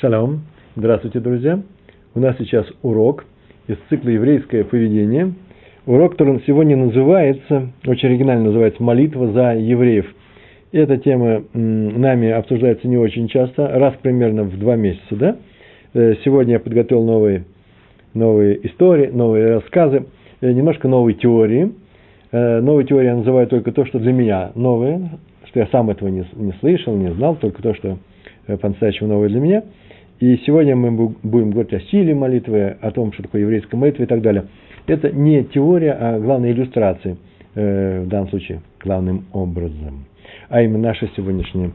Шалом. 0.00 0.40
Здравствуйте, 0.76 1.20
друзья. 1.20 1.60
У 2.14 2.20
нас 2.20 2.34
сейчас 2.38 2.66
урок 2.82 3.26
из 3.66 3.76
цикла 3.90 4.08
«Еврейское 4.08 4.64
поведение». 4.64 5.34
Урок, 5.84 6.12
который 6.12 6.42
сегодня 6.46 6.74
называется, 6.74 7.68
очень 7.86 8.08
оригинально 8.08 8.44
называется 8.44 8.82
«Молитва 8.82 9.30
за 9.32 9.52
евреев». 9.56 10.06
Эта 10.72 10.96
тема 10.96 11.42
нами 11.52 12.30
обсуждается 12.30 12.88
не 12.88 12.96
очень 12.96 13.28
часто, 13.28 13.68
раз 13.68 13.94
примерно 14.00 14.44
в 14.44 14.58
два 14.58 14.74
месяца, 14.74 15.16
да? 15.16 15.36
Э, 15.92 16.14
сегодня 16.24 16.54
я 16.54 16.60
подготовил 16.60 17.04
новые, 17.04 17.44
новые 18.14 18.66
истории, 18.68 19.08
новые 19.08 19.56
рассказы, 19.56 20.06
э, 20.40 20.50
немножко 20.50 20.88
новой 20.88 21.12
теории. 21.12 21.72
Э, 22.32 22.60
новой 22.60 22.84
теории 22.86 23.08
я 23.08 23.16
называю 23.16 23.48
только 23.48 23.70
то, 23.70 23.84
что 23.84 23.98
для 23.98 24.12
меня 24.12 24.52
новое, 24.54 25.10
что 25.44 25.60
я 25.60 25.66
сам 25.66 25.90
этого 25.90 26.08
не, 26.08 26.24
не 26.36 26.52
слышал, 26.60 26.96
не 26.96 27.12
знал, 27.12 27.36
только 27.36 27.60
то, 27.62 27.74
что 27.74 27.98
по-настоящему 28.46 29.10
новое 29.10 29.28
для 29.28 29.40
меня– 29.40 29.62
и 30.20 30.36
сегодня 30.44 30.76
мы 30.76 30.90
будем 31.22 31.50
говорить 31.50 31.72
о 31.72 31.80
силе 31.80 32.14
молитвы, 32.14 32.76
о 32.82 32.90
том, 32.90 33.10
что 33.12 33.22
такое 33.22 33.40
еврейская 33.40 33.78
молитва 33.78 34.02
и 34.02 34.06
так 34.06 34.20
далее. 34.20 34.44
Это 34.86 35.10
не 35.10 35.44
теория, 35.44 35.92
а 35.92 36.20
главная 36.20 36.52
иллюстрация, 36.52 37.16
э, 37.54 38.02
в 38.02 38.08
данном 38.08 38.28
случае, 38.28 38.60
главным 38.84 39.24
образом. 39.32 40.04
А 40.50 40.60
именно 40.60 40.88
наша 40.88 41.08
сегодняшняя 41.16 41.70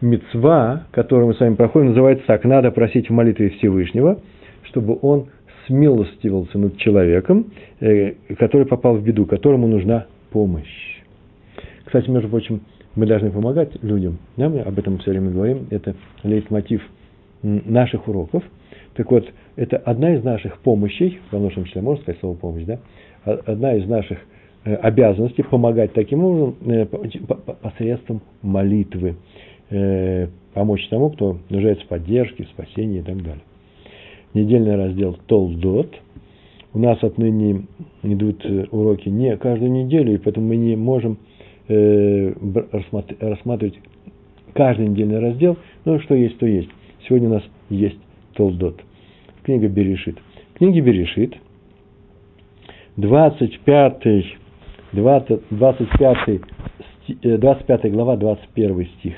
мецва, 0.00 0.86
которую 0.90 1.28
мы 1.28 1.34
с 1.34 1.40
вами 1.40 1.54
проходим, 1.54 1.90
называется 1.90 2.26
так. 2.26 2.44
Надо 2.44 2.72
просить 2.72 3.08
в 3.08 3.12
молитве 3.12 3.50
Всевышнего, 3.50 4.18
чтобы 4.64 4.98
он 5.00 5.26
смилостивился 5.68 6.58
над 6.58 6.76
человеком, 6.78 7.52
э, 7.78 8.14
который 8.36 8.66
попал 8.66 8.96
в 8.96 9.04
беду, 9.04 9.26
которому 9.26 9.68
нужна 9.68 10.06
помощь. 10.30 11.00
Кстати, 11.84 12.10
между 12.10 12.28
прочим, 12.28 12.62
мы 12.96 13.06
должны 13.06 13.30
помогать 13.30 13.80
людям. 13.84 14.18
Да, 14.36 14.48
мы 14.48 14.58
об 14.60 14.76
этом 14.76 14.98
все 14.98 15.12
время 15.12 15.30
говорим. 15.30 15.68
Это 15.70 15.94
лейтмотив– 16.24 16.82
наших 17.44 18.08
уроков. 18.08 18.42
Так 18.94 19.10
вот, 19.10 19.30
это 19.56 19.76
одна 19.76 20.14
из 20.14 20.24
наших 20.24 20.58
помощей, 20.58 21.20
в 21.30 21.36
множественном 21.36 21.66
числе 21.66 21.82
можно 21.82 22.02
сказать 22.02 22.20
слово 22.20 22.36
помощь, 22.36 22.64
да? 22.64 22.78
Одна 23.24 23.74
из 23.74 23.88
наших 23.88 24.18
э, 24.64 24.74
обязанностей 24.74 25.42
помогать 25.42 25.92
таким 25.92 26.24
образом 26.24 26.56
э, 26.66 26.86
посредством 26.86 28.22
молитвы, 28.42 29.16
э, 29.70 30.28
помочь 30.54 30.86
тому, 30.88 31.10
кто 31.10 31.38
нуждается 31.50 31.84
в 31.84 31.88
поддержке, 31.88 32.44
в 32.44 32.48
спасении 32.48 33.00
и 33.00 33.02
так 33.02 33.22
далее. 33.22 33.42
Недельный 34.32 34.76
раздел 34.76 35.16
Толдот. 35.26 35.94
У 36.72 36.78
нас 36.78 37.02
отныне 37.04 37.66
идут 38.02 38.44
уроки 38.72 39.08
не 39.08 39.36
каждую 39.36 39.70
неделю, 39.70 40.14
и 40.14 40.18
поэтому 40.18 40.48
мы 40.48 40.56
не 40.56 40.74
можем 40.74 41.18
рассматривать 41.68 43.78
каждый 44.54 44.88
недельный 44.88 45.20
раздел, 45.20 45.56
но 45.84 46.00
что 46.00 46.14
есть, 46.14 46.38
то 46.38 46.46
есть. 46.46 46.70
Сегодня 47.06 47.28
у 47.28 47.32
нас 47.34 47.42
есть 47.68 47.98
Толдот. 48.34 48.80
Книга 49.42 49.68
Берешит. 49.68 50.18
В 50.54 50.58
книге 50.58 50.80
Берешит, 50.80 51.36
25, 52.96 54.24
20, 54.92 55.40
25, 55.50 56.40
25 57.22 57.92
глава, 57.92 58.16
21 58.16 58.86
стих. 58.98 59.14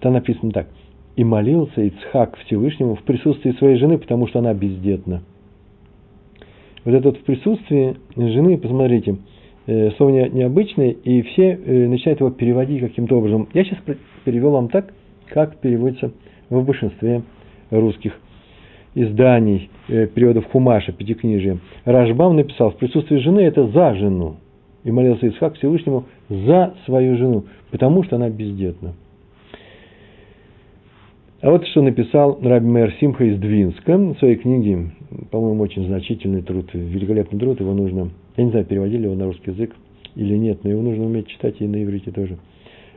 Там 0.00 0.14
написано 0.14 0.50
так. 0.52 0.68
«И 1.16 1.24
молился 1.24 1.82
Ицхак 1.82 2.36
Всевышнему 2.38 2.94
в 2.96 3.02
присутствии 3.02 3.52
своей 3.52 3.76
жены, 3.76 3.98
потому 3.98 4.26
что 4.26 4.38
она 4.38 4.54
бездетна». 4.54 5.22
Вот 6.84 6.94
это 6.94 7.08
вот 7.08 7.18
в 7.18 7.24
присутствии 7.24 7.96
жены, 8.16 8.56
посмотрите, 8.56 9.18
э, 9.66 9.90
слово 9.92 10.28
необычное, 10.28 10.90
и 10.90 11.22
все 11.22 11.52
э, 11.52 11.88
начинают 11.88 12.20
его 12.20 12.30
переводить 12.30 12.80
каким-то 12.80 13.18
образом. 13.18 13.48
Я 13.52 13.64
сейчас 13.64 13.78
перевел 14.24 14.52
вам 14.52 14.68
так, 14.68 14.94
как 15.30 15.56
переводится 15.58 16.12
в 16.48 16.62
большинстве 16.64 17.22
русских 17.70 18.18
изданий, 18.94 19.70
э, 19.88 20.06
переводов 20.06 20.46
Хумаша, 20.46 20.92
Пятикнижия. 20.92 21.58
Рашбам 21.84 22.36
написал, 22.36 22.70
в 22.70 22.76
присутствии 22.76 23.18
жены 23.18 23.40
это 23.40 23.66
за 23.68 23.94
жену. 23.94 24.36
И 24.82 24.90
молился 24.90 25.28
Исхак 25.28 25.54
Всевышнему 25.56 26.06
за 26.28 26.74
свою 26.86 27.16
жену, 27.16 27.44
потому 27.70 28.02
что 28.02 28.16
она 28.16 28.30
бездетна. 28.30 28.94
А 31.42 31.50
вот 31.50 31.66
что 31.68 31.82
написал 31.82 32.38
Раби 32.42 32.66
Мэр 32.66 32.92
Симха 33.00 33.24
из 33.24 33.38
Двинска 33.38 33.96
в 33.96 34.18
своей 34.18 34.36
книге, 34.36 34.90
по-моему, 35.30 35.62
очень 35.62 35.86
значительный 35.86 36.42
труд, 36.42 36.68
великолепный 36.74 37.38
труд, 37.38 37.60
его 37.60 37.72
нужно, 37.72 38.10
я 38.36 38.44
не 38.44 38.50
знаю, 38.50 38.66
переводили 38.66 39.04
его 39.04 39.14
на 39.14 39.24
русский 39.24 39.50
язык 39.50 39.74
или 40.16 40.36
нет, 40.36 40.64
но 40.64 40.70
его 40.70 40.82
нужно 40.82 41.04
уметь 41.04 41.28
читать 41.28 41.56
и 41.60 41.66
на 41.66 41.82
иврите 41.82 42.10
тоже. 42.10 42.36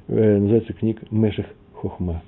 Э, 0.07 0.37
называется 0.39 0.73
книг 0.73 1.01
Меших 1.11 1.45
Хохма. 1.83 2.21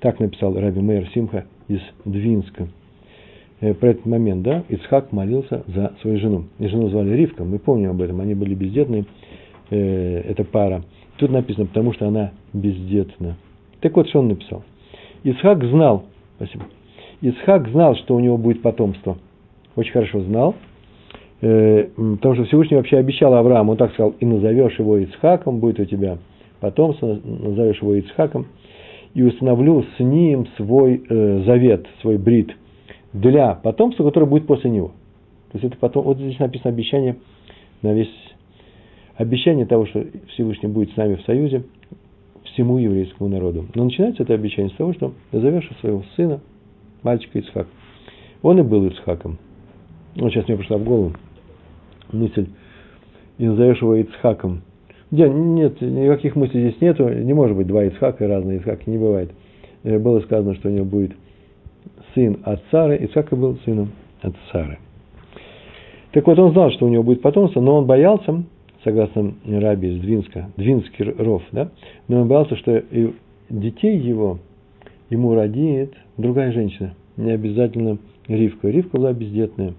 Так 0.00 0.20
написал 0.20 0.54
Раби 0.54 0.80
Мейер 0.80 1.08
Симха 1.14 1.46
из 1.66 1.80
Двинска. 2.04 2.68
Э, 3.60 3.72
про 3.72 3.88
этот 3.88 4.04
момент, 4.04 4.42
да, 4.42 4.64
Ицхак 4.68 5.12
молился 5.12 5.64
за 5.66 5.94
свою 6.02 6.18
жену. 6.18 6.44
И 6.58 6.68
жену 6.68 6.90
звали 6.90 7.16
Ривка, 7.16 7.42
мы 7.42 7.58
помним 7.58 7.90
об 7.90 8.02
этом, 8.02 8.20
они 8.20 8.34
были 8.34 8.54
бездетные, 8.54 9.06
э, 9.70 10.20
эта 10.20 10.44
пара. 10.44 10.84
Тут 11.16 11.30
написано, 11.30 11.66
потому 11.66 11.94
что 11.94 12.06
она 12.06 12.32
бездетна. 12.52 13.36
Так 13.80 13.96
вот, 13.96 14.08
что 14.08 14.20
он 14.20 14.28
написал. 14.28 14.62
Исхак 15.24 15.64
знал, 15.64 16.04
спасибо, 16.36 16.66
Исхак 17.22 17.68
знал, 17.68 17.96
что 17.96 18.14
у 18.14 18.20
него 18.20 18.36
будет 18.36 18.60
потомство. 18.60 19.16
Очень 19.74 19.92
хорошо 19.92 20.20
знал, 20.20 20.54
э, 21.40 21.88
потому 21.96 22.34
что 22.34 22.44
Всевышний 22.44 22.76
вообще 22.76 22.98
обещал 22.98 23.32
Аврааму, 23.34 23.72
он 23.72 23.78
так 23.78 23.92
сказал, 23.94 24.14
и 24.20 24.26
назовешь 24.26 24.78
его 24.78 25.02
Исхаком, 25.02 25.60
будет 25.60 25.80
у 25.80 25.84
тебя 25.86 26.18
потомство, 26.60 27.18
назовешь 27.24 27.80
его 27.80 27.94
Ицхаком 27.94 28.46
и 29.14 29.22
установлю 29.22 29.84
с 29.96 30.00
ним 30.00 30.46
свой 30.56 31.02
э, 31.08 31.42
завет, 31.44 31.86
свой 32.00 32.18
брит 32.18 32.54
для 33.12 33.54
потомства, 33.54 34.04
которое 34.04 34.26
будет 34.26 34.46
после 34.46 34.70
него. 34.70 34.88
То 35.50 35.58
есть 35.58 35.64
это 35.64 35.76
потом, 35.78 36.04
вот 36.04 36.18
здесь 36.18 36.38
написано 36.38 36.70
обещание 36.70 37.16
на 37.82 37.94
весь 37.94 38.12
обещание 39.16 39.66
того, 39.66 39.86
что 39.86 40.04
Всевышний 40.28 40.68
будет 40.68 40.92
с 40.92 40.96
нами 40.96 41.16
в 41.16 41.22
союзе 41.22 41.64
всему 42.44 42.78
еврейскому 42.78 43.28
народу. 43.28 43.66
Но 43.74 43.84
начинается 43.84 44.22
это 44.22 44.34
обещание 44.34 44.72
с 44.72 44.76
того, 44.76 44.92
что 44.92 45.12
назовешь 45.32 45.68
своего 45.80 46.04
сына, 46.16 46.40
мальчика 47.02 47.38
Ицхак. 47.38 47.66
Он 48.42 48.58
и 48.58 48.62
был 48.62 48.86
Ицхаком. 48.86 49.38
Вот 50.16 50.32
сейчас 50.32 50.46
мне 50.48 50.56
пришла 50.56 50.78
в 50.78 50.84
голову 50.84 51.12
мысль, 52.12 52.48
и 53.38 53.46
назовешь 53.46 53.80
его 53.80 53.94
Ицхаком. 53.96 54.62
Нет, 55.10 55.80
никаких 55.80 56.36
мыслей 56.36 56.68
здесь 56.68 56.80
нету, 56.80 57.08
не 57.08 57.32
может 57.32 57.56
быть 57.56 57.66
два 57.66 57.84
Ицхака 57.84 58.26
разные 58.26 58.58
Ицхаки, 58.58 58.90
не 58.90 58.98
бывает. 58.98 59.30
Э, 59.82 59.98
было 59.98 60.20
сказано, 60.20 60.54
что 60.54 60.68
у 60.68 60.72
него 60.72 60.84
будет 60.84 61.12
сын 62.14 62.38
от 62.44 62.62
Сары, 62.70 62.96
Ицхака 62.96 63.34
был 63.36 63.58
сыном 63.64 63.92
от 64.20 64.34
Сары. 64.52 64.78
Так 66.12 66.26
вот, 66.26 66.38
он 66.38 66.52
знал, 66.52 66.70
что 66.72 66.86
у 66.86 66.88
него 66.88 67.02
будет 67.02 67.22
потомство, 67.22 67.60
но 67.60 67.78
он 67.78 67.86
боялся, 67.86 68.42
согласно 68.84 69.34
Раби 69.46 69.94
из 69.94 70.00
Двинска, 70.00 70.50
Двинский 70.56 71.04
ров, 71.04 71.42
да, 71.52 71.70
но 72.08 72.22
он 72.22 72.28
боялся, 72.28 72.56
что 72.56 72.76
и 72.76 73.12
детей 73.48 73.98
его 73.98 74.38
ему 75.10 75.34
родит 75.34 75.94
другая 76.16 76.52
женщина, 76.52 76.94
не 77.16 77.30
обязательно 77.30 77.98
Ривка. 78.26 78.68
Ривка 78.68 78.96
была 78.96 79.12
бездетная. 79.12 79.74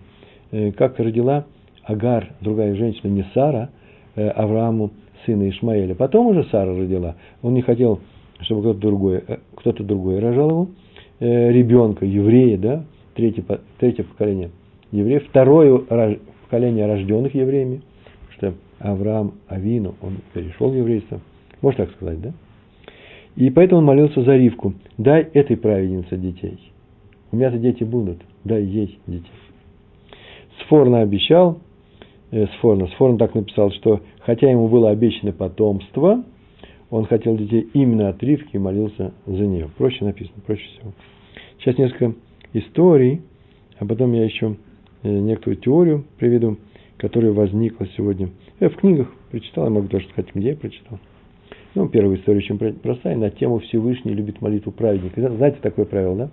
Э, 0.52 0.72
как 0.72 1.00
родила 1.00 1.46
Агар, 1.84 2.30
другая 2.42 2.76
женщина, 2.76 3.10
не 3.10 3.26
Сара, 3.34 3.70
э, 4.16 4.28
Аврааму 4.30 4.92
сына 5.26 5.50
Ишмаэля. 5.50 5.96
Потом 5.96 6.28
уже 6.28 6.44
Сара 6.46 6.76
родила. 6.76 7.16
Он 7.42 7.54
не 7.54 7.62
хотел, 7.62 8.00
чтобы 8.42 8.62
кто-то 8.62 8.80
другой, 8.80 9.24
э, 9.28 9.38
кто-то 9.56 9.84
другой 9.84 10.20
рожал 10.20 10.50
его. 10.50 10.68
Э, 11.20 11.52
ребенка, 11.52 12.06
еврея, 12.06 12.58
да, 12.58 12.86
третье, 13.16 13.44
третье 13.80 14.04
поколение 14.04 14.52
евреев. 14.92 15.28
Второе 15.28 15.80
поколение 16.44 16.86
рожденных 16.86 17.36
евреями, 17.36 17.82
что 18.38 18.54
Авраам 18.80 19.34
Авину, 19.48 19.96
он 20.02 20.18
перешел 20.34 20.70
в 20.70 20.76
еврейство. 20.76 21.20
Можно 21.62 21.86
так 21.86 21.96
сказать, 21.96 22.22
да? 22.22 22.34
И 23.36 23.50
поэтому 23.50 23.80
он 23.80 23.86
молился 23.86 24.24
за 24.24 24.36
Ривку. 24.36 24.74
Дай 24.98 25.22
этой 25.34 25.58
праведнице 25.58 26.18
детей. 26.18 26.60
У 27.32 27.36
меня-то 27.36 27.58
дети 27.58 27.84
будут. 27.84 28.22
Дай 28.44 28.64
ей 28.64 29.00
детей. 29.08 29.30
Сфорно 30.62 31.02
обещал, 31.02 31.60
э, 32.32 32.48
Сфорно. 32.58 32.88
Сфорно 32.88 33.18
так 33.18 33.36
написал, 33.36 33.72
что 33.72 34.02
хотя 34.30 34.48
ему 34.48 34.68
было 34.68 34.92
обещано 34.92 35.32
потомство, 35.32 36.24
он 36.92 37.06
хотел 37.06 37.36
детей 37.36 37.68
именно 37.74 38.10
от 38.10 38.22
Ривки 38.22 38.58
и 38.58 38.60
молился 38.60 39.12
за 39.26 39.48
нее. 39.48 39.72
Проще 39.76 40.06
написано, 40.06 40.40
проще 40.46 40.68
всего. 40.68 40.94
Сейчас 41.58 41.80
несколько 41.80 42.14
историй, 42.54 43.24
а 43.80 43.88
потом 43.88 44.14
я 44.14 44.26
еще 44.26 44.56
э, 45.02 45.10
некоторую 45.10 45.58
теорию 45.58 46.06
приведу, 46.20 46.58
которая 46.98 47.32
возникла 47.32 47.88
сегодня. 47.98 48.30
Я 48.60 48.70
в 48.70 48.76
книгах 48.76 49.12
прочитал, 49.32 49.64
я 49.64 49.72
могу 49.72 49.88
даже 49.88 50.08
сказать, 50.10 50.30
где 50.36 50.50
я 50.50 50.56
прочитал. 50.56 51.00
Ну, 51.74 51.90
первая 51.90 52.16
история 52.16 52.38
очень 52.38 52.60
простая, 52.60 53.16
на 53.16 53.32
тему 53.32 53.58
Всевышний 53.58 54.14
любит 54.14 54.42
молитву 54.42 54.72
праведника. 54.72 55.28
Знаете 55.28 55.58
такое 55.60 55.86
правило, 55.86 56.16
да? 56.16 56.30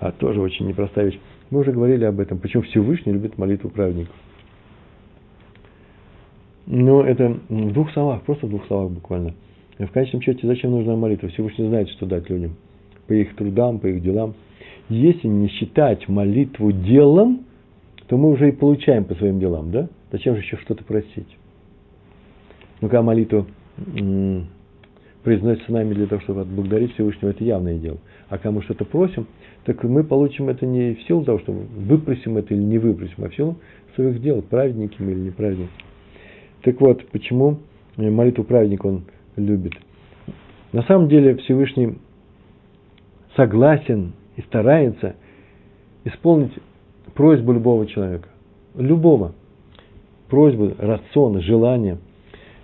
А 0.00 0.12
тоже 0.12 0.40
очень 0.40 0.66
непростая 0.66 1.06
вещь. 1.10 1.20
Мы 1.50 1.60
уже 1.60 1.72
говорили 1.72 2.04
об 2.04 2.20
этом, 2.20 2.38
почему 2.38 2.62
Всевышний 2.62 3.12
любит 3.12 3.36
молитву 3.36 3.68
праведников. 3.68 4.14
Ну, 6.66 7.02
это 7.02 7.38
в 7.48 7.72
двух 7.72 7.92
словах, 7.92 8.22
просто 8.22 8.46
в 8.46 8.50
двух 8.50 8.66
словах 8.66 8.90
буквально. 8.90 9.34
В 9.78 9.88
конечном 9.88 10.22
счете, 10.22 10.46
зачем 10.46 10.72
нужна 10.72 10.96
молитва? 10.96 11.28
Всевышний 11.28 11.68
знает, 11.68 11.88
что 11.90 12.06
дать 12.06 12.28
людям. 12.28 12.56
по 13.06 13.12
их 13.12 13.34
трудам, 13.36 13.78
по 13.78 13.86
их 13.86 14.02
делам. 14.02 14.34
Если 14.88 15.26
не 15.26 15.48
считать 15.48 16.08
молитву 16.08 16.72
делом, 16.72 17.40
то 18.08 18.16
мы 18.16 18.30
уже 18.30 18.48
и 18.48 18.52
получаем 18.52 19.04
по 19.04 19.14
своим 19.14 19.40
делам, 19.40 19.70
да? 19.70 19.88
Зачем 20.12 20.34
же 20.36 20.42
еще 20.42 20.56
что-то 20.58 20.84
просить? 20.84 21.36
Ну, 22.80 22.88
когда 22.88 23.02
молитву 23.02 23.46
произносится 25.24 25.72
нами 25.72 25.94
для 25.94 26.06
того, 26.06 26.20
чтобы 26.22 26.42
отблагодарить 26.42 26.94
Всевышнего, 26.94 27.30
это 27.30 27.42
явное 27.42 27.78
дело. 27.78 27.98
А 28.28 28.36
когда 28.38 28.52
мы 28.52 28.62
что-то 28.62 28.84
просим, 28.84 29.26
так 29.64 29.82
мы 29.82 30.04
получим 30.04 30.48
это 30.48 30.64
не 30.66 30.94
в 30.94 31.02
силу 31.02 31.24
того, 31.24 31.40
что 31.40 31.52
выпросим 31.52 32.36
это 32.36 32.54
или 32.54 32.62
не 32.62 32.78
выпросим, 32.78 33.24
а 33.24 33.28
в 33.28 33.34
силу 33.34 33.56
своих 33.96 34.20
дел, 34.22 34.42
праведники 34.42 34.96
мы 35.00 35.12
или 35.12 35.20
неправедники. 35.20 35.70
Так 36.66 36.80
вот, 36.80 37.06
почему 37.12 37.58
молитву 37.96 38.42
праведника 38.42 38.86
он 38.86 39.04
любит? 39.36 39.74
На 40.72 40.82
самом 40.82 41.08
деле 41.08 41.36
Всевышний 41.36 41.96
согласен 43.36 44.14
и 44.34 44.40
старается 44.42 45.14
исполнить 46.04 46.50
просьбу 47.14 47.52
любого 47.52 47.86
человека. 47.86 48.28
Любого. 48.74 49.32
Просьбу, 50.28 50.72
рацион, 50.76 51.40
желание. 51.40 51.98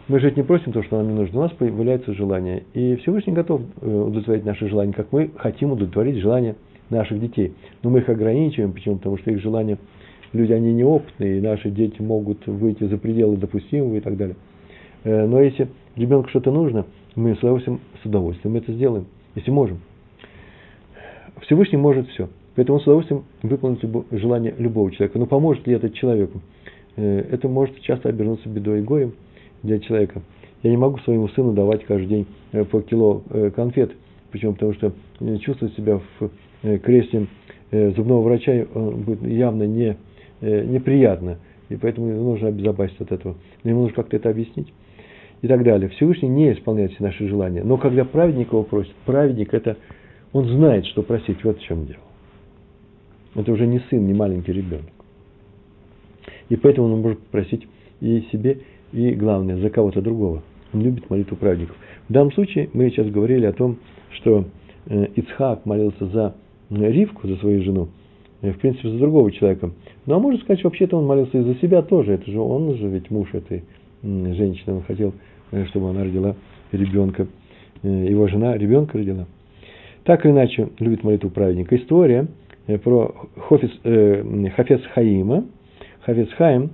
Мы 0.09 0.19
же 0.19 0.33
не 0.33 0.43
просим 0.43 0.73
то, 0.73 0.83
что 0.83 0.97
нам 0.97 1.07
не 1.07 1.15
нужно. 1.15 1.39
У 1.39 1.43
нас 1.45 1.53
появляется 1.53 2.13
желание. 2.13 2.65
И 2.75 2.97
Всевышний 2.97 3.33
готов 3.33 3.61
э, 3.81 3.87
удовлетворить 3.87 4.45
наши 4.45 4.69
желания, 4.69 4.93
как 4.93 5.13
мы 5.13 5.31
хотим 5.37 5.71
удовлетворить 5.71 6.17
желания 6.17 6.57
наших 6.91 7.21
детей. 7.21 7.55
Но 7.85 7.91
мы 7.91 8.01
их 8.01 8.09
ограничиваем. 8.09 8.73
Почему? 8.73 8.97
Потому 8.97 9.19
что 9.19 9.31
их 9.31 9.41
желания, 9.41 9.79
люди, 10.33 10.53
они 10.53 10.73
неопытные, 10.73 11.39
и 11.39 11.41
наши 11.41 11.71
дети 11.71 12.01
могут 12.01 12.47
выйти 12.47 12.85
за 12.85 12.99
пределы 12.99 13.37
допустимого 13.37 13.97
и 13.97 14.01
так 14.01 14.17
далее. 14.17 14.37
Э, 15.05 15.27
но 15.27 15.41
если 15.41 15.69
ребенку 15.97 16.29
что-то 16.29 16.51
нужно, 16.51 16.87
мы 17.15 17.35
с 17.35 17.39
удовольствием, 17.39 17.81
с 18.03 18.07
удовольствием 18.07 18.57
это 18.57 18.73
сделаем, 18.73 19.07
если 19.35 19.51
можем. 19.51 19.81
Всевышний 21.43 21.79
может 21.79 22.09
все. 22.09 22.29
Поэтому 22.55 22.77
он 22.77 22.81
с 22.83 22.87
удовольствием 22.87 23.25
выполнит 23.43 23.81
желание 24.11 24.55
любого 24.59 24.91
человека. 24.93 25.19
Но 25.19 25.27
поможет 25.27 25.67
ли 25.67 25.75
это 25.75 25.91
человеку? 25.91 26.41
Э, 26.97 27.25
это 27.31 27.49
может 27.49 27.81
часто 27.81 28.09
обернуться 28.09 28.49
бедой 28.49 28.81
и 28.81 28.83
гоем 28.83 29.15
для 29.63 29.79
человека. 29.79 30.23
Я 30.63 30.71
не 30.71 30.77
могу 30.77 30.99
своему 30.99 31.29
сыну 31.29 31.53
давать 31.53 31.85
каждый 31.85 32.07
день 32.07 32.27
э, 32.53 32.65
по 32.65 32.81
кило 32.81 33.23
конфет, 33.55 33.93
почему? 34.31 34.53
Потому 34.53 34.75
что 34.75 34.93
чувствовать 35.41 35.75
себя 35.75 36.01
в 36.21 36.79
кресте 36.79 37.27
зубного 37.73 38.23
врача 38.23 38.67
будет 38.75 39.23
явно 39.23 39.65
не, 39.65 39.97
неприятно, 40.43 41.39
и 41.69 41.77
поэтому 41.77 42.09
нужно 42.09 42.49
обезопаситься 42.49 43.05
от 43.05 43.13
этого. 43.13 43.37
Ему 43.65 43.83
нужно 43.83 43.97
как-то 43.97 44.17
это 44.17 44.29
объяснить 44.29 44.73
и 45.43 45.49
так 45.49 45.65
далее. 45.65 45.89
Всевышний 45.91 46.29
не 46.29 46.53
исполняет 46.53 46.93
все 46.93 47.03
наши 47.03 47.29
желания. 47.29 47.63
Но 47.63 47.77
когда 47.77 48.05
праведник 48.05 48.49
его 48.49 48.63
просит, 48.63 48.95
праведник 49.05 49.53
это, 49.53 49.77
он 50.33 50.49
знает, 50.49 50.87
что 50.87 51.03
просить, 51.03 51.45
вот 51.45 51.59
в 51.59 51.63
чем 51.63 51.87
дело. 51.87 52.01
Это 53.35 53.53
уже 53.53 53.67
не 53.67 53.81
сын, 53.91 54.07
не 54.07 54.15
маленький 54.15 54.53
ребенок. 54.53 54.87
И 56.49 56.57
поэтому 56.57 56.93
он 56.93 57.01
может 57.01 57.19
попросить 57.21 57.67
и 58.01 58.27
себе, 58.33 58.61
и 58.93 59.13
главное, 59.13 59.57
за 59.57 59.71
кого-то 59.71 60.01
другого. 60.01 60.43
Он 60.73 60.83
любит 60.83 61.11
молитву 61.11 61.37
праведников. 61.37 61.77
В 62.09 62.13
данном 62.13 62.33
случае 62.33 62.71
мы 62.73 62.89
сейчас 62.91 63.09
говорили 63.09 63.47
о 63.47 63.53
том, 63.53 63.79
что 64.11 64.45
э, 64.87 65.07
Ицхак 65.17 65.67
молился 65.67 66.07
за 66.07 66.35
э, 66.71 66.75
Ривку, 66.91 67.27
за 67.27 67.37
свою 67.37 67.63
жену, 67.63 67.85
э, 67.85 68.02
в 68.51 68.59
принципе, 68.59 68.91
за 68.91 68.99
другого 68.99 69.31
человека. 69.31 69.71
Ну, 70.07 70.15
а 70.15 70.19
можно 70.19 70.41
сказать, 70.41 70.59
что 70.59 70.69
вообще-то 70.69 70.97
он 70.97 71.07
молился 71.07 71.39
и 71.39 71.43
за 71.43 71.55
себя 71.57 71.83
тоже. 71.83 72.15
Это 72.15 72.31
же 72.31 72.41
он 72.41 72.75
же 72.77 72.89
ведь 72.89 73.11
муж 73.11 73.33
этой 73.33 73.63
женщины. 74.03 74.75
Он 74.75 74.83
хотел, 74.83 75.15
чтобы 75.69 75.91
она 75.91 76.03
родила 76.03 76.35
ребенка. 76.73 77.29
Его 77.83 78.27
жена 78.27 78.57
ребенка 78.57 78.99
родила. 78.99 79.27
Так 80.05 80.25
или 80.25 80.33
иначе, 80.33 80.71
любит 80.81 81.05
молитву 81.05 81.31
праведника. 81.31 81.77
История– 81.77 82.27
Э, 82.67 82.79
про 82.79 83.15
Хофис, 83.37 83.71
э, 83.85 84.51
Хафец 84.57 84.83
Хаима. 84.95 85.45
Хафец 86.03 86.31
Хаим, 86.33 86.71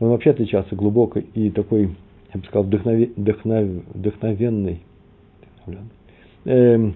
он 0.00 0.10
вообще 0.10 0.30
отличался 0.30 0.74
глубокой 0.74 1.26
и 1.34 1.50
такой, 1.50 1.90
я 2.32 2.40
бы 2.40 2.46
сказал, 2.46 2.64
вдохнове, 2.64 3.10
вдохнов, 3.16 3.68
вдохновенной, 3.94 4.80
э, 6.44 6.90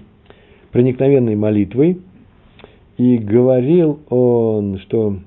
проникновенной 0.72 1.36
молитвой. 1.36 2.00
И 2.98 3.16
говорил 3.16 4.00
он, 4.10 4.78
что 4.80 5.18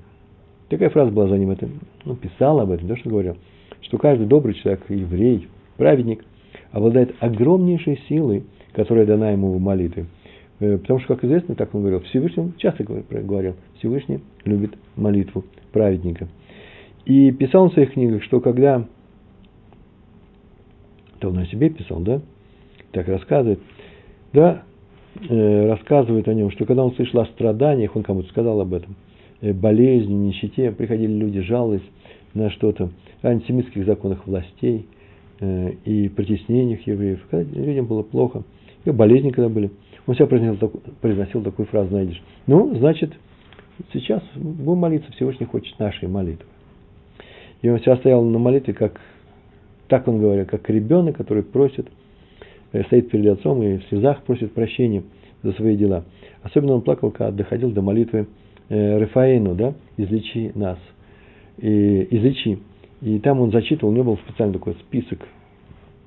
такая 0.68 0.90
фраза 0.90 1.10
была 1.10 1.28
за 1.28 1.38
ним, 1.38 1.50
это, 1.50 1.68
ну, 2.04 2.14
писал 2.14 2.60
об 2.60 2.70
этом, 2.70 2.86
то, 2.86 2.96
что 2.96 3.08
говорил, 3.08 3.36
что 3.80 3.96
каждый 3.96 4.26
добрый 4.26 4.54
человек, 4.54 4.84
еврей, 4.88 5.48
праведник, 5.78 6.24
обладает 6.70 7.14
огромнейшей 7.20 7.98
силой, 8.08 8.44
которая 8.72 9.06
дана 9.06 9.30
ему 9.30 9.52
в 9.52 9.60
молитве. 9.60 10.06
Э, 10.60 10.76
потому 10.76 11.00
что, 11.00 11.14
как 11.14 11.24
известно, 11.24 11.54
так 11.54 11.74
он 11.74 11.80
говорил, 11.80 12.00
Всевышний, 12.00 12.52
часто 12.58 12.84
говорил, 12.84 13.54
Всевышний 13.78 14.20
любит 14.44 14.74
молитву 14.94 15.44
праведника. 15.72 16.28
И 17.06 17.32
писал 17.32 17.64
он 17.64 17.70
в 17.70 17.72
своих 17.72 17.94
книгах, 17.94 18.22
что 18.22 18.40
когда, 18.40 18.86
то 21.20 21.30
он 21.30 21.38
о 21.38 21.46
себе 21.46 21.70
писал, 21.70 22.00
да, 22.00 22.20
так 22.92 23.08
рассказывает, 23.08 23.60
да, 24.34 24.62
рассказывает 25.28 26.28
о 26.28 26.34
нем, 26.34 26.50
что 26.50 26.64
когда 26.64 26.84
он 26.84 26.94
слышал 26.94 27.20
о 27.20 27.26
страданиях, 27.26 27.94
он 27.96 28.02
кому-то 28.02 28.28
сказал 28.28 28.60
об 28.60 28.74
этом, 28.74 28.94
э, 29.40 29.52
болезни, 29.52 30.12
нищете, 30.12 30.70
приходили 30.72 31.12
люди, 31.12 31.40
жаловались 31.40 31.82
на 32.34 32.50
что-то, 32.50 32.90
антисемитских 33.22 33.84
законах 33.84 34.26
властей 34.26 34.86
э, 35.40 35.72
и 35.84 36.08
притеснениях 36.08 36.86
евреев, 36.86 37.20
когда 37.30 37.60
людям 37.60 37.86
было 37.86 38.02
плохо, 38.02 38.42
и 38.84 38.90
болезни 38.90 39.30
когда 39.30 39.48
были– 39.48 39.70
он 40.06 40.14
всегда 40.14 40.28
произносил, 40.28 40.68
произносил 41.00 41.42
такую 41.42 41.66
фразу, 41.66 41.94
найдешь. 41.94 42.22
Ну, 42.46 42.74
значит, 42.76 43.12
сейчас 43.92 44.22
будем 44.34 44.80
молиться, 44.80 45.10
Всевышний 45.12 45.46
хочет 45.46 45.78
нашей 45.78 46.08
молитвы. 46.08 46.46
И 47.62 47.68
он 47.68 47.78
всегда 47.78 47.96
стоял 47.96 48.24
на 48.24 48.38
молитве, 48.38 48.74
как, 48.74 49.00
так 49.86 50.08
он 50.08 50.20
говорил, 50.20 50.46
как 50.46 50.68
ребенок, 50.68 51.16
который 51.16 51.44
просит, 51.44 51.86
э, 51.86 51.90
стоит 52.86 53.10
перед 53.10 53.26
отцом 53.38 53.62
и 53.62 53.78
в 53.78 53.84
слезах 53.84 54.22
просит 54.22 54.52
прощения 54.52 55.02
за 55.42 55.52
свои 55.52 55.76
дела. 55.76 56.04
Особенно 56.42 56.74
он 56.74 56.82
плакал, 56.82 57.10
когда 57.10 57.30
доходил 57.30 57.70
до 57.70 57.82
молитвы 57.82 58.26
э, 58.68 58.98
Рафаэну, 58.98 59.54
да, 59.54 59.74
излечи 59.96 60.52
нас, 60.54 60.78
и, 61.58 62.08
излечи. 62.10 62.58
И 63.00 63.18
там 63.18 63.40
он 63.40 63.50
зачитывал, 63.50 63.92
у 63.92 63.94
него 63.94 64.12
был 64.12 64.18
специальный 64.18 64.54
такой 64.54 64.74
список 64.74 65.20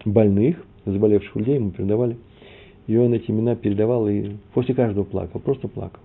больных, 0.06 0.57
заболевших 0.85 1.35
людей, 1.35 1.56
ему 1.56 1.71
передавали– 1.71 2.17
и 2.88 2.97
он 2.97 3.13
эти 3.13 3.31
имена 3.31 3.56
передавал 3.56 4.07
и 4.07 4.31
после 4.53 4.75
каждого 4.75 5.03
плакал, 5.03 5.39
просто 5.39 5.67
плакал. 5.67 6.00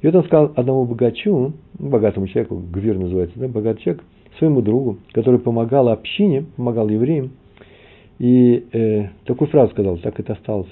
И 0.00 0.06
вот 0.06 0.14
он 0.14 0.24
сказал 0.24 0.52
одному 0.56 0.84
богачу, 0.84 1.52
богатому 1.78 2.26
человеку, 2.26 2.56
Гвир 2.72 2.98
называется, 2.98 3.38
да, 3.38 3.48
богатый 3.48 3.82
человек, 3.82 4.04
своему 4.38 4.62
другу, 4.62 4.98
который 5.12 5.38
помогал 5.38 5.88
общине, 5.88 6.46
помогал 6.56 6.88
евреям, 6.88 7.30
и 8.22 8.68
э, 8.72 9.08
такую 9.24 9.48
фразу 9.48 9.72
сказал, 9.72 9.98
так 9.98 10.20
это 10.20 10.34
осталось, 10.34 10.70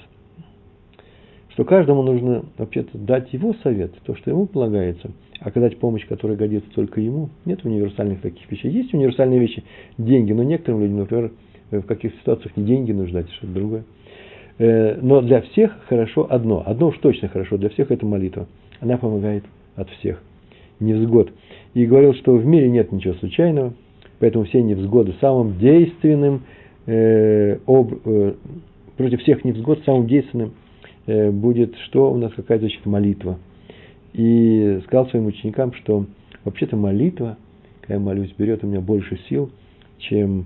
что 1.49 1.65
каждому 1.65 2.01
нужно 2.01 2.45
вообще-то 2.57 2.97
дать 2.97 3.33
его 3.33 3.53
совет, 3.61 3.91
то, 4.05 4.15
что 4.15 4.31
ему 4.31 4.45
полагается, 4.45 5.11
а 5.41 5.49
оказать 5.49 5.77
помощь, 5.77 6.07
которая 6.07 6.37
годится 6.37 6.69
только 6.73 7.01
ему. 7.01 7.27
Нет 7.43 7.65
универсальных 7.65 8.21
таких 8.21 8.49
вещей. 8.49 8.71
Есть 8.71 8.93
универсальные 8.93 9.41
вещи, 9.41 9.65
деньги, 9.97 10.31
но 10.31 10.43
некоторым 10.43 10.79
людям, 10.79 10.99
например, 10.99 11.31
в 11.71 11.81
каких 11.81 12.13
ситуациях 12.21 12.55
не 12.55 12.63
деньги 12.63 12.93
нужны, 12.93 13.17
а 13.17 13.27
что-то 13.27 13.53
другое. 13.53 13.83
Э, 14.57 14.97
но 15.01 15.19
для 15.19 15.41
всех 15.41 15.77
хорошо 15.89 16.27
одно. 16.29 16.63
Одно 16.65 16.87
уж 16.87 16.97
точно 16.99 17.27
хорошо 17.27 17.57
для 17.57 17.67
всех– 17.67 17.91
это 17.91 18.05
молитва. 18.05 18.47
Она 18.79 18.97
помогает 18.97 19.43
от 19.75 19.89
всех 19.89 20.23
невзгод. 20.79 21.33
И 21.73 21.85
говорил, 21.85 22.13
что 22.13 22.33
в 22.33 22.45
мире 22.45 22.69
нет 22.69 22.93
ничего 22.93 23.15
случайного, 23.15 23.73
поэтому 24.19 24.45
все 24.45 24.63
невзгоды 24.63 25.15
самым 25.19 25.57
действенным, 25.59 26.43
э, 26.85 27.57
об, 27.65 27.93
э, 28.05 28.33
против 28.97 29.21
всех 29.21 29.43
невзгод 29.43 29.83
самым 29.85 30.07
действенным 30.07 30.53
э, 31.07 31.31
будет, 31.31 31.75
что 31.87 32.11
у 32.11 32.17
нас 32.17 32.31
какая-то 32.33 32.65
значит, 32.65 32.85
молитва. 32.85 33.39
И 34.13 34.81
сказал 34.85 35.07
своим 35.09 35.27
ученикам, 35.27 35.73
что 35.73 36.05
вообще-то 36.43 36.75
молитва, 36.75 37.37
когда 37.81 37.95
я 37.95 37.99
молюсь, 37.99 38.33
берет 38.37 38.63
у 38.63 38.67
меня 38.67 38.81
больше 38.81 39.19
сил, 39.29 39.51
чем 39.99 40.45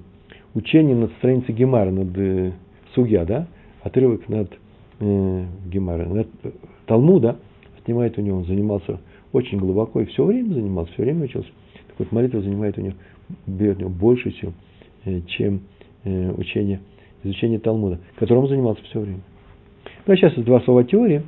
учение 0.53 0.95
над 0.95 1.11
страницей 1.13 1.53
Гемара, 1.53 1.91
над 1.91 2.17
э, 2.17 2.51
Сугья, 2.93 3.25
да? 3.25 3.47
отрывок 3.81 4.27
над 4.29 4.51
э, 4.99 5.45
Гемара, 5.71 6.05
над 6.05 6.27
Талмуда, 6.85 7.37
снимает 7.85 8.17
у 8.17 8.21
него, 8.21 8.39
он 8.39 8.45
занимался 8.45 8.99
очень 9.31 9.59
глубоко 9.59 10.01
и 10.01 10.05
все 10.05 10.23
время 10.25 10.53
занимался, 10.53 10.93
все 10.93 11.03
время 11.03 11.25
учился. 11.25 11.49
Так 11.87 11.99
вот, 11.99 12.11
молитва 12.11 12.41
занимает 12.41 12.77
у 12.77 12.81
него, 12.81 12.95
берет 13.45 13.77
у 13.77 13.81
него 13.81 13.89
больше 13.89 14.31
сил, 14.31 14.53
э, 15.05 15.21
чем 15.27 15.61
учение, 16.05 16.79
изучение 17.23 17.59
Талмуда, 17.59 17.99
которым 18.15 18.43
он 18.43 18.49
занимался 18.49 18.83
все 18.83 18.99
время. 18.99 19.21
Ну, 20.05 20.13
а 20.13 20.17
сейчас 20.17 20.33
два 20.35 20.61
слова 20.61 20.83
теории, 20.83 21.23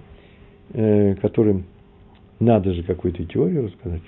э, 0.73 1.15
которым 1.15 1.65
надо 2.39 2.73
же 2.73 2.83
какую-то 2.83 3.25
теорию 3.25 3.65
рассказать. 3.65 4.01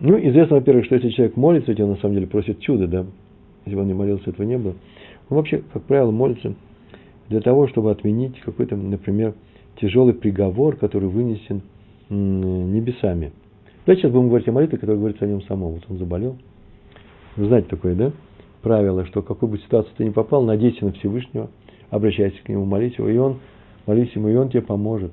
Ну, 0.00 0.16
известно, 0.16 0.56
во-первых, 0.56 0.84
что 0.86 0.94
если 0.94 1.10
человек 1.10 1.36
молится, 1.36 1.74
то 1.74 1.84
он 1.84 1.90
на 1.90 1.96
самом 1.96 2.14
деле 2.14 2.26
просит 2.26 2.60
чуда, 2.60 2.86
да. 2.86 3.06
Если 3.64 3.74
бы 3.74 3.82
он 3.82 3.88
не 3.88 3.94
молился, 3.94 4.30
этого 4.30 4.46
не 4.46 4.56
было. 4.56 4.74
Он 5.28 5.36
вообще, 5.36 5.62
как 5.72 5.82
правило, 5.82 6.10
молится 6.10 6.54
для 7.28 7.40
того, 7.40 7.68
чтобы 7.68 7.90
отменить 7.90 8.40
какой-то, 8.40 8.76
например, 8.76 9.34
тяжелый 9.80 10.14
приговор, 10.14 10.76
который 10.76 11.08
вынесен 11.08 11.62
небесами. 12.08 13.32
Давайте 13.84 14.02
сейчас 14.02 14.12
будем 14.12 14.28
говорить 14.28 14.48
о 14.48 14.52
молитве, 14.52 14.78
которая 14.78 14.98
говорится 14.98 15.24
о 15.24 15.28
нем 15.28 15.42
самом. 15.42 15.72
Вот 15.72 15.82
он 15.88 15.98
заболел. 15.98 16.36
Вы 17.38 17.46
знаете 17.46 17.68
такое, 17.68 17.94
да? 17.94 18.10
Правило, 18.62 19.06
что 19.06 19.22
в 19.22 19.24
какую 19.24 19.52
бы 19.52 19.58
ситуацию 19.58 19.94
ты 19.96 20.04
ни 20.04 20.10
попал, 20.10 20.42
надейся 20.42 20.84
на 20.84 20.92
Всевышнего, 20.92 21.48
обращайся 21.88 22.36
к 22.42 22.48
нему, 22.48 22.64
молись 22.64 22.98
его, 22.98 23.08
и 23.08 23.16
он, 23.16 23.38
молись 23.86 24.10
ему, 24.16 24.28
и 24.28 24.34
он 24.34 24.48
тебе 24.48 24.62
поможет. 24.62 25.12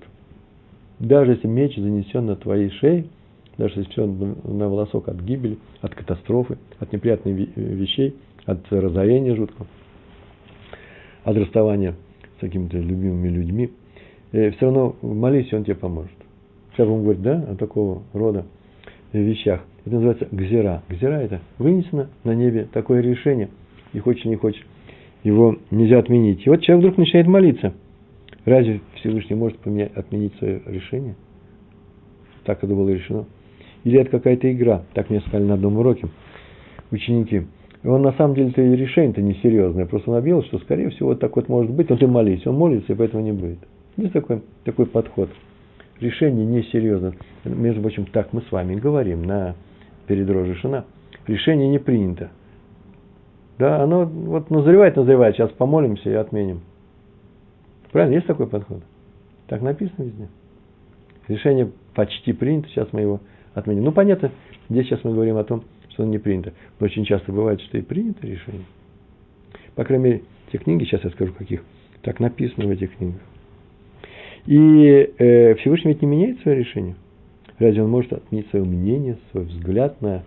Даже 0.97 1.33
если 1.33 1.47
меч 1.47 1.75
занесен 1.77 2.25
на 2.25 2.35
твоей 2.35 2.71
шее, 2.71 3.05
даже 3.59 3.75
если 3.79 3.91
все 3.91 4.07
на 4.07 4.67
волосок 4.67 5.07
от 5.07 5.17
гибели, 5.21 5.59
от 5.81 5.93
катастрофы, 5.93 6.57
от 6.79 6.91
неприятных 6.91 7.55
вещей, 7.55 8.15
от 8.47 8.59
разорения 8.71 9.35
жуткого, 9.35 9.67
от 11.25 11.37
расставания 11.37 11.93
с 12.37 12.41
какими-то 12.41 12.79
любимыми 12.79 13.27
людьми, 13.27 13.71
э, 14.31 14.49
все 14.49 14.65
равно 14.65 14.95
молись, 15.03 15.51
и 15.51 15.55
он 15.55 15.63
тебе 15.63 15.75
поможет. 15.75 16.17
Сейчас 16.73 16.87
будем 16.87 17.03
говорить, 17.03 17.21
да, 17.21 17.45
о 17.51 17.55
такого 17.55 18.01
рода 18.13 18.45
вещах. 19.13 19.61
Это 19.85 19.95
называется 19.95 20.27
гзера. 20.31 20.81
Гзера– 20.89 21.13
это 21.21 21.41
вынесено 21.59 22.09
на 22.23 22.33
небе 22.33 22.67
такое 22.73 23.01
решение. 23.01 23.49
И 23.93 23.99
хочешь, 23.99 24.25
не 24.25 24.35
хочешь, 24.35 24.65
его 25.23 25.57
нельзя 25.69 25.99
отменить. 25.99 26.45
И 26.45 26.49
вот 26.49 26.61
человек 26.61 26.85
вдруг 26.85 26.97
начинает 26.97 27.27
молиться. 27.27 27.73
Разве 28.45 28.81
Всевышний 28.95 29.35
может 29.35 29.59
поменять, 29.59 29.95
отменить 29.95 30.33
свое 30.39 30.61
решение? 30.65 31.15
Так 32.45 32.63
это 32.63 32.73
было 32.73 32.89
решено. 32.89 33.25
Или 33.83 33.99
это 33.99 34.09
какая-то 34.09 34.51
игра. 34.51 34.83
Так 34.93 35.11
мне 35.11 35.21
сказали 35.21 35.43
на 35.43 35.53
одном 35.53 35.77
уроке 35.77 36.07
ученики. 36.89 37.45
И 37.83 37.87
он 37.87 38.01
на 38.01 38.13
самом 38.13 38.35
деле-то 38.35 38.63
и 38.63 38.75
решение-то 38.75 39.21
несерьезное. 39.21 39.85
Просто 39.85 40.09
он 40.09 40.17
объявил, 40.17 40.43
что 40.43 40.57
скорее 40.59 40.89
всего 40.89 41.09
вот 41.09 41.19
так 41.19 41.35
вот 41.35 41.47
может 41.47 41.71
быть. 41.71 41.89
Но 41.89 41.97
ты 41.97 42.07
молись. 42.07 42.45
Он 42.47 42.55
молится, 42.55 42.93
и 42.93 42.95
поэтому 42.95 43.23
не 43.23 43.31
будет. 43.31 43.59
Есть 43.97 44.13
такой, 44.13 44.41
такой 44.63 44.87
подход 44.87 45.29
решение 45.99 46.45
несерьезно. 46.45 47.13
Между 47.43 47.81
прочим, 47.81 48.05
так 48.05 48.33
мы 48.33 48.41
с 48.41 48.51
вами 48.51 48.75
говорим 48.75 49.23
на 49.23 49.55
перед 50.07 50.29
Рожешина. 50.29 50.85
Решение 51.27 51.67
не 51.67 51.79
принято. 51.79 52.29
Да, 53.57 53.81
оно 53.81 54.05
вот 54.05 54.49
назревает, 54.49 54.95
назревает, 54.95 55.35
сейчас 55.35 55.51
помолимся 55.51 56.09
и 56.09 56.13
отменим. 56.13 56.61
Правильно, 57.91 58.15
есть 58.15 58.27
такой 58.27 58.47
подход? 58.47 58.83
Так 59.47 59.61
написано 59.61 60.03
везде. 60.03 60.27
Решение 61.27 61.71
почти 61.93 62.33
принято, 62.33 62.67
сейчас 62.69 62.89
мы 62.91 63.01
его 63.01 63.21
отменим. 63.53 63.85
Ну, 63.85 63.91
понятно, 63.91 64.31
здесь 64.69 64.87
сейчас 64.87 65.03
мы 65.03 65.13
говорим 65.13 65.37
о 65.37 65.43
том, 65.43 65.63
что 65.89 66.03
оно 66.03 66.11
не 66.11 66.17
принято. 66.17 66.53
Но 66.79 66.85
очень 66.85 67.05
часто 67.05 67.31
бывает, 67.31 67.61
что 67.61 67.77
и 67.77 67.81
принято 67.81 68.27
решение. 68.27 68.65
По 69.75 69.85
крайней 69.85 70.03
мере, 70.03 70.21
те 70.51 70.57
книги, 70.57 70.83
сейчас 70.83 71.03
я 71.03 71.09
скажу 71.11 71.33
каких, 71.33 71.63
так 72.01 72.19
написано 72.19 72.67
в 72.67 72.71
этих 72.71 72.95
книгах. 72.97 73.21
И 74.45 75.13
э, 75.17 75.55
Всевышний 75.55 75.93
ведь 75.93 76.01
не 76.01 76.07
меняет 76.07 76.41
свое 76.41 76.57
решение. 76.59 76.95
Разве 77.59 77.83
он 77.83 77.89
может 77.89 78.13
отменить 78.13 78.49
свое 78.49 78.65
мнение, 78.65 79.17
свой 79.31 79.45
взгляд 79.45 80.01
на 80.01 80.23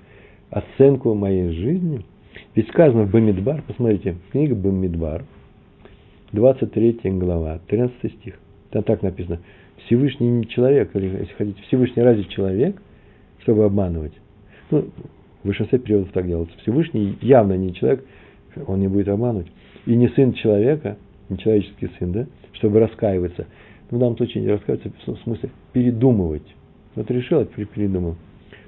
оценку 0.50 1.14
моей 1.14 1.52
жизни? 1.52 2.04
Ведь 2.54 2.68
сказано 2.68 3.04
в 3.04 3.10
Бамидбар, 3.10 3.62
посмотрите, 3.66 4.16
книга 4.32 4.54
Бамидбар, 4.54 5.24
23 6.32 7.00
глава, 7.18 7.60
13 7.66 8.12
стих. 8.20 8.38
Там 8.70 8.82
так 8.82 9.02
написано. 9.02 9.40
Всевышний 9.86 10.28
не 10.28 10.46
человек, 10.46 10.94
или, 10.94 11.06
если 11.06 11.34
хотите, 11.36 11.62
Всевышний 11.68 12.02
разве 12.02 12.24
человек, 12.24 12.80
чтобы 13.42 13.64
обманывать? 13.64 14.12
Ну, 14.70 14.88
в 15.42 15.46
большинстве 15.46 15.78
периодов 15.78 16.10
так 16.12 16.26
делается. 16.26 16.56
Всевышний 16.62 17.16
явно 17.20 17.54
не 17.54 17.74
человек, 17.74 18.04
он 18.66 18.80
не 18.80 18.88
будет 18.88 19.08
обманывать. 19.08 19.48
И 19.86 19.94
не 19.94 20.08
сын 20.08 20.32
человека, 20.34 20.96
не 21.28 21.38
человеческий 21.38 21.90
сын, 21.98 22.12
да, 22.12 22.26
чтобы 22.52 22.80
раскаиваться 22.80 23.46
в 23.90 23.98
данном 23.98 24.16
случае 24.16 24.44
не 24.44 24.50
раскаиваться, 24.50 24.90
в 25.06 25.16
смысле 25.22 25.50
передумывать. 25.72 26.42
Вот 26.94 27.10
решил, 27.10 27.44
передумал. 27.44 28.16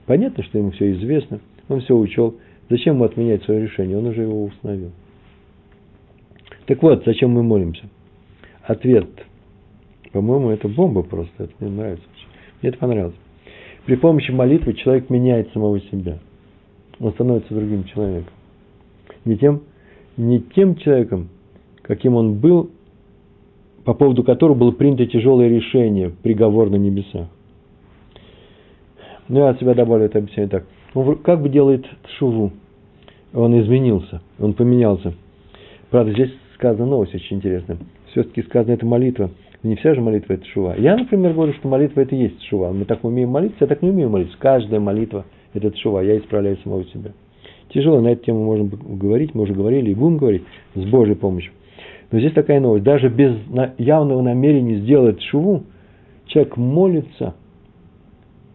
Понятно, 0.07 0.43
что 0.45 0.59
ему 0.59 0.71
все 0.73 0.93
известно, 0.93 1.41
он 1.69 1.81
все 1.81 1.97
учел. 1.97 2.37
Зачем 2.69 2.95
ему 2.95 3.05
отменять 3.05 3.43
свое 3.45 3.63
решение? 3.63 3.99
Он 3.99 4.07
уже 4.07 4.23
его 4.23 4.45
установил. 4.45 4.91
Так 6.67 6.83
вот, 6.83 7.03
зачем 7.05 7.31
мы 7.31 7.43
молимся? 7.43 7.83
Ответ. 8.63 9.09
По-моему, 10.13 10.51
это 10.51 10.69
бомба 10.69 11.03
просто. 11.03 11.45
Это 11.45 11.53
мне 11.59 11.71
нравится. 11.71 12.05
Мне 12.61 12.71
это 12.71 12.79
понравилось. 12.79 13.17
При 13.87 13.97
помощи 13.97 14.31
молитвы 14.31 14.75
человек 14.75 15.11
меняет 15.11 15.53
самого 15.53 15.81
себя. 15.81 16.19
Он 17.01 17.13
становится 17.13 17.55
другим 17.55 17.85
человеком. 17.85 18.33
Не 19.25 19.37
тем, 19.37 19.63
не 20.17 20.41
тем 20.41 20.77
человеком, 20.77 21.29
каким 21.83 22.15
он 22.15 22.39
был 22.39 22.71
по 23.85 23.95
поводу 23.95 24.23
которого 24.23 24.57
было 24.57 24.71
принято 24.73 25.07
тяжелое 25.07 25.49
решение, 25.49 26.11
приговор 26.11 26.71
на 26.71 26.77
небесах. 26.77 27.29
Ну, 29.31 29.39
я 29.39 29.51
от 29.51 29.61
себя 29.61 29.75
добавлю 29.75 30.07
это 30.07 30.19
объяснение 30.19 30.51
так. 30.51 30.65
Он 30.93 31.17
как 31.19 31.41
бы 31.41 31.49
делает 31.49 31.87
шуву? 32.19 32.51
Он 33.33 33.61
изменился, 33.61 34.21
он 34.41 34.55
поменялся. 34.55 35.15
Правда, 35.89 36.13
здесь 36.13 36.33
сказана 36.57 36.91
новость 36.91 37.15
очень 37.15 37.37
интересная. 37.37 37.79
Все-таки 38.11 38.43
сказано, 38.43 38.73
это 38.73 38.85
молитва. 38.85 39.31
Не 39.63 39.77
вся 39.77 39.95
же 39.95 40.01
молитва– 40.01 40.33
это 40.35 40.45
шува. 40.47 40.75
Я, 40.77 40.97
например, 40.97 41.35
говорю, 41.35 41.53
что 41.53 41.69
молитва– 41.69 42.01
это 42.03 42.17
есть 42.17 42.43
шува. 42.45 42.73
Мы 42.73 42.87
так 42.87 43.05
умеем 43.05 43.29
молиться, 43.29 43.59
я 43.61 43.67
так 43.69 43.83
не 43.83 43.91
умею 43.91 44.11
молиться. 44.11 44.35
Каждая 44.37 44.81
молитва– 44.81 45.25
это 45.55 45.77
шува. 45.77 46.01
Я 46.01 46.19
исправляю 46.19 46.57
самого 46.65 46.85
себя. 46.87 47.13
Тяжело, 47.69 48.01
на 48.01 48.09
эту 48.09 48.25
тему 48.25 48.43
можем 48.45 48.69
говорить, 48.69 49.35
мы 49.35 49.43
уже 49.43 49.55
говорили 49.55 49.91
и 49.91 49.95
будем 49.95 50.17
говорить 50.17 50.43
с 50.75 50.85
Божьей 50.87 51.15
помощью. 51.15 51.53
Но 52.11 52.19
здесь 52.19 52.33
такая 52.33 52.59
новость. 52.59 52.83
Даже 52.83 53.09
без 53.09 53.37
явного 53.79 54.23
намерения 54.23 54.79
сделать 54.79 55.23
шуву, 55.23 55.63
человек 56.27 56.57
молится, 56.57 57.35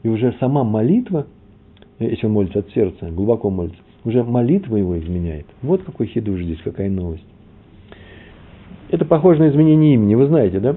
и 0.06 0.08
уже 0.08 0.36
сама 0.40 0.64
молитва, 0.64 1.26
э, 1.98 2.06
если 2.06 2.28
он 2.28 2.34
молится 2.34 2.60
от 2.60 2.70
сердца, 2.70 3.10
глубоко 3.10 3.50
молится, 3.50 3.80
уже 4.04 4.24
молитва 4.24 4.76
его 4.78 5.00
изменяет. 5.00 5.48
Вот 5.64 5.82
какой 5.82 6.06
хидуш 6.06 6.42
здесь, 6.42 6.62
какая 6.64 6.92
новость. 6.92 7.26
Это 8.92 9.04
похоже 9.04 9.40
на 9.40 9.50
изменение 9.50 9.96
имени, 9.96 10.14
вы 10.14 10.28
знаете, 10.28 10.60
да? 10.60 10.76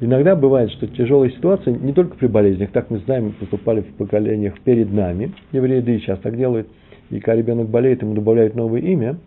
Иногда 0.00 0.34
бывает, 0.34 0.72
что 0.72 0.88
тяжелые 0.88 1.30
ситуации, 1.30 1.70
не 1.70 1.92
только 1.92 2.16
при 2.16 2.26
болезнях, 2.26 2.72
так 2.72 2.90
мы 2.90 2.98
знаем, 2.98 3.32
поступали 3.38 3.82
в 3.82 3.94
поколениях 3.94 4.58
перед 4.64 4.92
нами, 4.92 5.32
евреи, 5.52 5.80
да 5.80 5.92
и 5.92 6.00
сейчас 6.00 6.18
так 6.18 6.36
делают, 6.36 6.66
и 7.10 7.20
когда 7.20 7.36
ребенок 7.36 7.68
болеет, 7.68 8.02
ему 8.02 8.14
добавляют 8.14 8.56
новое 8.56 8.80
имя, 8.80 9.18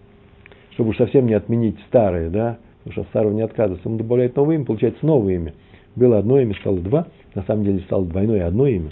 чтобы 0.72 0.90
уж 0.90 0.98
совсем 0.98 1.26
не 1.26 1.36
отменить 1.36 1.78
старое, 1.88 2.30
да, 2.30 2.58
потому 2.84 3.04
что 3.04 3.10
старого 3.12 3.34
не 3.34 3.44
отказывается, 3.44 3.88
ему 3.88 3.98
добавляет 3.98 4.36
новое 4.36 4.56
имя, 4.56 4.66
получается 4.66 5.06
новое 5.06 5.36
имя. 5.36 5.54
Было 5.96 6.18
одно 6.18 6.38
имя, 6.38 6.54
стало 6.56 6.80
два, 6.80 7.08
на 7.34 7.44
самом 7.44 7.64
деле 7.64 7.80
стало 7.80 8.06
двойное 8.06 8.46
одно 8.46 8.68
имя. 8.68 8.92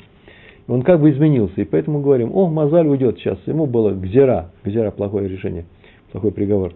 Он 0.70 0.84
как 0.84 1.02
бы 1.02 1.10
изменился, 1.10 1.62
и 1.62 1.66
поэтому 1.66 2.00
говорим, 2.00 2.32
о, 2.34 2.48
Мазаль 2.48 2.88
уйдет 2.88 3.18
сейчас, 3.18 3.40
ему 3.48 3.66
было 3.66 3.90
гзера, 3.90 4.52
гзера 4.64 4.92
плохое 4.92 5.28
решение, 5.28 5.66
плохой 6.12 6.32
приговор 6.32 6.74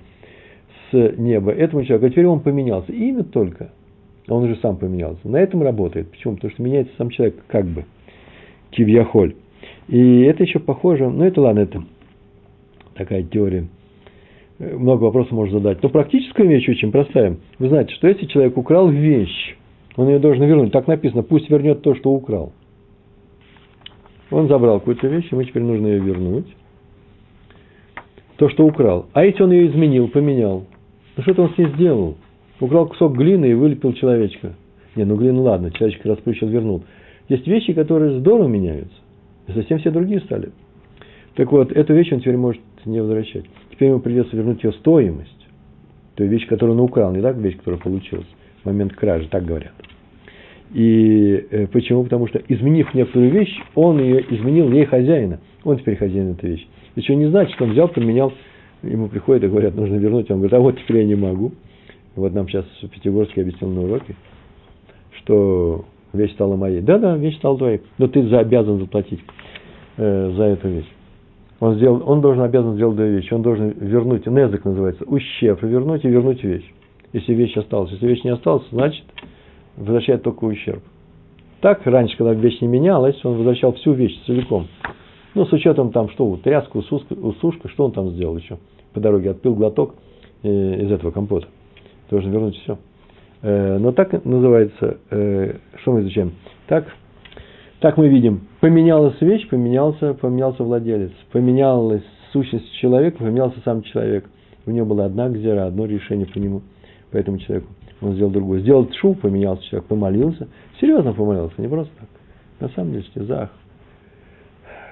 с 0.92 1.14
неба 1.18 1.52
этому 1.52 1.86
человеку, 1.86 2.08
а 2.08 2.10
теперь 2.10 2.26
он 2.26 2.40
поменялся, 2.40 2.92
имя 2.92 3.24
только, 3.24 3.72
он 4.28 4.44
уже 4.44 4.56
сам 4.58 4.78
поменялся. 4.78 5.20
На 5.28 5.38
этом 5.38 5.62
работает. 5.62 6.10
Почему? 6.10 6.36
Потому 6.36 6.52
что 6.52 6.64
меняется 6.64 6.94
сам 6.98 7.10
человек 7.12 7.36
как 7.48 7.66
бы, 7.66 7.86
кивьяхоль. 8.72 9.36
И 9.88 10.22
это 10.22 10.44
еще 10.44 10.60
похоже, 10.60 11.10
ну 11.10 11.24
это 11.24 11.42
ладно, 11.42 11.60
это 11.60 11.84
такая 12.96 13.24
теория 13.24 13.68
много 14.60 15.04
вопросов 15.04 15.32
можно 15.32 15.60
задать. 15.60 15.82
Но 15.84 15.90
практическая 15.90 16.48
вещь 16.48 16.68
очень 16.70 16.92
простая. 16.92 17.38
Вы 17.60 17.70
знаете, 17.70 17.94
что 17.96 18.08
если 18.08 18.26
человек 18.26 18.58
украл 18.58 18.90
вещь, 18.90 19.56
он 19.96 20.08
ее 20.08 20.20
должен 20.20 20.46
вернуть. 20.46 20.72
Так 20.72 20.88
написано, 20.88 21.24
пусть 21.24 21.50
вернет 21.50 21.82
то, 21.82 21.96
что 21.96 22.12
украл. 22.12 22.54
Он 24.34 24.48
забрал 24.48 24.80
какую-то 24.80 25.08
вещь, 25.08 25.32
ему 25.32 25.44
теперь 25.44 25.64
нужно 25.64 25.88
ее 25.88 26.00
вернуть. 26.00 26.48
То, 28.38 28.50
что 28.50 28.66
украл. 28.66 29.06
А 29.14 29.24
если 29.26 29.44
он 29.44 29.52
ее 29.52 29.68
изменил, 29.68 30.08
поменял? 30.08 30.66
Ну 31.16 31.24
что-то 31.24 31.44
он 31.44 31.54
с 31.54 31.58
ней 31.58 31.68
сделал. 31.76 32.18
Украл 32.60 32.88
кусок 32.88 33.16
глины 33.16 33.52
и 33.52 33.54
вылепил 33.54 33.94
человечка. 33.94 34.54
Не, 34.96 35.06
ну 35.06 35.16
глину 35.16 35.44
ладно, 35.44 35.72
человечек 35.72 36.06
расплющил, 36.06 36.48
вернул. 36.48 36.84
Есть 37.30 37.48
вещи, 37.48 37.74
которые 37.74 38.20
здорово 38.20 38.48
меняются. 38.48 38.96
Совсем 39.54 39.80
все 39.80 39.92
другие 39.92 40.20
стали. 40.22 40.52
Так 41.36 41.52
вот, 41.52 41.72
эту 41.72 41.94
вещь 41.94 42.12
он 42.12 42.20
теперь 42.20 42.38
может 42.38 42.62
не 42.86 43.02
возвращать 43.02 43.46
теперь 43.74 43.90
ему 43.90 44.00
придется 44.00 44.36
вернуть 44.36 44.64
ее 44.64 44.72
стоимость. 44.74 45.30
Той 46.16 46.28
вещь, 46.28 46.48
которую 46.48 46.78
он 46.78 46.84
украл, 46.86 47.12
не 47.12 47.22
так 47.22 47.36
вещь, 47.38 47.58
которая 47.58 47.82
получилась 47.82 48.28
в 48.62 48.66
момент 48.66 48.94
кражи, 48.94 49.28
так 49.28 49.46
говорят. 49.46 49.74
И 50.74 51.46
э, 51.52 51.68
почему? 51.68 52.04
Потому 52.04 52.28
что, 52.28 52.42
изменив 52.48 52.94
некоторую 52.94 53.32
вещь, 53.32 53.56
он 53.76 54.00
ее 54.00 54.26
изменил 54.34 54.72
ей 54.72 54.86
хозяина. 54.86 55.40
Он 55.64 55.78
теперь 55.78 55.96
хозяин 55.96 56.32
этой 56.32 56.52
вещи. 56.52 56.68
Еще 56.96 57.16
не 57.16 57.28
значит, 57.28 57.54
что 57.56 57.66
он 57.66 57.72
взял, 57.72 57.88
поменял, 57.88 58.34
ему 58.82 59.08
приходят 59.08 59.44
и 59.44 59.48
говорят, 59.48 59.76
нужно 59.76 59.96
вернуть. 59.96 60.30
Он 60.32 60.38
говорит, 60.38 60.54
а 60.54 60.60
вот 60.60 60.78
теперь 60.80 60.98
я 60.98 61.06
не 61.06 61.16
могу. 61.16 61.52
Вот 62.16 62.34
нам 62.34 62.48
сейчас 62.48 62.66
в 62.82 62.88
Пятигорске 62.88 63.42
объяснил 63.42 63.70
на 63.72 63.82
уроке, 63.82 64.16
что 65.20 65.86
вещь 66.12 66.34
стала 66.34 66.56
моей. 66.56 66.82
Да-да, 66.82 67.18
вещь 67.18 67.38
стала 67.38 67.58
твоей, 67.58 67.82
но 67.98 68.08
ты 68.08 68.22
обязан 68.36 68.80
заплатить 68.80 69.22
э, 69.98 70.34
за 70.36 70.44
эту 70.44 70.70
вещь. 70.70 70.90
Он, 71.60 71.76
сделал, 71.76 72.04
он 72.06 72.22
должен 72.22 72.44
обязан 72.44 72.76
сделать 72.76 72.98
две 72.98 73.10
вещи. 73.10 73.34
Он 73.34 73.42
должен 73.42 73.74
вернуть, 73.80 74.26
незак 74.26 74.66
называется, 74.66 75.06
ущерб 75.06 75.62
вернуть 75.64 76.04
и 76.04 76.10
вернуть 76.10 76.44
вещь. 76.44 76.70
если 77.14 77.34
вещь 77.34 77.56
осталась. 77.56 77.92
Если 77.92 78.08
вещь 78.08 78.24
не 78.24 78.32
осталась, 78.32 78.66
значит, 78.72 79.04
возвращает 79.78 80.24
только 80.24 80.46
ущерб. 80.46 80.84
Так, 81.62 81.86
раньше, 81.86 82.18
когда 82.18 82.34
вещь 82.34 82.60
не 82.62 82.68
менялась, 82.68 83.16
он 83.24 83.38
возвращал 83.38 83.74
всю 83.74 83.94
вещь 83.94 84.20
целиком. 84.26 84.68
Ну, 85.34 85.46
с 85.46 85.54
учетом 85.54 85.92
там, 85.92 86.10
что, 86.10 86.38
тряска, 86.44 86.78
усушка, 86.78 87.14
усушка, 87.14 87.70
что 87.70 87.86
он 87.86 87.92
там 87.92 88.12
сделал 88.12 88.38
еще? 88.38 88.58
По 88.94 89.00
дороге 89.00 89.32
отпил 89.32 89.56
глоток 89.56 89.96
э, 90.44 90.50
из 90.50 90.92
этого 90.92 91.12
компота. 91.12 91.48
Должен 92.10 92.32
вернуть 92.32 92.58
все. 92.58 92.78
Э, 93.42 93.78
но 93.78 93.92
так 93.92 94.26
называется, 94.26 94.98
э, 95.10 95.56
что 95.82 95.94
мы 95.94 96.02
изучаем? 96.02 96.34
Так, 96.68 96.86
так 97.80 97.98
мы 97.98 98.10
видим, 98.10 98.48
поменялась 98.60 99.20
вещь, 99.22 99.48
поменялся, 99.50 100.14
поменялся 100.14 100.64
владелец, 100.64 101.12
поменялась 101.32 102.04
сущность 102.32 102.72
человека, 102.76 103.18
поменялся 103.18 103.58
сам 103.66 103.84
человек. 103.84 104.30
У 104.66 104.72
него 104.72 104.86
была 104.86 105.06
одна 105.06 105.30
гзера, 105.30 105.66
одно 105.66 105.86
решение 105.86 106.26
по 106.26 106.38
нему, 106.38 106.62
по 107.12 107.18
этому 107.18 107.40
человеку. 107.40 107.68
Он 108.04 108.14
сделал 108.16 108.32
другое. 108.32 108.60
Сделал 108.60 108.92
шу, 108.94 109.14
поменялся 109.16 109.64
человек, 109.64 109.88
помолился. 109.88 110.48
Серьезно 110.80 111.14
помолился, 111.14 111.62
не 111.62 111.68
просто 111.68 111.92
так. 112.00 112.10
На 112.60 112.70
самом 112.76 112.92
деле, 112.92 113.04
стезах. 113.06 113.50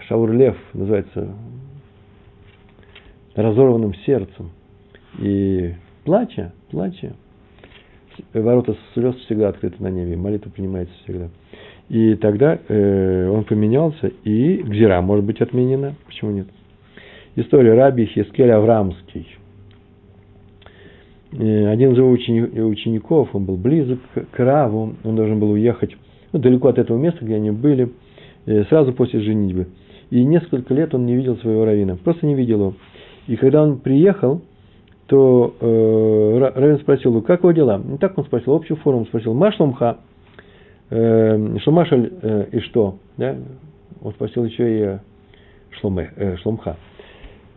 Шаур 0.08 0.32
Лев 0.32 0.58
называется 0.74 1.34
разорванным 3.36 3.94
сердцем. 4.06 4.51
И 5.20 5.74
плача, 6.06 6.53
плача, 6.70 7.13
ворота 8.34 8.75
слез 8.94 9.15
всегда 9.25 9.50
открыты 9.50 9.82
на 9.84 9.89
небе, 9.89 10.15
молитва 10.15 10.50
принимается 10.50 10.94
всегда. 11.03 11.30
И 11.89 12.15
тогда 12.15 12.58
э, 12.68 13.30
он 13.30 13.44
поменялся, 13.44 14.08
и 14.08 14.58
Гзира 14.63 15.01
может 15.01 15.25
быть 15.25 15.41
отменена. 15.41 15.96
Почему 16.06 16.32
нет? 16.32 16.48
История 17.36 17.74
Раби 17.74 18.06
Хискель 18.06 18.51
Аврамский. 18.51 19.27
Э, 21.34 21.68
один 21.68 21.94
из 21.94 21.98
его 21.98 22.10
учеников, 22.12 23.30
он 23.34 23.46
был 23.46 23.58
близок 23.58 24.00
к 24.32 24.40
Раву, 24.40 24.94
он 25.04 25.16
должен 25.16 25.40
был 25.40 25.52
уехать 25.52 25.96
ну, 26.32 26.40
далеко 26.40 26.70
от 26.70 26.78
этого 26.78 26.98
места, 26.98 27.24
где 27.24 27.36
они 27.36 27.52
были, 27.52 27.92
э, 28.46 28.64
сразу 28.66 28.94
после 28.94 29.22
женитьбы. 29.22 29.68
И 30.10 30.24
несколько 30.26 30.74
лет 30.74 30.94
он 30.94 31.06
не 31.06 31.16
видел 31.16 31.38
своего 31.38 31.66
равина, 31.66 31.96
просто 31.96 32.26
не 32.26 32.36
видел 32.36 32.60
его. 32.60 32.74
И 33.28 33.38
когда 33.38 33.64
он 33.64 33.80
приехал, 33.80 34.42
то 35.08 35.56
э, 35.60 36.52
Равин 36.56 36.80
спросил 36.80 37.12
его, 37.12 37.22
как 37.22 37.42
его 37.42 37.52
дела? 37.52 37.82
Не 37.84 37.98
так 37.98 38.18
он 38.18 38.26
спросил, 38.26 38.54
общую 38.54 38.78
форму 38.78 39.06
спросил, 39.06 39.34
Машломха, 39.34 39.98
э, 40.90 41.58
Шумашаль 41.60 42.12
э, 42.22 42.46
и 42.52 42.60
что? 42.60 42.98
Да? 43.18 43.36
Он 44.02 44.12
спросил 44.14 44.46
еще 44.46 44.96
и 44.96 45.78
Шломе, 45.80 46.12
э, 46.16 46.38
Шломха, 46.38 46.78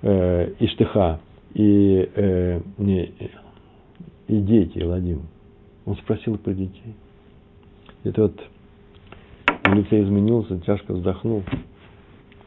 э, 0.03 0.51
и 0.59 0.67
Штыха, 0.67 1.21
и, 1.55 2.09
э, 2.15 2.61
не, 2.79 3.13
и 4.29 4.41
дети, 4.41 4.83
Ладим. 4.83 5.23
Он 5.85 5.97
спросил 5.97 6.39
про 6.39 6.55
детей. 6.55 6.95
Это 8.05 8.23
вот 8.23 8.41
лице 9.75 10.03
изменился, 10.03 10.59
тяжко 10.61 10.93
вздохнул. 10.93 11.43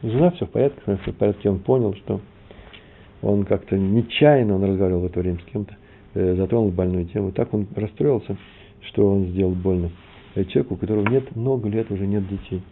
Жена 0.02 0.30
все 0.32 0.46
в 0.46 0.50
порядке, 0.50 0.80
все 1.02 1.12
в 1.12 1.16
порядке. 1.16 1.50
Он 1.50 1.58
понял, 1.58 1.94
что 1.94 2.20
он 3.22 3.44
как-то 3.44 3.76
нечаянно, 3.76 4.56
он 4.56 4.64
разговаривал 4.64 5.02
в 5.02 5.06
это 5.06 5.20
время 5.20 5.38
с 5.38 5.52
кем-то, 5.52 5.76
э, 6.14 6.36
затронул 6.36 6.70
больную 6.70 7.06
тему. 7.06 7.32
Так 7.32 7.52
он 7.52 7.66
расстроился, 7.74 8.36
что 8.82 9.08
он 9.08 9.26
сделал 9.26 9.52
больно 9.52 9.90
человеку, 10.34 10.74
у 10.74 10.76
которого 10.76 11.08
нет 11.08 11.34
много 11.34 11.68
лет, 11.68 11.90
уже 11.90 12.06
нет 12.06 12.28
детей. 12.28 12.62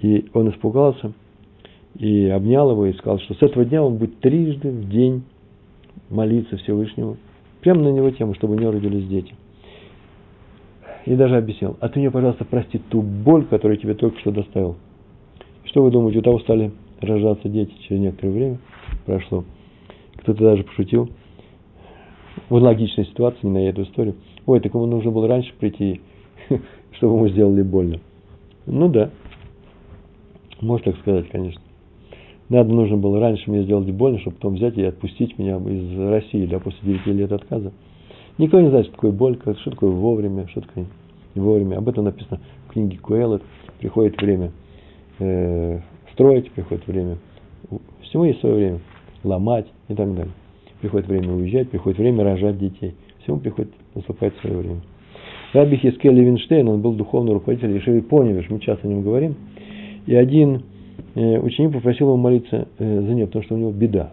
И 0.00 0.28
он 0.34 0.50
испугался 0.50 1.12
и 1.94 2.26
обнял 2.28 2.70
его 2.70 2.86
и 2.86 2.92
сказал, 2.94 3.18
что 3.20 3.34
с 3.34 3.42
этого 3.42 3.64
дня 3.64 3.82
он 3.82 3.96
будет 3.96 4.18
трижды 4.20 4.70
в 4.70 4.88
день 4.88 5.22
молиться 6.10 6.56
Всевышнему, 6.58 7.16
прямо 7.64 7.80
на 7.80 7.88
него 7.88 8.10
тему, 8.10 8.34
чтобы 8.34 8.54
у 8.54 8.58
него 8.58 8.72
родились 8.72 9.08
дети. 9.08 9.34
И 11.06 11.14
даже 11.16 11.36
объяснил, 11.36 11.76
а 11.80 11.88
ты 11.88 11.98
мне, 11.98 12.10
пожалуйста, 12.10 12.44
прости 12.44 12.78
ту 12.78 13.00
боль, 13.00 13.46
которую 13.46 13.76
я 13.76 13.82
тебе 13.82 13.94
только 13.94 14.18
что 14.20 14.30
доставил. 14.30 14.76
Что 15.64 15.82
вы 15.82 15.90
думаете, 15.90 16.18
у 16.18 16.22
того 16.22 16.38
стали 16.40 16.72
рождаться 17.00 17.48
дети 17.48 17.72
через 17.80 18.02
некоторое 18.02 18.32
время 18.32 18.58
прошло. 19.06 19.44
Кто-то 20.16 20.42
даже 20.42 20.62
пошутил 20.64 21.08
в 22.50 22.54
логичной 22.54 23.06
ситуации, 23.06 23.46
не 23.46 23.52
на 23.52 23.68
эту 23.68 23.82
историю. 23.84 24.16
Ой, 24.44 24.60
так 24.60 24.74
ему 24.74 24.84
нужно 24.84 25.10
было 25.10 25.26
раньше 25.26 25.52
прийти, 25.58 26.02
чтобы 26.92 27.14
ему 27.14 27.28
сделали 27.28 27.62
больно. 27.62 28.00
Ну 28.66 28.88
да, 28.88 29.10
можно 30.60 30.92
так 30.92 31.00
сказать, 31.00 31.28
конечно. 31.30 31.62
Надо 32.48 32.72
нужно 32.72 32.96
было 32.96 33.20
раньше 33.20 33.50
мне 33.50 33.62
сделать 33.62 33.90
больно, 33.90 34.18
чтобы 34.18 34.36
потом 34.36 34.54
взять 34.54 34.76
и 34.76 34.84
отпустить 34.84 35.38
меня 35.38 35.56
из 35.56 35.98
России, 35.98 36.46
да, 36.46 36.58
после 36.58 36.78
9 36.82 37.06
лет 37.06 37.32
отказа. 37.32 37.72
Никто 38.36 38.60
не 38.60 38.68
знает, 38.68 38.86
что 38.86 38.94
такое 38.94 39.12
боль, 39.12 39.38
что 39.60 39.70
такое 39.70 39.90
вовремя, 39.90 40.46
что 40.48 40.60
такое 40.60 40.86
не 41.34 41.40
вовремя. 41.40 41.78
Об 41.78 41.88
этом 41.88 42.04
написано 42.04 42.40
в 42.68 42.72
книге 42.72 42.98
Куэллет. 42.98 43.42
Приходит 43.78 44.20
время 44.20 44.52
э, 45.18 45.80
строить, 46.12 46.50
приходит 46.50 46.86
время. 46.86 47.18
Всему 48.02 48.24
есть 48.24 48.40
свое 48.40 48.54
время. 48.54 48.80
Ломать 49.22 49.66
и 49.88 49.94
так 49.94 50.14
далее. 50.14 50.32
Приходит 50.80 51.08
время 51.08 51.32
уезжать, 51.32 51.70
приходит 51.70 51.98
время 51.98 52.24
рожать 52.24 52.58
детей. 52.58 52.94
Всему 53.22 53.38
приходит, 53.38 53.72
наступает 53.94 54.34
свое 54.40 54.56
время. 54.56 54.80
Раби 55.54 55.76
Хискель 55.76 56.12
Левинштейн, 56.12 56.68
он 56.68 56.82
был 56.82 56.92
духовный 56.94 57.32
руководитель 57.32 57.70
Ешеви 57.70 58.00
Поневиш, 58.00 58.50
мы 58.50 58.58
часто 58.58 58.86
о 58.86 58.90
нем 58.90 59.02
говорим. 59.02 59.36
И 60.06 60.14
один 60.14 60.62
ученик 61.14 61.72
попросил 61.72 62.08
его 62.08 62.16
молиться 62.16 62.68
э, 62.78 63.00
за 63.00 63.14
нее, 63.14 63.26
потому 63.26 63.44
что 63.44 63.54
у 63.54 63.58
него 63.58 63.72
беда, 63.72 64.12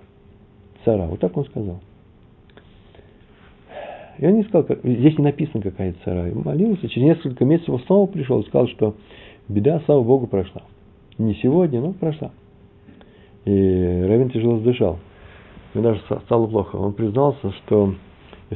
цара. 0.86 1.08
Вот 1.08 1.20
так 1.20 1.36
он 1.36 1.46
сказал. 1.46 1.80
И 4.18 4.26
он 4.26 4.36
не 4.36 4.44
сказал, 4.44 4.64
как, 4.64 4.80
здесь 4.84 5.18
не 5.18 5.24
написано 5.24 5.64
какая 5.64 5.96
цара. 6.06 6.30
И 6.30 6.34
молился, 6.34 6.88
через 6.90 7.18
несколько 7.18 7.44
месяцев 7.46 7.82
снова 7.86 8.06
пришел 8.06 8.42
и 8.42 8.46
сказал, 8.48 8.68
что 8.68 8.96
беда, 9.48 9.82
слава 9.86 10.04
Богу, 10.04 10.28
прошла. 10.28 10.62
Не 11.18 11.36
сегодня, 11.36 11.82
но 11.82 11.94
прошла. 11.94 12.32
И 13.46 13.52
Равин 13.52 14.30
тяжело 14.30 14.60
сдышал. 14.60 15.00
Ему 15.74 15.84
даже 15.84 16.02
стало 16.26 16.48
плохо. 16.48 16.76
Он 16.76 16.94
признался, 16.94 17.52
что 17.52 17.96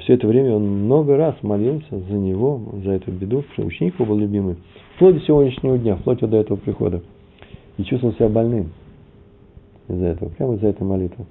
все 0.02 0.14
это 0.14 0.28
время 0.28 0.56
он 0.56 0.84
много 0.84 1.16
раз 1.18 1.36
молился 1.42 2.00
за 2.00 2.14
него, 2.14 2.62
за 2.84 2.92
эту 2.92 3.12
беду, 3.12 3.42
потому 3.42 3.54
что 3.54 3.66
ученик 3.66 3.96
его 3.96 4.06
был 4.06 4.20
любимый. 4.20 4.58
Вплоть 4.96 5.16
до 5.16 5.22
сегодняшнего 5.22 5.78
дня, 5.78 5.96
вплоть 5.96 6.20
до 6.20 6.38
этого 6.38 6.58
прихода. 6.58 7.02
И 7.78 7.84
чувствовал 7.84 8.14
себя 8.16 8.30
больным 8.30 8.72
из-за 9.88 10.06
этого, 10.06 10.30
прямо 10.30 10.56
из-за 10.56 10.68
этой 10.68 10.84
молитвы. 10.84 11.26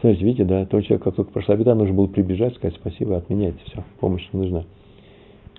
Смотрите, 0.00 0.24
видите, 0.24 0.44
да, 0.44 0.66
тот 0.66 0.84
человек, 0.84 1.02
как 1.02 1.16
только 1.16 1.32
прошла 1.32 1.56
беда, 1.56 1.74
нужно 1.74 1.94
было 1.94 2.06
прибежать, 2.06 2.54
сказать 2.54 2.76
спасибо, 2.76 3.16
отменять 3.16 3.54
все, 3.64 3.82
помощь 3.98 4.26
не 4.32 4.40
нужна. 4.40 4.64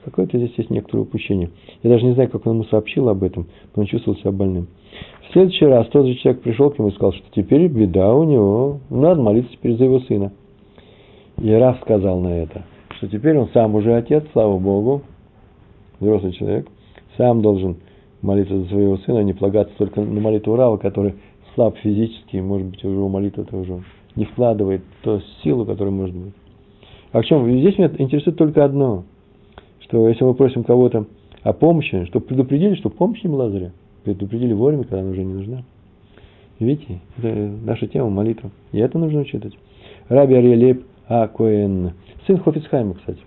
Какое-то 0.06 0.38
здесь 0.38 0.54
есть 0.56 0.69
некоторое 0.69 1.02
упущение. 1.02 1.50
Я 1.84 1.89
даже 1.89 2.06
не 2.06 2.13
знаю, 2.13 2.30
как 2.30 2.45
он 2.45 2.54
ему 2.54 2.63
сообщил 2.65 3.10
об 3.10 3.23
этом, 3.23 3.47
но 3.76 3.82
он 3.82 3.88
чувствовал 3.88 4.17
себя 4.19 4.32
больным. 4.32 4.67
В 5.28 5.34
следующий 5.34 5.65
раз 5.65 5.88
тот 5.88 6.06
же 6.06 6.15
человек 6.15 6.41
пришел 6.43 6.71
к 6.71 6.80
нему 6.80 6.89
и 6.89 6.93
сказал, 6.93 7.12
что 7.12 7.26
теперь 7.36 7.67
беда 7.67 8.13
у 8.15 8.23
него, 8.23 8.80
надо 8.89 9.21
молиться 9.21 9.52
теперь 9.52 9.76
за 9.76 9.84
его 9.84 10.00
сына. 10.02 10.32
И 11.39 11.52
Раф 11.52 11.82
сказал 11.82 12.21
на 12.21 12.30
это, 12.30 12.63
что 12.97 13.10
теперь 13.10 13.38
он 13.38 13.50
сам 13.54 13.76
уже 13.76 13.95
отец, 13.95 14.23
слава 14.32 14.58
Богу, 14.58 15.02
взрослый 16.00 16.32
человек, 16.32 16.67
сам 17.17 17.41
должен 17.41 17.76
молиться 18.21 18.60
за 18.60 18.67
своего 18.67 18.97
сына, 18.97 19.19
а 19.19 19.23
не 19.23 19.34
полагаться 19.34 19.73
только 19.77 20.01
на 20.01 20.19
молитву 20.19 20.56
Рава, 20.56 20.77
который 20.77 21.15
слаб 21.56 21.77
физически, 21.77 22.38
может 22.38 22.67
быть, 22.67 22.84
уже 22.84 22.95
его 22.95 23.10
молитва-то 23.10 23.58
уже 23.58 23.84
не 24.15 24.25
вкладывает 24.25 24.82
ту 25.03 25.21
силу, 25.43 25.65
которая 25.65 25.93
может 25.93 26.15
быть. 26.15 26.34
А 27.12 27.21
в 27.21 27.25
чем? 27.25 27.49
Здесь 27.49 27.77
меня 27.77 27.91
интересует 27.97 28.38
только 28.38 28.65
одно, 28.65 29.03
что 29.82 30.08
если 30.08 30.23
мы 30.23 30.34
просим 30.34 30.63
кого-то 30.63 31.06
о 31.43 31.53
помощи, 31.53 32.06
чтобы 32.06 32.25
предупредили, 32.25 32.75
что 32.75 32.89
помощь 32.89 33.23
не 33.23 33.30
была 33.30 33.49
зря 33.49 33.71
предупредили 34.13 34.53
вовремя, 34.53 34.84
когда 34.84 35.01
она 35.01 35.12
уже 35.12 35.23
не 35.23 35.34
нужна. 35.34 35.63
Видите, 36.60 36.99
это 37.17 37.27
наша 37.27 37.88
тема 37.88 38.10
молитва. 38.10 38.51
И 38.71 38.80
это 38.80 38.97
нужно 38.97 39.21
учитывать. 39.21 39.58
Раби 40.08 40.36
Ариелеп 40.36 40.86
Акоэн, 41.08 41.91
сын 42.25 42.38
Хофицхайма, 42.39 42.95
кстати, 42.95 43.19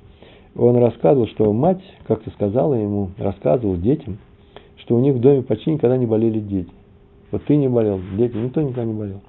он 0.57 0.77
рассказывал, 0.77 1.29
что 1.29 1.53
мать 1.53 1.83
как-то 2.07 2.31
сказала 2.31 2.75
ему, 2.75 3.11
рассказывал 3.19 3.77
детям, 3.77 4.19
что 4.91 4.97
у 4.97 5.01
них 5.01 5.15
в 5.15 5.21
доме 5.21 5.43
почти 5.43 5.71
никогда 5.71 5.97
не 5.97 6.05
болели 6.05 6.41
дети. 6.41 6.69
Вот 7.31 7.45
ты 7.45 7.55
не 7.55 7.69
болел, 7.69 8.01
дети, 8.19 8.37
никто 8.37 8.61
никогда 8.61 8.85
не 8.85 8.93
болел. 8.93 9.21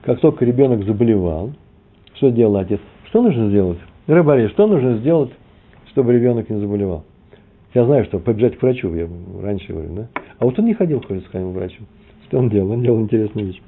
Как 0.00 0.18
только 0.20 0.46
ребенок 0.46 0.82
заболевал, 0.86 1.50
что 2.14 2.30
делал 2.30 2.56
отец? 2.56 2.80
Что 3.10 3.20
нужно 3.20 3.50
сделать? 3.50 3.76
Рыбари, 4.06 4.48
что 4.48 4.66
нужно 4.66 4.96
сделать, 4.96 5.30
чтобы 5.90 6.14
ребенок 6.14 6.48
не 6.48 6.58
заболевал? 6.58 7.04
Я 7.74 7.84
знаю, 7.84 8.06
что 8.06 8.18
побежать 8.18 8.56
к 8.56 8.62
врачу, 8.62 8.94
я 8.94 9.06
раньше 9.42 9.74
говорю, 9.74 9.94
да? 9.94 10.08
А 10.38 10.46
вот 10.46 10.58
он 10.58 10.64
не 10.64 10.72
ходил 10.72 11.02
к 11.02 11.06
к 11.06 11.34
врачу. 11.34 11.82
Что 12.26 12.38
он 12.38 12.48
делал? 12.48 12.70
Он 12.70 12.82
делал 12.82 13.02
интересную 13.02 13.48
вещь. 13.48 13.60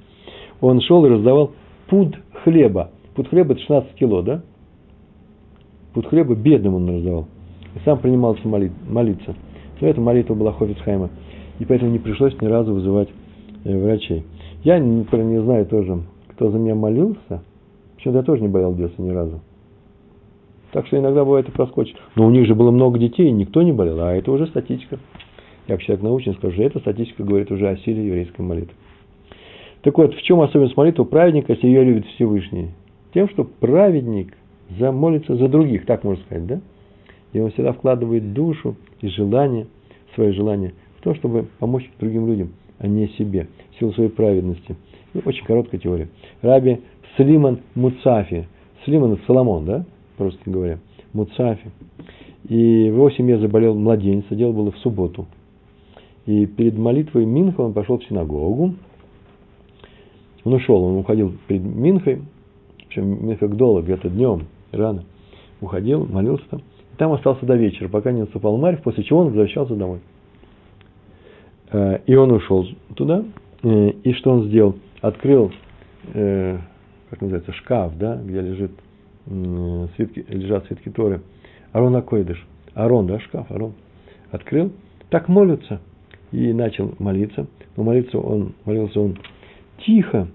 Он 0.63 0.81
шел 0.81 1.05
и 1.05 1.11
раздавал 1.11 1.51
пуд 1.89 2.17
хлеба. 2.45 2.93
Пуд 3.15 3.29
хлеба 3.29 3.53
это 3.53 3.61
16 3.61 3.93
кило, 3.97 4.23
да? 4.23 4.41
Пуд 5.93 6.07
хлеба 6.07 6.35
бедным 6.35 6.77
он 6.77 6.89
раздавал. 6.89 7.29
И 7.75 7.79
сам 7.85 7.99
принимался 7.99 8.49
молит, 8.49 8.73
молиться. 8.89 9.37
Но 9.81 9.89
эта 9.89 10.01
молитва 10.01 10.35
была 10.35 10.53
Хофицхайма. 10.53 11.11
И 11.59 11.65
поэтому 11.65 11.91
не 11.91 11.99
пришлось 11.99 12.41
ни 12.41 12.47
разу 12.47 12.75
вызывать 12.75 13.09
э, 13.65 13.79
врачей. 13.79 14.25
Я 14.63 14.79
не, 14.79 15.05
не 15.05 15.43
знаю 15.43 15.67
тоже, 15.67 16.03
кто 16.29 16.51
за 16.51 16.59
меня 16.59 16.75
молился. 16.75 17.43
Почему-то 17.97 18.19
я 18.19 18.25
тоже 18.25 18.43
не 18.43 18.49
болел 18.49 18.73
в 18.73 18.99
ни 18.99 19.11
разу. 19.11 19.41
Так 20.73 20.87
что 20.87 20.99
иногда 20.99 21.25
бывает 21.25 21.49
и 21.49 21.53
проскочит. 21.53 21.97
Но 22.17 22.27
у 22.27 22.31
них 22.31 22.47
же 22.47 22.55
было 22.55 22.71
много 22.71 22.99
детей, 22.99 23.29
и 23.29 23.33
никто 23.33 23.63
не 23.63 23.73
болел, 23.73 24.01
а 24.01 24.13
это 24.13 24.31
уже 24.31 24.47
статистика. 24.47 24.99
Я 25.69 25.77
как 25.77 25.85
человек 25.85 26.05
научен 26.05 26.35
скажу, 26.35 26.63
эта 26.63 26.79
статистика 26.79 27.25
говорит 27.25 27.51
уже 27.51 27.69
о 27.69 27.77
силе 27.79 28.07
еврейской 28.07 28.43
молитвы. 28.43 28.75
Так 29.83 29.97
вот, 29.99 30.15
в 30.15 30.23
чем 30.23 30.41
особенность 30.41 30.77
молитвы 30.77 31.05
праведника, 31.05 31.53
если 31.53 31.67
ее 31.67 31.85
любит 31.85 32.07
Всевышний? 32.07 32.71
Тем, 33.15 33.29
что 33.29 33.45
праведник 33.45 34.37
замолится 34.79 35.37
за 35.37 35.49
других, 35.49 35.87
так 35.87 36.05
можно 36.05 36.23
сказать, 36.25 36.47
да? 36.47 36.61
И 37.37 37.39
он 37.39 37.51
всегда 37.51 37.75
вкладывает 37.75 38.33
душу 38.33 38.77
и 39.03 39.09
желание, 39.09 39.67
свое 40.15 40.33
желание 40.33 40.73
в 40.99 41.03
то, 41.03 41.15
чтобы 41.15 41.47
помочь 41.59 41.87
другим 42.01 42.27
людям, 42.27 42.53
а 42.79 42.87
не 42.87 43.09
себе, 43.09 43.49
в 43.73 43.79
силу 43.79 43.93
своей 43.93 44.09
праведности. 44.09 44.75
Ну, 45.13 45.21
очень 45.23 45.45
короткая 45.45 45.79
теория. 45.79 46.09
Раби 46.41 46.81
Слиман 47.17 47.59
Муцафи. 47.75 48.49
Слиман– 48.87 49.13
это 49.13 49.23
Соломон, 49.27 49.67
да? 49.67 49.85
Просто 50.17 50.39
говоря. 50.47 50.79
Муцафи. 51.13 51.71
И 52.49 52.89
в 52.89 52.95
его 52.95 53.11
семье 53.11 53.39
заболел 53.39 53.75
младенец, 53.75 54.25
дело 54.31 54.53
было 54.53 54.73
в 54.73 54.79
субботу. 54.79 55.27
И 56.25 56.47
перед 56.47 56.79
молитвой 56.79 57.27
Минха 57.27 57.61
он 57.61 57.75
пошел 57.75 57.99
в 57.99 58.05
синагогу. 58.07 58.77
Он 60.45 60.53
ушел, 60.55 60.83
он 60.83 60.97
уходил 60.97 61.35
перед 61.49 61.63
Минхой, 61.63 62.23
причем 62.89 63.27
Минха 63.29 63.47
Гдола, 63.47 63.83
где-то 63.83 64.09
днем, 64.09 64.47
рано, 64.73 65.05
уходил, 65.61 66.07
молился 66.07 66.45
там. 66.49 66.63
Там 66.97 67.13
остался 67.13 67.45
до 67.45 67.57
вечера, 67.57 67.89
пока 67.89 68.11
не 68.11 68.21
наступал 68.21 68.57
Марьев, 68.57 68.83
после 68.83 69.05
чего 69.05 69.21
он 69.21 69.27
возвращался 69.27 69.75
домой. 69.75 70.01
Э, 71.71 71.99
и 72.07 72.15
он 72.15 72.33
ушел 72.33 72.67
туда, 72.95 73.25
э, 73.63 73.91
и 74.03 74.13
что 74.15 74.33
он 74.33 74.45
сделал? 74.45 74.77
Открыл, 75.01 75.53
э, 76.15 76.59
как 77.11 77.21
называется, 77.21 77.53
шкаф, 77.53 77.97
да, 77.99 78.17
где 78.17 78.41
лежит, 78.41 78.71
свитки, 79.97 80.25
лежат 80.29 80.67
свитки 80.67 80.89
Торы. 80.89 81.21
Арон 81.73 81.95
Акойдыш. 81.97 82.45
Арон, 82.75 83.07
да, 83.07 83.19
шкаф, 83.21 83.51
Арон. 83.51 83.73
Открыл. 84.31 84.73
Так 85.11 85.29
молятся 85.29 85.81
и 86.33 86.53
начал 86.53 86.95
молиться. 86.99 87.47
Но 87.77 87.83
молиться 87.83 88.19
он, 88.19 88.55
молился 88.65 89.01
он 89.01 89.19
тихо 89.85 90.29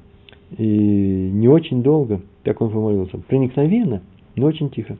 и 0.58 1.30
не 1.34 1.48
очень 1.48 1.82
долго, 1.82 2.22
так 2.44 2.62
он 2.62 2.70
помолился. 2.70 3.18
Проникновенно, 3.18 4.02
но 4.36 4.46
очень 4.46 4.70
тихо. 4.70 4.98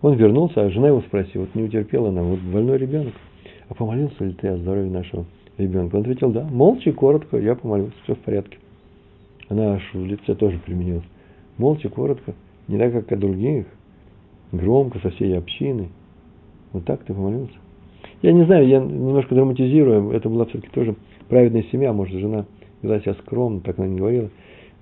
Он 0.00 0.14
вернулся, 0.14 0.62
а 0.62 0.70
жена 0.70 0.88
его 0.88 1.00
спросила, 1.00 1.42
вот 1.42 1.54
не 1.54 1.64
утерпела 1.64 2.08
она, 2.10 2.22
вот 2.22 2.40
больной 2.40 2.78
ребенок, 2.78 3.14
а 3.68 3.74
помолился 3.74 4.24
ли 4.24 4.32
ты 4.32 4.48
о 4.48 4.56
здоровье 4.56 4.90
нашего 4.90 5.24
ребенка? 5.56 5.96
Он 5.96 6.02
ответил, 6.02 6.30
да, 6.30 6.44
молча 6.44 6.92
коротко, 6.92 7.38
я 7.38 7.54
помолился, 7.56 7.94
все 8.04 8.14
в 8.14 8.18
порядке. 8.18 8.58
Она 9.48 9.74
аж 9.74 9.90
в 9.92 10.04
лице 10.04 10.34
тоже 10.34 10.58
применилась. 10.58 11.04
Молча, 11.56 11.88
коротко, 11.88 12.34
не 12.68 12.78
так, 12.78 12.92
как 12.92 13.10
о 13.12 13.16
других, 13.16 13.66
громко, 14.52 15.00
со 15.00 15.10
всей 15.10 15.36
общиной. 15.36 15.88
Вот 16.72 16.84
так 16.84 17.02
ты 17.04 17.14
помолился. 17.14 17.54
Я 18.22 18.32
не 18.32 18.44
знаю, 18.44 18.68
я 18.68 18.78
немножко 18.78 19.34
драматизирую, 19.34 20.10
это 20.10 20.28
была 20.28 20.44
все-таки 20.46 20.70
тоже 20.72 20.94
праведная 21.28 21.64
семья, 21.72 21.92
может, 21.92 22.18
жена 22.18 22.46
вела 22.82 23.00
себя 23.00 23.14
скромно, 23.14 23.60
так 23.60 23.78
она 23.78 23.88
не 23.88 23.98
говорила. 23.98 24.30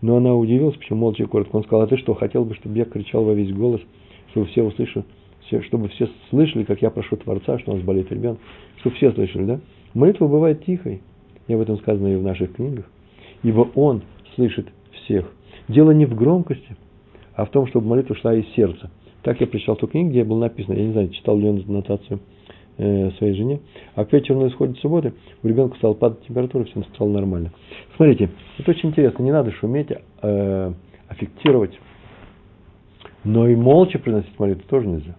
Но 0.03 0.17
она 0.17 0.35
удивилась, 0.35 0.77
почему 0.77 1.01
молча 1.01 1.23
и 1.23 1.27
коротко. 1.27 1.57
Он 1.57 1.65
сказал, 1.65 1.83
а 1.83 1.87
ты 1.87 1.97
что, 1.97 2.15
хотел 2.15 2.45
бы, 2.45 2.55
чтобы 2.55 2.77
я 2.77 2.85
кричал 2.85 3.25
во 3.25 3.33
весь 3.33 3.53
голос, 3.53 3.81
чтобы 4.37 4.49
все 4.49 4.63
услышали, 4.63 5.05
чтобы 5.63 5.89
все 5.89 6.09
слышали, 6.29 6.65
как 6.65 6.83
я 6.83 6.91
прошу 6.91 7.17
Творца, 7.17 7.59
что 7.59 7.73
у 7.73 7.77
нас 7.77 7.85
болеет 7.85 8.13
ребенок, 8.13 8.39
чтобы 8.81 8.97
все 8.97 9.11
слышали, 9.13 9.45
да? 9.45 9.61
Молитва 9.95 10.29
бывает 10.29 10.63
тихой, 10.67 11.01
и 11.49 11.55
об 11.55 11.61
этом 11.61 11.79
сказано 11.79 12.09
и 12.09 12.17
в 12.17 12.23
наших 12.23 12.53
книгах, 12.53 12.85
ибо 13.43 13.67
Он 13.75 14.03
слышит 14.35 14.69
всех. 14.93 15.33
Дело 15.69 15.93
не 15.93 16.05
в 16.05 16.15
громкости, 16.15 16.77
а 17.35 17.47
в 17.47 17.51
том, 17.51 17.67
чтобы 17.67 17.89
молитва 17.89 18.15
шла 18.17 18.35
из 18.35 18.47
сердца. 18.55 18.91
Так 19.23 19.41
я 19.41 19.47
прочитал 19.47 19.77
ту 19.77 19.87
книгу, 19.87 20.11
где 20.11 20.23
было 20.23 20.41
написано, 20.41 20.75
я 20.75 20.85
не 20.85 20.93
знаю, 20.93 21.09
читал 21.09 21.39
ли 21.39 21.49
он 21.49 21.65
нотацию– 21.67 22.21
Э, 22.79 23.11
своей 23.13 23.33
жене. 23.33 23.61
А 23.95 24.05
к 24.05 24.13
вечеру 24.13 24.39
на 24.39 24.49
исходе 24.49 24.75
субботы 24.83 25.15
у 25.43 25.49
ребенка 25.49 25.79
стала 25.79 25.95
падать 25.95 26.27
температура, 26.27 26.65
всем 26.65 26.85
стало 26.85 27.09
нормально. 27.09 27.51
Смотрите, 27.97 28.29
это 28.59 28.71
очень 28.71 28.91
интересно. 28.91 29.23
Не 29.23 29.33
надо 29.33 29.51
шуметь, 29.51 29.89
э, 30.21 30.73
аффектировать. 31.09 31.71
Но 33.27 33.47
и 33.49 33.55
молча 33.55 33.99
произносить 33.99 34.39
молитву 34.39 34.65
тоже 34.69 34.87
нельзя. 34.87 35.15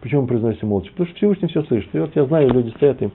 Почему 0.00 0.22
мы 0.22 0.28
произносим 0.28 0.68
молча? 0.68 0.90
Потому 0.90 1.08
что 1.08 1.16
Всевышний 1.16 1.48
все 1.48 1.62
слышит. 1.64 1.94
И 1.94 1.98
вот 1.98 2.14
я 2.14 2.24
знаю, 2.26 2.52
люди 2.52 2.70
стоят 2.70 3.02
и 3.02 3.10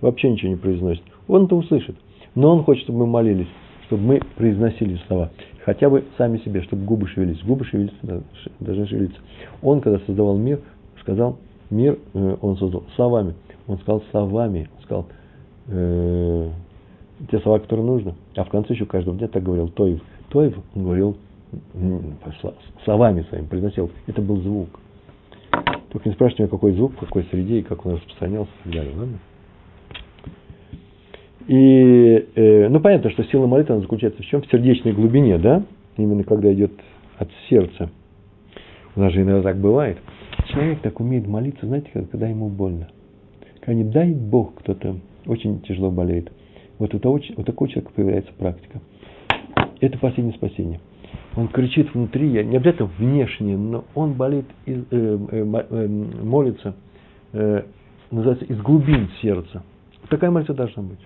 вообще 0.00 0.30
ничего 0.30 0.50
не 0.50 0.56
произносят. 0.56 1.04
Он 1.28 1.44
это 1.44 1.54
услышит. 1.54 1.96
Но 2.34 2.56
он 2.56 2.64
хочет, 2.64 2.84
чтобы 2.84 3.00
мы 3.00 3.06
молились, 3.06 3.48
чтобы 3.86 4.02
мы 4.02 4.20
произносили 4.36 4.98
слова. 5.06 5.30
Хотя 5.64 5.88
бы 5.90 6.04
сами 6.18 6.38
себе, 6.38 6.62
чтобы 6.62 6.84
губы 6.84 7.06
шевелились. 7.06 7.42
Губы 7.44 7.64
шевелиться, 7.64 8.22
должны 8.58 8.86
шевелиться. 8.86 9.20
Он, 9.62 9.80
когда 9.80 10.00
создавал 10.00 10.36
мир, 10.36 10.60
сказал– 11.00 11.38
мир 11.70 11.98
э, 12.14 12.36
он 12.40 12.56
создал 12.56 12.84
словами. 12.96 13.34
Он 13.66 13.78
сказал 13.78 14.02
словами, 14.10 14.68
он 14.76 14.82
сказал 14.82 15.06
э, 15.68 16.50
те 17.30 17.38
слова, 17.40 17.60
которые 17.60 17.86
нужно. 17.86 18.14
А 18.36 18.44
в 18.44 18.48
конце 18.48 18.74
еще 18.74 18.86
каждого 18.86 19.16
дня 19.16 19.28
так 19.28 19.42
говорил 19.42 19.68
Тоев. 19.68 20.00
Тоев, 20.30 20.56
он 20.74 20.82
говорил 20.82 21.16
словами 22.84 23.22
своими, 23.28 23.46
произносил. 23.46 23.90
Это 24.06 24.22
был 24.22 24.40
звук. 24.42 24.80
Только 25.90 26.08
не 26.08 26.14
спрашивайте 26.14 26.44
меня, 26.44 26.50
какой 26.50 26.72
звук, 26.72 26.92
в 26.92 27.00
какой 27.00 27.24
среде 27.24 27.58
и 27.58 27.62
как 27.62 27.84
он 27.84 27.94
распространялся 27.94 28.50
и 28.60 28.64
так 28.64 28.72
далее. 28.72 28.94
Ладно? 28.96 29.18
И, 31.48 32.28
э, 32.36 32.68
ну, 32.68 32.80
понятно, 32.80 33.10
что 33.10 33.24
сила 33.24 33.46
молитвы 33.46 33.74
она 33.74 33.82
заключается 33.82 34.22
в 34.22 34.26
чем? 34.26 34.42
В 34.42 34.50
сердечной 34.50 34.92
глубине, 34.92 35.38
да? 35.38 35.64
Именно 35.96 36.22
когда 36.22 36.52
идет 36.52 36.72
от 37.18 37.28
сердца. 37.48 37.90
У 38.94 39.00
нас 39.00 39.12
же 39.12 39.22
иногда 39.22 39.42
так 39.42 39.56
бывает– 39.56 39.98
человек 40.50 40.80
так 40.80 41.00
умеет 41.00 41.26
молиться, 41.26 41.66
знаете, 41.66 41.90
когда 42.10 42.28
ему 42.28 42.48
больно. 42.48 42.88
Когда 43.60 43.74
не 43.74 43.84
дай 43.84 44.12
Бог 44.12 44.54
кто-то 44.56 44.96
очень 45.26 45.60
тяжело 45.62 45.90
болеет. 45.90 46.32
Вот 46.78 46.94
у, 46.94 46.98
того, 46.98 47.20
у 47.36 47.42
такого 47.42 47.68
человека 47.68 47.92
появляется 47.94 48.32
практика. 48.32 48.80
Это 49.80 49.98
последнее 49.98 50.34
спасение. 50.34 50.80
Он 51.36 51.48
кричит 51.48 51.94
внутри, 51.94 52.28
не 52.28 52.56
обязательно 52.56 52.90
внешне, 52.98 53.56
но 53.56 53.84
он 53.94 54.14
болит, 54.14 54.46
э, 54.66 54.82
э, 54.90 55.16
э, 55.30 55.88
молится, 56.22 56.74
э, 57.32 57.62
называется, 58.10 58.44
из 58.46 58.60
глубин 58.60 59.08
сердца. 59.22 59.62
Такая 60.08 60.30
молитва 60.30 60.54
должна 60.54 60.82
быть. 60.82 60.98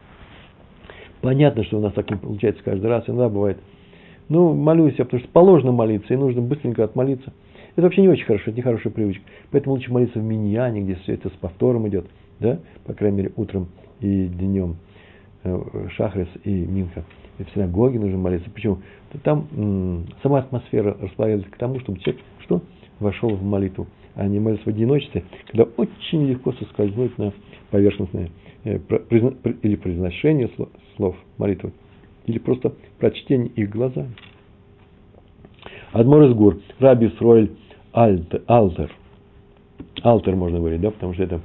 Понятно, 1.21 1.65
что 1.65 1.79
у 1.79 1.81
нас 1.81 1.93
так 1.93 2.11
не 2.11 2.17
получается 2.17 2.63
каждый 2.65 2.87
раз, 2.87 3.05
иногда 3.07 3.29
бывает. 3.29 3.59
Ну, 4.29 4.55
молюсь 4.55 4.95
я, 4.97 5.05
потому 5.05 5.23
что 5.23 5.31
положено 5.31 5.73
молиться, 5.73 6.15
и 6.15 6.17
нужно 6.17 6.41
быстренько 6.41 6.85
отмолиться– 6.85 7.33
это 7.77 7.83
вообще 7.83 8.03
не 8.03 8.09
очень 8.09 8.25
хорошо, 8.25 8.45
это 8.47 8.57
не 8.57 8.63
хорошая 8.63 8.93
привычка. 8.93 9.25
Поэтому 9.51 9.75
лучше 9.75 9.93
молиться 9.93 10.21
в 10.21 10.23
миньяне, 10.23 10.83
где 10.83 10.95
все 10.97 11.15
это 11.15 11.29
с 11.29 11.33
повтором 11.33 11.89
идет, 11.89 12.07
да, 12.39 12.61
по 12.85 12.93
крайней 12.95 13.19
мере, 13.19 13.33
утром 13.37 13.69
и 14.01 14.27
днем, 14.27 14.77
э, 15.43 15.89
шахрис 15.97 16.29
и 16.45 16.51
минха. 16.51 17.05
И 17.39 17.45
в 17.45 17.51
синагоге 17.51 17.99
нужно 17.99 18.19
молиться. 18.19 18.49
Почему? 18.51 18.79
Там 19.23 19.49
м- 19.53 20.07
сама 20.23 20.39
атмосфера 20.41 20.97
располагается 21.01 21.49
к 21.51 21.57
тому, 21.57 21.81
чтобы 21.81 21.99
человек 22.01 22.23
что? 22.41 22.63
вошел 23.01 23.31
в 23.31 23.43
молитву, 23.43 23.87
а 24.15 24.27
не 24.27 24.39
молиться 24.39 24.65
в 24.65 24.69
одиночестве, 24.69 25.25
когда 25.51 25.65
очень 25.77 26.27
легко 26.27 26.53
соскользнуть 26.53 27.17
на 27.19 27.33
поверхностное 27.71 28.31
э, 28.65 28.79
произно, 28.79 29.35
или 29.63 29.77
произношение 29.77 30.49
слов, 30.57 30.69
слов 30.97 31.17
молитвы, 31.39 31.73
или 32.27 32.39
просто 32.39 32.73
прочтение 32.99 33.49
их 33.49 33.71
глазами. 33.71 34.15
Адмор 35.93 36.25
из 36.25 36.35
Гур, 36.35 36.59
Раби 36.79 37.09
Сроэль 37.19 37.51
альтер, 37.93 38.43
алтер. 38.47 38.93
Алтер 40.03 40.37
можно 40.37 40.59
говорить, 40.59 40.81
да, 40.81 40.91
потому 40.91 41.15
что 41.15 41.23
это 41.23 41.41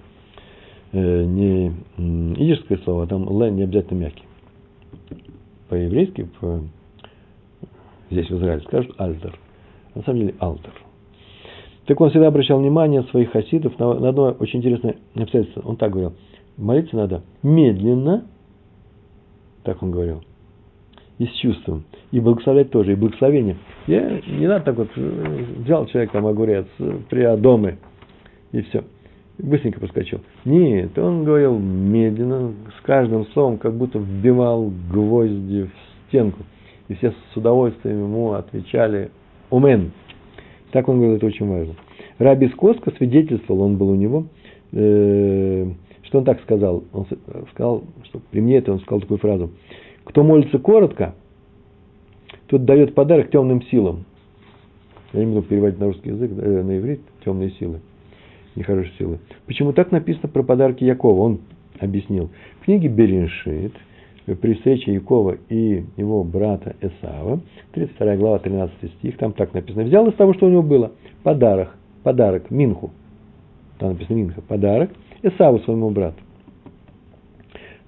э, 0.92 1.24
не 1.24 1.72
идишское 1.98 2.80
слово, 2.80 3.04
а 3.04 3.08
там 3.08 3.28
л 3.28 3.50
не 3.52 3.64
обязательно 3.64 4.00
мягкий. 4.00 4.24
По-еврейски, 5.70 6.28
в, 6.42 6.64
здесь 8.10 8.30
в 8.30 8.38
Израиле 8.38 8.62
скажут 8.62 8.94
альтер. 9.00 9.38
На 9.96 10.04
самом 10.04 10.20
деле 10.20 10.36
алтер. 10.40 10.74
Так 11.86 12.00
он 12.02 12.10
всегда 12.10 12.28
обращал 12.28 12.60
внимание 12.60 13.04
своих 13.04 13.32
хасидов 13.32 13.78
на, 13.80 13.94
на 13.96 14.10
одно 14.10 14.36
очень 14.40 14.60
интересное 14.60 14.98
обстоятельство. 15.16 15.62
Он 15.66 15.76
так 15.76 15.92
говорил, 15.92 16.14
молиться 16.58 16.96
надо 16.96 17.24
медленно, 17.42 18.26
так 19.64 19.82
он 19.82 19.92
говорил, 19.92 20.24
и 21.18 21.26
с 21.26 21.32
чувством. 21.34 21.86
И 22.12 22.20
благословлять 22.20 22.72
тоже, 22.72 22.94
и 22.94 22.96
благословение. 22.96 23.58
Я, 23.88 24.22
не 24.28 24.48
надо 24.48 24.66
так 24.66 24.78
вот, 24.78 24.90
э, 24.96 25.46
взял 25.60 25.86
человек 25.88 26.12
там 26.12 26.26
огурец, 26.26 26.68
при 27.10 27.38
доме, 27.38 27.78
и 28.52 28.62
все. 28.62 28.84
Быстренько 29.40 29.80
проскочил. 29.80 30.22
Нет, 30.46 30.98
он 30.98 31.24
говорил 31.24 31.58
медленно, 31.58 32.54
с 32.78 32.86
каждым 32.86 33.26
словом, 33.28 33.58
как 33.58 33.74
будто 33.74 33.98
вбивал 33.98 34.72
гвозди 34.92 35.64
в 35.64 36.08
стенку. 36.08 36.44
И 36.90 36.96
все 36.96 37.12
с 37.12 37.38
удовольствием 37.38 38.04
ему 38.04 38.34
отвечали 38.34 39.12
«Умен». 39.50 39.92
Так 40.72 40.88
он 40.88 40.98
говорил, 40.98 41.16
это 41.16 41.26
очень 41.26 41.48
важно. 41.48 41.76
Раби 42.18 42.50
Скоска 42.50 42.92
свидетельствовал, 42.92 43.62
он 43.62 43.78
был 43.78 43.90
у 43.90 43.96
него, 43.96 44.26
э, 44.74 45.68
что 46.04 46.20
он 46.20 46.26
так 46.26 46.42
сказал. 46.42 46.84
Он 46.92 47.08
сказал, 47.54 47.84
что 48.04 48.20
при 48.32 48.42
мне 48.42 48.58
это 48.58 48.74
он 48.74 48.80
сказал 48.82 49.02
такую 49.02 49.20
фразу– 49.20 49.52
кто 50.10 50.24
молится 50.24 50.58
коротко, 50.58 51.14
тот 52.48 52.66
дает 52.66 52.96
подарок 52.96 53.30
темным 53.30 53.62
силам. 53.64 54.06
Я 55.14 55.24
не 55.24 55.32
буду 55.32 55.48
переводить 55.48 55.80
на 55.80 55.86
русский 55.86 56.10
язык, 56.10 56.32
э, 56.36 56.64
на 56.64 56.80
иврит, 56.80 57.02
темные 57.24 57.52
силы, 57.52 57.80
нехорошие 58.60 58.94
силы. 59.00 59.20
Почему 59.48 59.74
так 59.74 59.92
написано 59.92 60.30
про 60.30 60.44
подарки 60.44 60.84
Якова? 60.84 61.22
Он 61.22 61.40
объяснил. 61.80 62.30
В 62.62 62.66
книге 62.66 62.90
Бериншит, 62.90 63.74
при 64.42 64.54
встрече 64.54 64.94
Якова 64.94 65.38
и 65.50 65.84
его 65.98 66.24
брата 66.24 66.76
Эсава, 66.82 67.40
32 67.74 68.16
глава, 68.18 68.40
13 68.40 68.92
стих, 69.00 69.18
там 69.18 69.34
так 69.34 69.54
написано. 69.54 69.86
Взял 69.86 70.08
из 70.08 70.14
того, 70.16 70.34
что 70.34 70.46
у 70.46 70.50
него 70.50 70.62
было, 70.62 70.92
подарок, 71.24 71.76
подарок, 72.04 72.52
Минху. 72.52 72.92
Там 73.80 73.94
написано 73.94 74.18
Минха, 74.18 74.42
подарок 74.42 74.92
Эсаву 75.24 75.60
своему 75.60 75.90
брату. 75.90 76.18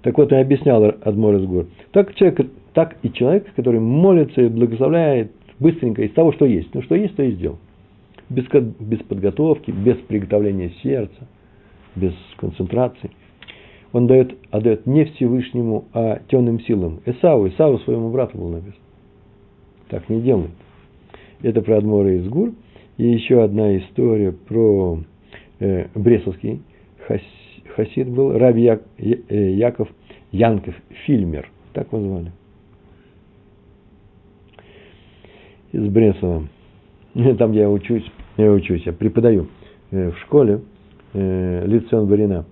Так 0.01 0.17
вот, 0.17 0.31
я 0.31 0.41
объяснял 0.41 0.83
Адмор 1.03 1.35
из 1.35 1.45
гор. 1.45 1.67
Так, 1.91 2.15
человек, 2.15 2.49
так 2.73 2.97
и 3.03 3.11
человек, 3.11 3.53
который 3.55 3.79
молится 3.79 4.41
и 4.41 4.47
благословляет 4.47 5.31
быстренько 5.59 6.01
из 6.01 6.11
того, 6.13 6.31
что 6.31 6.45
есть. 6.45 6.73
Ну, 6.73 6.81
что 6.81 6.95
есть, 6.95 7.15
то 7.15 7.23
и 7.23 7.33
сделал. 7.33 7.59
Без, 8.31 8.45
без 8.79 8.99
подготовки, 8.99 9.71
без 9.71 9.97
приготовления 9.97 10.71
сердца, 10.81 11.27
без 11.95 12.13
концентрации. 12.37 13.11
Он 13.91 14.07
дает, 14.07 14.35
отдает 14.51 14.85
не 14.85 15.03
Всевышнему, 15.03 15.85
а 15.93 16.21
темным 16.29 16.61
силам. 16.61 17.01
Исаву, 17.05 17.49
Исаву 17.49 17.79
своему 17.79 18.09
брату 18.09 18.37
был 18.37 18.49
написан. 18.49 18.79
Так 19.89 20.07
не 20.07 20.21
делает. 20.21 20.51
Это 21.41 21.61
про 21.61 21.77
Адмора 21.77 22.15
из 22.15 22.27
Гур. 22.29 22.53
И 22.97 23.03
еще 23.03 23.43
одна 23.43 23.77
история 23.77 24.31
про 24.31 24.99
э, 25.59 25.87
Бресовский 25.93 26.61
хасид 27.75 28.09
был, 28.09 28.37
Раби 28.37 28.61
Як, 28.63 28.83
э, 28.97 29.51
Яков 29.51 29.89
Янков 30.31 30.75
Фильмер, 31.05 31.49
так 31.73 31.91
его 31.91 32.01
звали. 32.01 32.31
Из 35.71 35.87
Бресова. 35.87 36.47
Там 37.37 37.51
я 37.53 37.69
учусь, 37.69 38.05
я 38.45 38.51
учусь, 38.51 38.83
я 38.85 38.93
преподаю 38.93 39.47
э, 39.91 40.11
в 40.11 40.17
школе 40.19 40.61
э, 41.13 41.65
лицеон 41.65 42.07
Барина. 42.07 42.45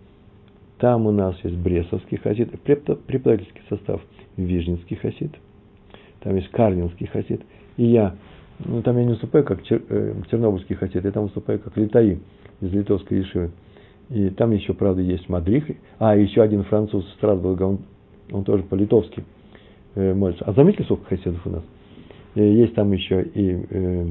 Там 0.77 1.07
у 1.07 1.11
нас 1.11 1.35
есть 1.43 1.57
Бресовский 1.57 2.17
хасид, 2.17 2.51
преподавательский 2.61 3.61
состав 3.69 4.01
Вижницкий 4.37 4.95
хасид, 4.95 5.31
там 6.21 6.35
есть 6.35 6.49
Карнинский 6.49 7.07
хасид, 7.07 7.41
и 7.75 7.85
я, 7.85 8.15
ну 8.59 8.81
там 8.81 8.97
я 8.97 9.03
не 9.03 9.09
выступаю 9.09 9.43
как 9.43 9.63
Чернобыльский 9.63 10.75
хасид, 10.75 11.03
я 11.03 11.11
там 11.11 11.23
выступаю 11.23 11.59
как 11.59 11.75
Литаи 11.75 12.19
из 12.61 12.71
Литовской 12.71 13.21
Ишивы. 13.21 13.51
И 14.09 14.29
там 14.31 14.51
еще, 14.51 14.73
правда, 14.73 15.01
есть 15.01 15.29
Мадрих. 15.29 15.65
А, 15.99 16.15
еще 16.15 16.41
один 16.41 16.63
француз 16.63 17.07
Страсбурга, 17.17 17.63
он, 17.63 17.79
он 18.31 18.43
тоже 18.43 18.63
по-литовски 18.63 19.23
э, 19.93 20.13
молится. 20.15 20.45
А 20.45 20.53
заметили, 20.53 20.83
сколько 20.83 21.05
хасидов 21.05 21.45
у 21.45 21.49
нас? 21.51 21.63
Э, 22.33 22.41
есть 22.41 22.73
там 22.73 22.91
еще 22.91 23.21
и 23.21 23.65
э, 23.69 24.07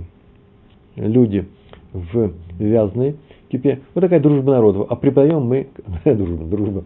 люди 0.97 1.47
в 1.93 2.33
Вязной 2.59 3.17
кипе. 3.51 3.81
Вот 3.95 4.01
такая 4.01 4.21
дружба 4.21 4.53
народов. 4.53 4.87
А 4.91 4.97
преподаем 4.97 5.43
мы, 5.43 5.69
дружба, 6.05 6.45
дружба, 6.45 6.85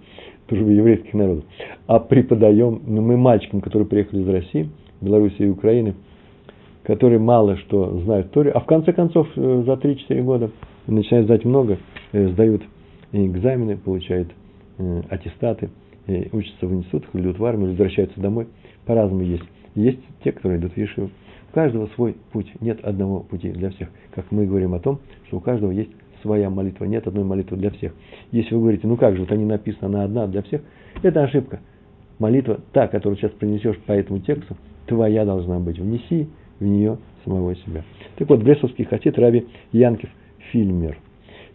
дружба 0.48 0.70
еврейских 0.70 1.14
народов. 1.14 1.44
А 1.86 1.98
преподаем 1.98 2.80
мы 2.86 3.16
мальчикам, 3.16 3.60
которые 3.60 3.88
приехали 3.88 4.22
из 4.22 4.28
России, 4.28 4.70
Беларуси 5.00 5.36
и 5.38 5.48
Украины, 5.48 5.94
которые 6.84 7.18
мало 7.18 7.56
что 7.56 8.00
знают 8.00 8.28
историю, 8.28 8.56
а 8.56 8.60
в 8.60 8.66
конце 8.66 8.92
концов 8.92 9.28
э, 9.36 9.62
за 9.64 9.72
3-4 9.72 10.22
года 10.22 10.50
начинают 10.86 11.26
знать 11.26 11.44
много, 11.44 11.78
э, 12.12 12.28
сдают 12.28 12.62
экзамены, 13.12 13.76
получают 13.76 14.28
э, 14.78 15.02
аттестаты, 15.08 15.70
учатся 16.32 16.66
в 16.66 16.74
институтах, 16.74 17.10
идут 17.14 17.38
в 17.38 17.44
армию, 17.44 17.70
возвращаются 17.70 18.20
домой. 18.20 18.48
По-разному 18.86 19.22
есть. 19.22 19.44
Есть 19.76 20.00
те, 20.24 20.32
которые 20.32 20.58
идут 20.58 20.72
в 20.72 20.76
Ешиву. 20.76 21.10
Каждого 21.52 21.86
свой 21.94 22.16
путь. 22.32 22.50
Нет 22.60 22.84
одного 22.84 23.20
пути 23.20 23.50
для 23.50 23.70
всех. 23.70 23.88
Как 24.14 24.30
мы 24.30 24.46
говорим 24.46 24.74
о 24.74 24.80
том, 24.80 25.00
что 25.26 25.38
у 25.38 25.40
каждого 25.40 25.70
есть 25.70 25.90
своя 26.22 26.50
молитва. 26.50 26.84
Нет 26.84 27.06
одной 27.06 27.24
молитвы 27.24 27.56
для 27.56 27.70
всех. 27.70 27.92
Если 28.30 28.54
вы 28.54 28.60
говорите, 28.62 28.86
ну 28.86 28.96
как 28.96 29.14
же, 29.14 29.22
вот 29.22 29.32
они 29.32 29.44
написаны, 29.44 29.86
она 29.86 30.04
одна 30.04 30.26
для 30.26 30.42
всех, 30.42 30.62
это 31.02 31.22
ошибка. 31.22 31.60
Молитва, 32.18 32.60
та, 32.72 32.88
которую 32.88 33.18
сейчас 33.18 33.32
принесешь 33.32 33.76
по 33.78 33.92
этому 33.92 34.20
тексту, 34.20 34.56
твоя 34.86 35.24
должна 35.24 35.58
быть. 35.58 35.78
Внеси 35.78 36.28
в 36.60 36.64
нее 36.64 36.98
самого 37.24 37.54
себя. 37.56 37.84
Так 38.16 38.28
вот, 38.28 38.42
Брестовский 38.42 38.84
хасид 38.84 39.18
Раби 39.18 39.46
Янкев 39.72 40.10
Фильмер. 40.52 40.96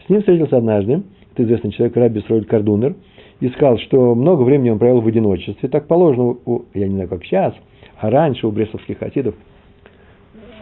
С 0.05 0.09
ним 0.09 0.19
встретился 0.19 0.57
однажды 0.57 1.03
это 1.37 1.43
известный 1.43 1.71
человек, 1.71 1.95
Раби 1.95 2.21
Сройль 2.21 2.45
Кардунер, 2.45 2.95
и 3.39 3.49
сказал, 3.49 3.77
что 3.77 4.15
много 4.15 4.41
времени 4.41 4.71
он 4.71 4.79
провел 4.79 5.01
в 5.01 5.07
одиночестве. 5.07 5.69
Так 5.69 5.85
положено, 5.85 6.35
у, 6.45 6.65
я 6.73 6.87
не 6.87 6.95
знаю, 6.95 7.09
как 7.09 7.23
сейчас, 7.23 7.53
а 7.99 8.09
раньше 8.09 8.47
у 8.47 8.51
брестовских 8.51 8.97
хасидов. 8.97 9.35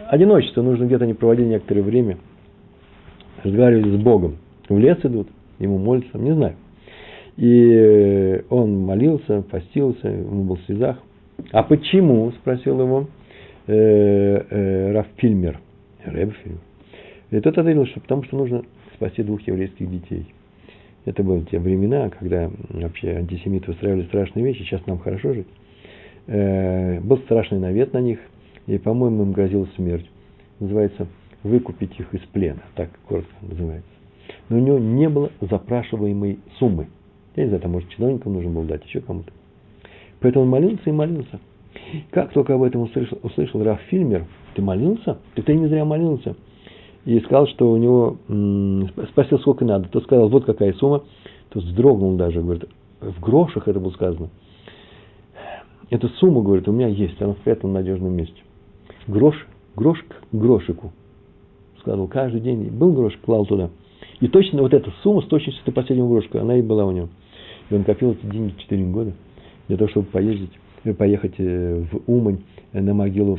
Одиночество, 0.08 0.62
нужно 0.62 0.84
где-то 0.84 1.04
они 1.04 1.14
проводили 1.14 1.46
некоторое 1.46 1.82
время, 1.82 2.18
разговаривали 3.42 3.96
с 3.96 4.00
Богом. 4.00 4.36
В 4.68 4.78
лес 4.78 4.98
идут, 5.02 5.28
ему 5.58 5.78
молятся, 5.78 6.18
не 6.18 6.32
знаю. 6.32 6.54
И 7.36 8.42
он 8.48 8.78
молился, 8.80 9.42
постился, 9.42 10.08
ему 10.08 10.44
был 10.44 10.56
в 10.56 10.62
слезах. 10.62 10.98
А 11.52 11.62
почему, 11.62 12.30
спросил 12.32 12.80
его 12.80 13.08
э, 13.66 13.74
э, 13.74 14.92
Раф. 14.92 15.06
И 17.30 17.40
тот 17.40 17.58
ответил, 17.58 17.86
что 17.86 18.00
потому 18.00 18.22
что 18.24 18.36
нужно 18.36 18.62
спасти 18.94 19.22
двух 19.22 19.42
еврейских 19.42 19.90
детей. 19.90 20.26
Это 21.04 21.22
были 21.22 21.44
те 21.44 21.58
времена, 21.58 22.10
когда 22.10 22.50
вообще 22.70 23.10
антисемиты 23.10 23.72
устраивали 23.72 24.04
страшные 24.04 24.44
вещи, 24.44 24.62
сейчас 24.62 24.86
нам 24.86 24.98
хорошо 24.98 25.34
жить. 25.34 25.46
Э, 26.26 27.00
был 27.00 27.18
страшный 27.18 27.58
навет 27.58 27.92
на 27.92 28.00
них, 28.00 28.18
и, 28.66 28.78
по-моему, 28.78 29.24
им 29.24 29.32
грозила 29.32 29.66
смерть. 29.76 30.06
Называется 30.60 31.06
«выкупить 31.42 31.98
их 31.98 32.12
из 32.14 32.20
плена», 32.32 32.62
так 32.74 32.90
коротко 33.06 33.34
называется. 33.42 33.88
Но 34.48 34.56
у 34.58 34.60
него 34.60 34.78
не 34.78 35.08
было 35.08 35.30
запрашиваемой 35.40 36.40
суммы. 36.58 36.88
Я 37.36 37.44
не 37.44 37.48
знаю, 37.48 37.62
там, 37.62 37.72
может, 37.72 37.88
чиновникам 37.90 38.32
нужно 38.32 38.50
было 38.50 38.64
дать, 38.64 38.84
еще 38.84 39.00
кому-то. 39.00 39.30
Поэтому 40.20 40.44
он 40.44 40.50
молился 40.50 40.82
и 40.86 40.92
молился. 40.92 41.40
Как 42.10 42.32
только 42.32 42.54
об 42.54 42.62
этом 42.62 42.82
услышал, 42.82 43.18
услышал 43.22 43.62
Раф 43.62 43.80
Фильмер, 43.90 44.24
ты 44.54 44.62
молился? 44.62 45.18
Ты, 45.34 45.42
ты 45.42 45.54
не 45.54 45.66
зря 45.66 45.84
молился 45.84 46.34
и 47.06 47.20
сказал, 47.20 47.46
что 47.46 47.70
у 47.70 47.76
него 47.76 48.16
спросил, 49.10 49.38
сколько 49.38 49.64
надо. 49.64 49.88
Тот 49.88 50.02
сказал, 50.02 50.28
вот 50.28 50.44
какая 50.44 50.72
сумма. 50.74 51.04
Тот 51.50 51.62
вздрогнул 51.62 52.16
даже, 52.16 52.42
говорит, 52.42 52.68
в 53.00 53.20
грошах 53.20 53.68
это 53.68 53.78
было 53.78 53.92
сказано. 53.92 54.28
Эту 55.88 56.08
сумму, 56.08 56.42
говорит, 56.42 56.66
у 56.68 56.72
меня 56.72 56.88
есть, 56.88 57.22
она 57.22 57.34
в 57.34 57.46
этом 57.46 57.72
надежном 57.72 58.12
месте. 58.12 58.42
Грош, 59.06 59.46
грош 59.76 60.02
к 60.02 60.34
грошику. 60.34 60.92
Сказал, 61.80 62.06
каждый 62.08 62.40
день 62.40 62.64
был 62.70 62.92
грош, 62.92 63.16
клал 63.24 63.46
туда. 63.46 63.70
И 64.20 64.28
точно 64.28 64.62
вот 64.62 64.74
эта 64.74 64.90
сумма 65.02 65.22
с 65.22 65.26
точностью 65.26 65.64
до 65.64 65.72
последнего 65.72 66.08
грошка, 66.08 66.40
она 66.40 66.56
и 66.56 66.62
была 66.62 66.84
у 66.84 66.90
него. 66.90 67.08
И 67.70 67.74
он 67.74 67.84
копил 67.84 68.12
эти 68.12 68.26
деньги 68.26 68.54
4 68.58 68.84
года 68.86 69.12
для 69.68 69.76
того, 69.76 69.90
чтобы 69.90 70.06
поездить, 70.06 70.52
э, 70.84 70.94
поехать 70.94 71.34
э, 71.38 71.84
в 71.90 72.10
Умань 72.10 72.38
э, 72.72 72.80
на 72.80 72.94
могилу 72.94 73.38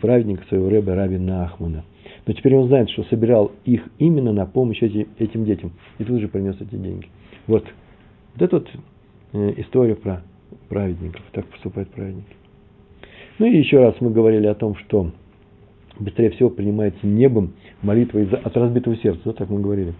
праведника 0.00 0.42
своего 0.48 0.70
рэба 0.70 0.94
Раби 0.94 1.18
Нахмана– 1.18 1.84
но 2.26 2.32
теперь 2.32 2.56
он 2.56 2.66
знает, 2.66 2.90
что 2.90 3.04
собирал 3.04 3.52
их 3.64 3.82
именно 3.98 4.32
на 4.32 4.46
помощь 4.46 4.82
этим, 4.82 5.08
этим 5.18 5.44
детям. 5.44 5.72
И 5.98 6.04
тут 6.04 6.20
же 6.20 6.28
принес 6.28 6.56
эти 6.60 6.74
деньги. 6.74 7.08
Вот. 7.46 7.64
Вот 8.34 8.42
это 8.42 8.56
вот 8.56 9.58
история 9.58 9.94
про 9.94 10.22
праведников. 10.68 11.22
Так 11.32 11.46
поступают 11.46 11.88
праведники. 11.90 12.34
Ну 13.38 13.46
и 13.46 13.56
еще 13.56 13.80
раз 13.80 13.94
мы 14.00 14.10
говорили 14.10 14.46
о 14.46 14.54
том, 14.54 14.76
что 14.76 15.10
быстрее 15.98 16.30
всего 16.30 16.48
принимается 16.48 17.06
небом 17.06 17.52
молитва 17.82 18.20
из 18.20 18.32
от 18.32 18.56
разбитого 18.56 18.96
сердца. 18.96 19.20
Вот 19.26 19.36
так 19.36 19.50
мы 19.50 19.60
говорили. 19.60 19.92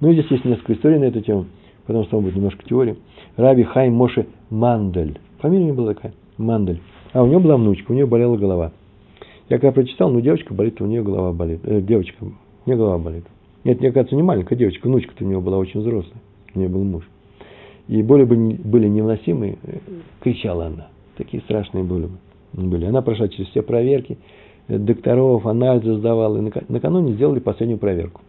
Ну 0.00 0.10
и 0.10 0.14
здесь 0.14 0.30
есть 0.30 0.44
несколько 0.44 0.72
историй 0.72 0.98
на 0.98 1.04
эту 1.04 1.20
тему. 1.20 1.46
Потом 1.86 2.06
снова 2.06 2.24
будет 2.24 2.36
немножко 2.36 2.64
теории. 2.64 2.96
Раби 3.36 3.62
Хайм 3.62 3.94
Моше 3.94 4.26
Мандель. 4.50 5.18
Фамилия 5.38 5.64
у 5.64 5.66
него 5.68 5.76
была 5.76 5.94
такая. 5.94 6.12
Мандель. 6.38 6.80
А 7.12 7.22
у 7.22 7.26
него 7.26 7.40
была 7.40 7.56
внучка, 7.56 7.92
у 7.92 7.94
нее 7.94 8.06
болела 8.06 8.36
голова. 8.36 8.72
Я 9.48 9.58
когда 9.58 9.70
прочитал, 9.70 10.10
ну, 10.10 10.20
девочка 10.20 10.52
болит, 10.52 10.80
у 10.80 10.86
нее 10.86 11.04
голова 11.04 11.32
болит. 11.32 11.60
Э, 11.62 11.80
девочка, 11.80 12.24
у 12.24 12.68
нее 12.68 12.76
голова 12.76 12.98
болит. 12.98 13.24
Нет, 13.62 13.80
мне 13.80 13.92
кажется, 13.92 14.16
не 14.16 14.22
маленькая 14.22 14.56
девочка, 14.56 14.88
внучка-то 14.88 15.24
у 15.24 15.26
нее 15.28 15.40
была 15.40 15.58
очень 15.58 15.80
взрослая. 15.80 16.20
У 16.54 16.58
нее 16.58 16.68
был 16.68 16.82
муж. 16.82 17.08
И 17.86 18.02
боли 18.02 18.24
были 18.24 18.88
невыносимые, 18.88 19.56
э, 19.62 19.78
кричала 20.20 20.66
она. 20.66 20.88
Такие 21.16 21.40
страшные 21.44 21.84
боли 21.84 22.08
были. 22.52 22.86
Она 22.86 23.02
прошла 23.02 23.28
через 23.28 23.48
все 23.50 23.62
проверки, 23.62 24.18
докторов, 24.68 25.46
анализы 25.46 25.96
сдавала. 25.96 26.38
И 26.38 26.52
накануне 26.68 27.12
сделали 27.14 27.40
последнюю 27.40 27.78
проверку. 27.78 28.22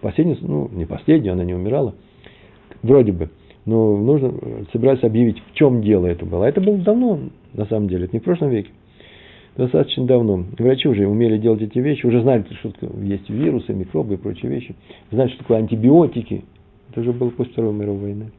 Последнюю, 0.00 0.38
ну, 0.42 0.68
не 0.72 0.86
последнюю, 0.86 1.32
она 1.32 1.44
не 1.44 1.54
умирала. 1.54 1.94
Вроде 2.82 3.12
бы. 3.12 3.30
Но 3.64 3.96
нужно, 3.96 4.32
э, 4.40 4.64
собирались 4.72 5.02
объявить, 5.02 5.42
в 5.50 5.54
чем 5.54 5.82
дело 5.82 6.06
это 6.06 6.24
было. 6.24 6.46
А 6.46 6.48
это 6.48 6.60
было 6.60 6.76
давно, 6.78 7.18
на 7.52 7.66
самом 7.66 7.88
деле, 7.88 8.04
это 8.04 8.16
не 8.16 8.20
в 8.20 8.24
прошлом 8.24 8.50
веке 8.50 8.70
достаточно 9.58 10.06
давно. 10.06 10.44
Врачи 10.56 10.88
уже 10.88 11.06
умели 11.06 11.36
делать 11.36 11.60
эти 11.60 11.78
вещи, 11.80 12.06
уже 12.06 12.22
знали, 12.22 12.46
что 12.60 12.72
есть 13.02 13.28
вирусы, 13.28 13.74
микробы 13.74 14.14
и 14.14 14.16
прочие 14.16 14.50
вещи. 14.50 14.74
Знали, 15.10 15.28
что 15.30 15.38
такое 15.38 15.58
антибиотики. 15.58 16.44
Это 16.90 17.00
уже 17.00 17.12
было 17.12 17.30
после 17.30 17.52
Второй 17.52 17.74
мировой 17.74 18.00
войны. 18.00 18.30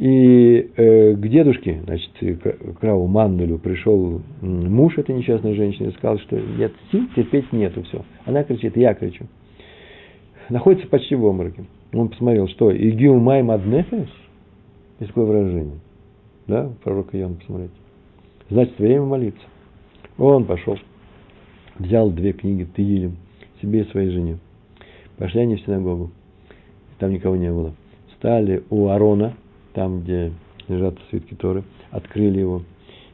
И 0.00 0.70
э, 0.76 1.14
к 1.14 1.28
дедушке, 1.28 1.82
значит, 1.84 2.10
к 2.18 2.82
Раву 2.82 3.06
Мандалю 3.06 3.58
пришел 3.58 4.22
муж 4.40 4.96
этой 4.96 5.14
несчастной 5.14 5.54
женщины 5.54 5.88
и 5.88 5.92
сказал, 5.92 6.18
что 6.20 6.40
нет 6.40 6.72
сил, 6.90 7.06
терпеть 7.14 7.52
нету, 7.52 7.82
все. 7.82 8.02
Она 8.24 8.42
кричит, 8.42 8.78
я 8.78 8.94
кричу. 8.94 9.26
Находится 10.48 10.88
почти 10.88 11.14
в 11.14 11.26
обмороке. 11.26 11.64
Он 11.92 12.08
посмотрел, 12.08 12.48
что 12.48 12.74
«Игиу 12.74 13.18
май 13.18 13.42
маднефес» 13.42 14.08
есть 15.00 15.08
такое 15.12 15.26
выражение. 15.26 15.78
Да, 16.46 16.72
пророка 16.82 17.18
Иоанна 17.18 17.36
посмотрите. 17.36 17.74
Значит, 18.48 18.78
время 18.78 19.02
молиться. 19.02 19.42
Он 20.16 20.46
пошел, 20.46 20.78
взял 21.78 22.10
две 22.10 22.32
книги 22.32 22.66
Тиилем 22.74 23.16
себе 23.60 23.82
и 23.82 23.90
своей 23.90 24.08
жене. 24.12 24.38
Пошли 25.18 25.42
они 25.42 25.56
в 25.56 25.60
синагогу. 25.60 26.10
Там 26.98 27.10
никого 27.12 27.36
не 27.36 27.52
было. 27.52 27.74
Стали 28.16 28.64
у 28.70 28.88
Арона, 28.88 29.34
там, 29.72 30.02
где 30.02 30.32
лежат 30.68 30.96
свитки 31.10 31.34
Торы, 31.34 31.64
открыли 31.90 32.40
его. 32.40 32.62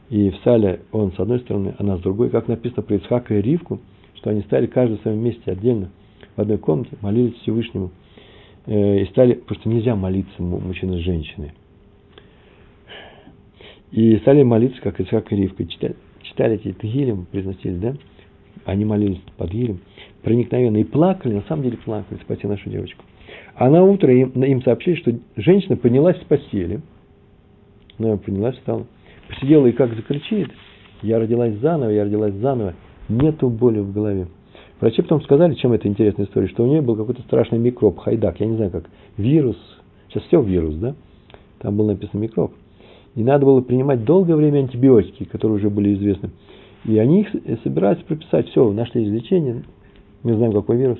И 0.09 0.29
в 0.29 0.37
сале 0.43 0.81
он 0.91 1.11
с 1.11 1.19
одной 1.19 1.39
стороны, 1.39 1.75
она 1.79 1.97
с 1.97 2.01
другой, 2.01 2.29
как 2.29 2.47
написано 2.47 2.83
про 2.83 2.97
Исхака 2.97 3.35
и 3.35 3.41
Ривку, 3.41 3.79
что 4.15 4.29
они 4.29 4.41
стали 4.41 4.67
каждый 4.67 4.97
в 4.97 5.01
своем 5.01 5.19
месте 5.19 5.51
отдельно, 5.51 5.89
в 6.35 6.41
одной 6.41 6.57
комнате, 6.57 6.91
молились 7.01 7.35
Всевышнему. 7.41 7.91
Э, 8.65 9.01
и 9.01 9.05
стали, 9.05 9.33
потому 9.33 9.61
что 9.61 9.69
нельзя 9.69 9.95
молиться 9.95 10.41
мужчина 10.41 10.97
с 10.97 11.01
женщиной. 11.01 11.53
И 13.91 14.17
стали 14.17 14.43
молиться, 14.43 14.81
как 14.81 14.99
Исхак 14.99 15.31
и 15.31 15.35
Ривка. 15.35 15.65
Читали, 15.65 15.95
читали 16.23 16.55
эти 16.55 16.73
Тгилем, 16.73 17.25
произносили, 17.25 17.77
да? 17.77 17.95
Они 18.65 18.83
молились 18.83 19.21
под 19.37 19.51
Гилем, 19.51 19.79
проникновенно 20.23 20.77
и 20.77 20.83
плакали, 20.83 21.35
на 21.35 21.43
самом 21.43 21.63
деле 21.63 21.77
плакали, 21.77 22.19
спаси 22.19 22.47
нашу 22.47 22.69
девочку. 22.69 23.03
А 23.57 23.69
на 23.69 23.83
утро 23.83 24.13
им, 24.13 24.29
им 24.43 24.61
сообщили, 24.61 24.95
что 24.95 25.13
женщина 25.35 25.75
поднялась 25.77 26.17
с 26.21 26.25
постели. 26.25 26.79
Она 27.97 28.17
поднялась, 28.17 28.55
встала. 28.55 28.85
Посидела 29.27 29.65
и 29.65 29.71
как 29.71 29.95
закричит. 29.95 30.51
Я 31.01 31.17
родилась 31.17 31.55
заново, 31.55 31.89
я 31.89 32.03
родилась 32.03 32.35
заново. 32.35 32.75
Нету 33.09 33.49
боли 33.49 33.79
в 33.79 33.91
голове. 33.91 34.27
Врачи 34.79 35.01
потом 35.01 35.21
сказали, 35.23 35.55
чем 35.55 35.73
это 35.73 35.87
интересная 35.87 36.27
история, 36.27 36.47
что 36.47 36.63
у 36.63 36.67
нее 36.67 36.81
был 36.81 36.95
какой-то 36.95 37.23
страшный 37.23 37.57
микроб, 37.57 37.97
хайдак, 37.97 38.39
я 38.39 38.45
не 38.45 38.57
знаю 38.57 38.69
как, 38.69 38.85
вирус, 39.17 39.57
сейчас 40.07 40.23
все 40.25 40.39
вирус, 40.39 40.75
да? 40.75 40.93
Там 41.59 41.75
был 41.75 41.87
написан 41.87 42.19
микроб. 42.19 42.53
И 43.15 43.23
надо 43.23 43.47
было 43.47 43.61
принимать 43.61 44.03
долгое 44.05 44.35
время 44.35 44.59
антибиотики, 44.59 45.23
которые 45.23 45.57
уже 45.57 45.71
были 45.71 45.95
известны. 45.95 46.29
И 46.85 46.95
они 46.99 47.21
их 47.21 47.29
собираются 47.63 48.05
прописать, 48.05 48.49
все, 48.49 48.71
нашли 48.71 49.03
излечение, 49.03 49.63
не 50.23 50.33
знаем 50.33 50.53
какой 50.53 50.77
вирус. 50.77 50.99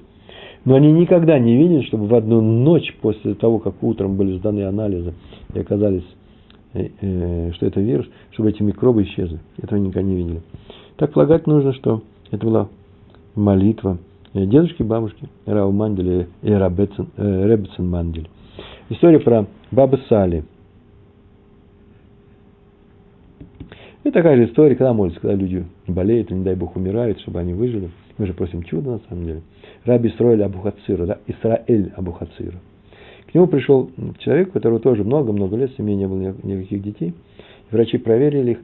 Но 0.68 0.76
они 0.76 0.92
никогда 0.92 1.40
не 1.40 1.56
видели, 1.56 1.84
чтобы 1.84 2.08
в 2.08 2.14
одну 2.14 2.42
ночь 2.42 2.94
после 3.02 3.36
того, 3.36 3.60
как 3.60 3.82
утром 3.82 4.18
были 4.18 4.38
сданы 4.38 4.66
анализы 4.66 5.14
и 5.54 5.60
оказались, 5.60 6.04
э, 6.74 6.90
э, 7.00 7.52
что 7.54 7.66
это 7.66 7.80
вирус, 7.80 8.06
чтобы 8.32 8.50
эти 8.50 8.62
микробы 8.64 9.04
исчезли. 9.04 9.40
Этого 9.62 9.80
никогда 9.80 10.02
не 10.02 10.16
видели. 10.16 10.42
Так 10.98 11.14
полагать 11.14 11.48
нужно, 11.48 11.74
что 11.74 12.02
это 12.32 12.46
была 12.46 12.68
молитва 13.34 13.98
э, 14.34 14.46
дедушки 14.46 14.82
и 14.82 14.86
бабушки 14.86 15.30
Рау 15.46 15.72
Манделя 15.72 16.28
и 16.42 16.50
Ребецен 16.50 17.90
Мандель. 17.90 18.28
История 18.90 19.20
про 19.20 19.46
бабы 19.72 20.00
Сали. 20.10 20.44
Это 24.04 24.12
такая 24.12 24.36
же 24.36 24.46
история, 24.48 24.76
когда 24.76 24.94
молятся, 24.94 25.22
когда 25.22 25.36
люди 25.36 25.66
болеют, 25.88 26.30
не 26.30 26.44
дай 26.44 26.56
Бог, 26.56 26.76
умирают, 26.76 27.22
чтобы 27.22 27.40
они 27.40 27.54
выжили– 27.54 27.90
мы 28.18 28.26
же 28.26 28.34
просим 28.34 28.64
чуда, 28.64 28.92
на 28.92 29.00
самом 29.10 29.26
деле. 29.26 29.42
Раби 29.86 30.10
Исраэль 30.10 30.44
Абухацира, 30.44 31.06
да, 31.06 31.20
Исраэль 31.28 31.92
Абухацира. 31.96 32.60
К 33.28 33.34
нему 33.34 33.48
пришел 33.48 33.92
человек, 34.20 34.50
у 34.50 34.52
которого 34.52 34.80
тоже 34.80 35.04
много-много 35.04 35.56
лет, 35.58 35.72
в 35.72 35.78
семье 35.78 35.96
не 35.96 36.08
было 36.08 36.34
никаких 36.44 36.82
детей. 36.82 37.14
Врачи 37.72 37.98
проверили 37.98 38.52
их, 38.52 38.60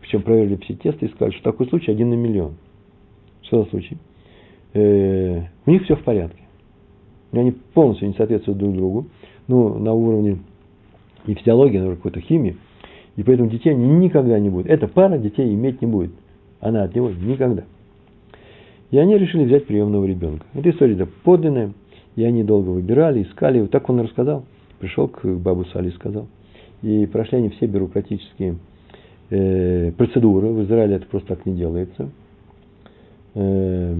причем 0.00 0.22
проверили 0.22 0.56
все 0.56 0.74
тесты 0.74 1.06
и 1.06 1.08
сказали, 1.10 1.32
что 1.34 1.44
такой 1.44 1.68
случай 1.68 1.92
один 1.92 2.10
на 2.10 2.14
миллион. 2.14 2.54
Что 3.42 3.62
за 3.62 3.70
случай? 3.70 3.96
Э, 4.74 5.42
у 5.66 5.70
них 5.70 5.84
все 5.84 5.96
в 5.96 6.02
порядке. 6.02 6.42
Они 7.32 7.52
полностью 7.52 8.08
не 8.08 8.14
соответствуют 8.14 8.58
друг 8.58 8.74
другу. 8.74 9.06
Ну, 9.48 9.78
на 9.78 9.92
уровне 9.92 10.38
не 11.26 11.34
физиологии, 11.34 11.78
но 11.78 11.94
какой-то 11.94 12.20
химии. 12.20 12.56
И 13.16 13.22
поэтому 13.22 13.48
детей 13.48 13.74
никогда 13.74 14.38
не 14.38 14.50
будут. 14.50 14.68
Эта 14.68 14.88
пара 14.88 15.18
детей 15.18 15.52
иметь 15.54 15.80
не 15.80 15.86
будет. 15.86 16.12
Она 16.60 16.84
от 16.84 16.94
него 16.94 17.10
никогда. 17.10 17.64
И 18.92 18.98
они 18.98 19.16
решили 19.16 19.44
взять 19.44 19.66
приемного 19.66 20.04
ребенка. 20.04 20.44
Эта 20.52 20.70
история 20.70 21.08
подлинная, 21.24 21.72
и 22.14 22.24
они 22.24 22.44
долго 22.44 22.68
выбирали, 22.68 23.22
искали. 23.22 23.60
Вот 23.60 23.70
так 23.70 23.88
он 23.88 24.00
рассказал. 24.00 24.44
Пришел 24.78 25.08
к 25.08 25.24
бабу 25.24 25.64
Сали 25.66 25.88
и 25.88 25.92
сказал. 25.92 26.28
И 26.82 27.06
прошли 27.06 27.38
они 27.38 27.48
все 27.48 27.66
бюрократические 27.66 28.58
э, 29.30 29.92
процедуры. 29.92 30.48
В 30.48 30.64
Израиле 30.64 30.96
это 30.96 31.06
просто 31.06 31.28
так 31.28 31.46
не 31.46 31.54
делается. 31.54 32.10
Э, 33.34 33.96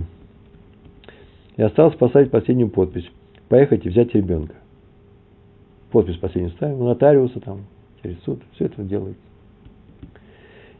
и 1.56 1.62
осталось 1.62 1.96
поставить 1.96 2.30
последнюю 2.30 2.68
подпись. 2.68 3.08
Поехать 3.48 3.86
и 3.86 3.88
взять 3.88 4.14
ребенка. 4.14 4.56
Подпись 5.90 6.18
последнюю 6.18 6.52
ставим. 6.52 6.82
У 6.82 6.84
нотариуса 6.84 7.40
там, 7.40 7.60
через 8.02 8.20
суд. 8.24 8.40
Все 8.54 8.66
это 8.66 8.82
делается. 8.82 9.22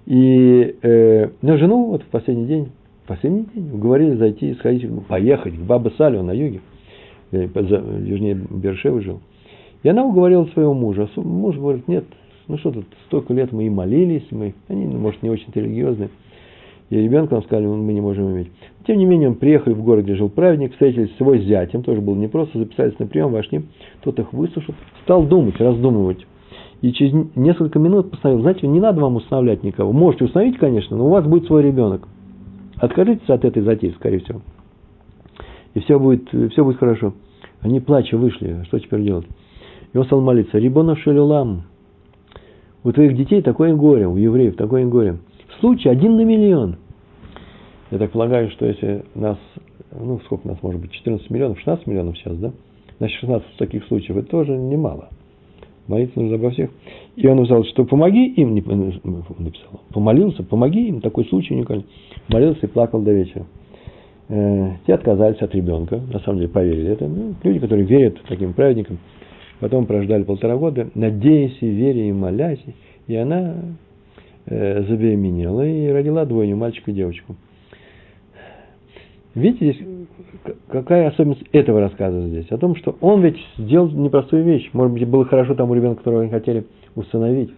И 0.04 0.76
э, 0.82 1.30
но 1.40 1.56
жену 1.56 1.86
вот 1.86 2.02
в 2.02 2.06
последний 2.08 2.44
день 2.44 2.72
последний 3.06 3.46
день 3.54 3.70
уговорили 3.72 4.14
зайти, 4.16 4.54
сходить, 4.54 4.88
поехать 5.06 5.54
к 5.54 5.60
Баба 5.60 5.92
Салю 5.96 6.22
на 6.22 6.32
юге, 6.32 6.60
э, 7.32 7.46
южнее 8.04 8.34
Бершевы 8.34 9.00
жил. 9.02 9.20
И 9.82 9.88
она 9.88 10.04
уговорила 10.04 10.44
своего 10.46 10.74
мужа. 10.74 11.08
Муж 11.16 11.56
говорит, 11.56 11.88
нет, 11.88 12.04
ну 12.48 12.58
что 12.58 12.70
тут, 12.70 12.84
столько 13.06 13.34
лет 13.34 13.52
мы 13.52 13.66
и 13.66 13.70
молились, 13.70 14.26
мы, 14.30 14.54
они, 14.68 14.86
может, 14.86 15.22
не 15.22 15.30
очень 15.30 15.48
религиозные. 15.54 16.10
И 16.90 16.96
ребенка 16.96 17.34
нам 17.34 17.44
сказали, 17.44 17.66
мы 17.66 17.92
не 17.92 18.02
можем 18.02 18.30
иметь. 18.30 18.48
Тем 18.86 18.98
не 18.98 19.06
менее, 19.06 19.30
он 19.30 19.36
приехали 19.36 19.72
в 19.72 19.82
город, 19.82 20.04
где 20.04 20.14
жил 20.14 20.28
праведник, 20.28 20.72
встретились 20.72 21.10
с 21.16 21.20
его 21.20 21.36
зятем, 21.36 21.82
тоже 21.82 22.02
было 22.02 22.14
непросто, 22.14 22.58
записались 22.58 22.98
на 22.98 23.06
прием, 23.06 23.32
вошли, 23.32 23.62
тот 24.02 24.18
их 24.18 24.32
выслушал, 24.32 24.74
стал 25.04 25.24
думать, 25.24 25.58
раздумывать. 25.58 26.26
И 26.82 26.92
через 26.92 27.14
несколько 27.34 27.78
минут 27.78 28.10
постановил, 28.10 28.42
знаете, 28.42 28.66
не 28.66 28.80
надо 28.80 29.00
вам 29.00 29.16
устанавливать 29.16 29.62
никого. 29.62 29.92
Можете 29.92 30.24
установить, 30.24 30.58
конечно, 30.58 30.96
но 30.96 31.06
у 31.06 31.10
вас 31.10 31.24
будет 31.24 31.46
свой 31.46 31.62
ребенок. 31.62 32.08
Откажитесь 32.82 33.28
от 33.28 33.44
этой 33.44 33.62
затеи, 33.62 33.90
скорее 33.90 34.18
всего. 34.18 34.40
И 35.74 35.78
все 35.78 36.00
будет, 36.00 36.28
все 36.50 36.64
будет 36.64 36.78
хорошо. 36.78 37.14
Они 37.60 37.78
плача 37.78 38.16
вышли. 38.16 38.64
Что 38.64 38.80
теперь 38.80 39.04
делать? 39.04 39.24
И 39.92 39.98
он 39.98 40.04
стал 40.04 40.20
молиться. 40.20 40.58
Рибона 40.58 40.96
шелюлам. 40.96 41.62
У 42.82 42.90
твоих 42.90 43.16
детей 43.16 43.40
такое 43.40 43.72
горе, 43.76 44.08
у 44.08 44.16
евреев 44.16 44.56
такое 44.56 44.84
горе. 44.84 45.18
Случай 45.60 45.90
один 45.90 46.16
на 46.16 46.24
миллион. 46.24 46.74
Я 47.92 47.98
так 47.98 48.10
полагаю, 48.10 48.50
что 48.50 48.66
если 48.66 49.04
нас, 49.14 49.38
ну 49.92 50.18
сколько 50.24 50.48
нас 50.48 50.60
может 50.60 50.80
быть, 50.80 50.90
14 50.90 51.30
миллионов, 51.30 51.58
16 51.58 51.86
миллионов 51.86 52.18
сейчас, 52.18 52.36
да? 52.38 52.50
Значит, 52.98 53.20
16 53.20 53.46
таких 53.58 53.84
случаев, 53.84 54.16
это 54.16 54.28
тоже 54.28 54.56
немало. 54.56 55.10
Молиться 55.88 56.20
нужно 56.20 56.36
обо 56.36 56.50
всех. 56.50 56.70
И 57.16 57.26
он 57.26 57.38
написал, 57.38 57.64
что 57.64 57.84
помоги 57.84 58.26
им, 58.34 58.54
написал, 58.54 59.80
помолился, 59.92 60.42
помоги 60.42 60.88
им, 60.88 61.00
такой 61.00 61.24
случай 61.26 61.54
уникальный. 61.54 61.86
Молился 62.28 62.66
и 62.66 62.68
плакал 62.68 63.02
до 63.02 63.12
вечера. 63.12 63.44
Э, 64.28 64.70
те 64.86 64.94
отказались 64.94 65.40
от 65.42 65.54
ребенка, 65.54 66.00
на 66.12 66.20
самом 66.20 66.38
деле 66.38 66.48
поверили 66.48 66.92
это. 66.92 67.06
Ну, 67.08 67.34
люди, 67.42 67.58
которые 67.58 67.84
верят 67.84 68.16
таким 68.28 68.52
праведникам, 68.52 68.98
потом 69.60 69.86
прождали 69.86 70.22
полтора 70.22 70.56
года, 70.56 70.88
надеясь 70.94 71.58
и 71.60 71.68
веря 71.68 72.08
и 72.08 72.12
молясь, 72.12 72.64
и 73.08 73.16
она 73.16 73.56
э, 74.46 74.84
забеременела 74.84 75.66
и 75.66 75.88
родила 75.88 76.24
двойню, 76.24 76.56
мальчика 76.56 76.92
и 76.92 76.94
девочку. 76.94 77.34
Видите, 79.34 79.72
здесь 79.72 79.86
какая 80.68 81.08
особенность 81.08 81.44
этого 81.52 81.80
рассказа 81.80 82.20
здесь? 82.28 82.50
О 82.50 82.58
том, 82.58 82.76
что 82.76 82.96
он 83.00 83.22
ведь 83.22 83.38
сделал 83.56 83.88
непростую 83.88 84.44
вещь. 84.44 84.68
Может 84.72 84.92
быть, 84.92 85.08
было 85.08 85.24
хорошо 85.24 85.54
тому 85.54 85.74
ребенку, 85.74 85.98
которого 85.98 86.22
они 86.22 86.30
хотели 86.30 86.66
установить. 86.94 87.50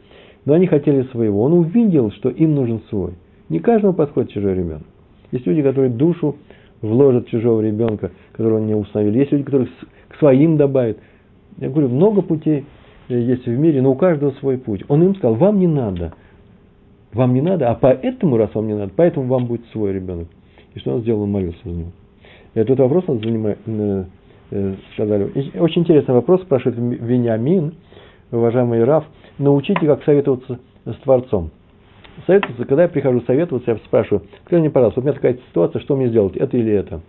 Но 0.45 0.55
они 0.55 0.67
хотели 0.67 1.03
своего. 1.05 1.43
Он 1.43 1.55
увидел, 1.55 2.13
что 2.13 2.29
им 2.29 2.55
нужен 2.55 2.83
свой. 2.91 3.15
Не 3.49 3.59
каждому 3.59 3.95
подходит 3.95 4.31
чужой 4.31 4.55
ребенок. 4.55 4.85
Есть 5.33 5.47
люди, 5.47 5.63
которые 5.63 5.91
душу 5.91 6.37
вложат 6.81 7.27
в 7.27 7.31
чужого 7.31 7.61
ребенка, 7.61 8.13
которого 8.33 8.59
они 8.59 8.75
установили. 8.75 9.19
Есть 9.19 9.33
люди, 9.33 9.45
которые 9.45 9.69
к 10.09 10.17
своим 10.19 10.57
добавят. 10.57 10.99
Я 11.59 11.71
говорю, 11.71 11.89
много 11.89 12.23
путей 12.23 12.67
есть 13.09 13.47
в 13.47 13.59
мире, 13.59 13.83
но 13.83 13.93
у 13.93 13.97
каждого 13.97 14.33
свой 14.33 14.59
путь. 14.59 14.85
Он 14.89 15.03
им 15.03 15.15
сказал, 15.17 15.35
вам 15.35 15.59
не 15.59 15.67
надо. 15.67 16.13
Вам 17.13 17.33
не 17.33 17.41
надо, 17.41 17.71
а 17.71 17.75
поэтому, 17.75 18.37
раз 18.37 18.55
вам 18.55 18.67
не 18.67 18.75
надо, 18.75 18.93
поэтому 18.95 19.27
вам 19.27 19.47
будет 19.47 19.65
свой 19.73 19.93
ребенок. 19.93 20.29
И 20.75 20.79
что 20.81 20.95
он 20.95 21.03
сделал? 21.03 21.23
Он 21.23 21.31
молился 21.31 21.59
за 21.65 21.71
него. 21.71 21.91
Этот 22.55 22.79
вопрос 22.79 23.05
он 23.09 23.21
занимает, 23.21 23.59
э, 23.67 24.05
э, 24.51 24.75
сказали. 24.95 25.31
Очень 25.59 25.83
интересный 25.83 26.15
вопрос 26.15 26.43
спрашивает 26.43 26.79
Вениамин, 27.01 27.75
уважаемый 28.31 28.85
Раф. 28.85 29.05
Научите, 29.39 29.87
как 29.87 30.05
советоваться 30.05 30.59
с 30.85 30.95
Творцом. 30.97 31.51
Советоваться, 32.27 32.65
когда 32.65 32.83
я 32.85 32.89
прихожу 32.89 33.21
советоваться, 33.23 33.73
я 33.73 33.77
спрашиваю, 33.79 34.23
скажи 34.47 34.61
мне, 34.61 34.71
пожалуйста, 34.71 35.01
у 35.01 35.03
меня 35.03 35.15
такая 35.15 35.39
ситуация, 35.49 35.81
что 35.81 35.97
мне 35.97 36.09
сделать, 36.09 36.37
это 36.37 36.57
или 36.57 36.73
это? 36.73 37.01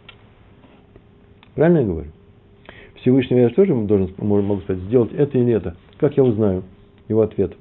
Правильно 1.53 1.80
я 1.80 1.86
говорю? 1.86 2.09
Всевышний 2.95 3.38
я 3.38 3.49
тоже 3.49 3.76
должен, 3.76 4.11
могу 4.18 4.61
сказать, 4.61 4.82
сделать 4.84 5.13
это 5.13 5.38
или 5.38 5.53
это. 5.53 5.76
Как 5.99 6.18
я 6.18 6.24
узнаю? 6.24 6.63
его 7.07 7.22
ответ. 7.22 7.53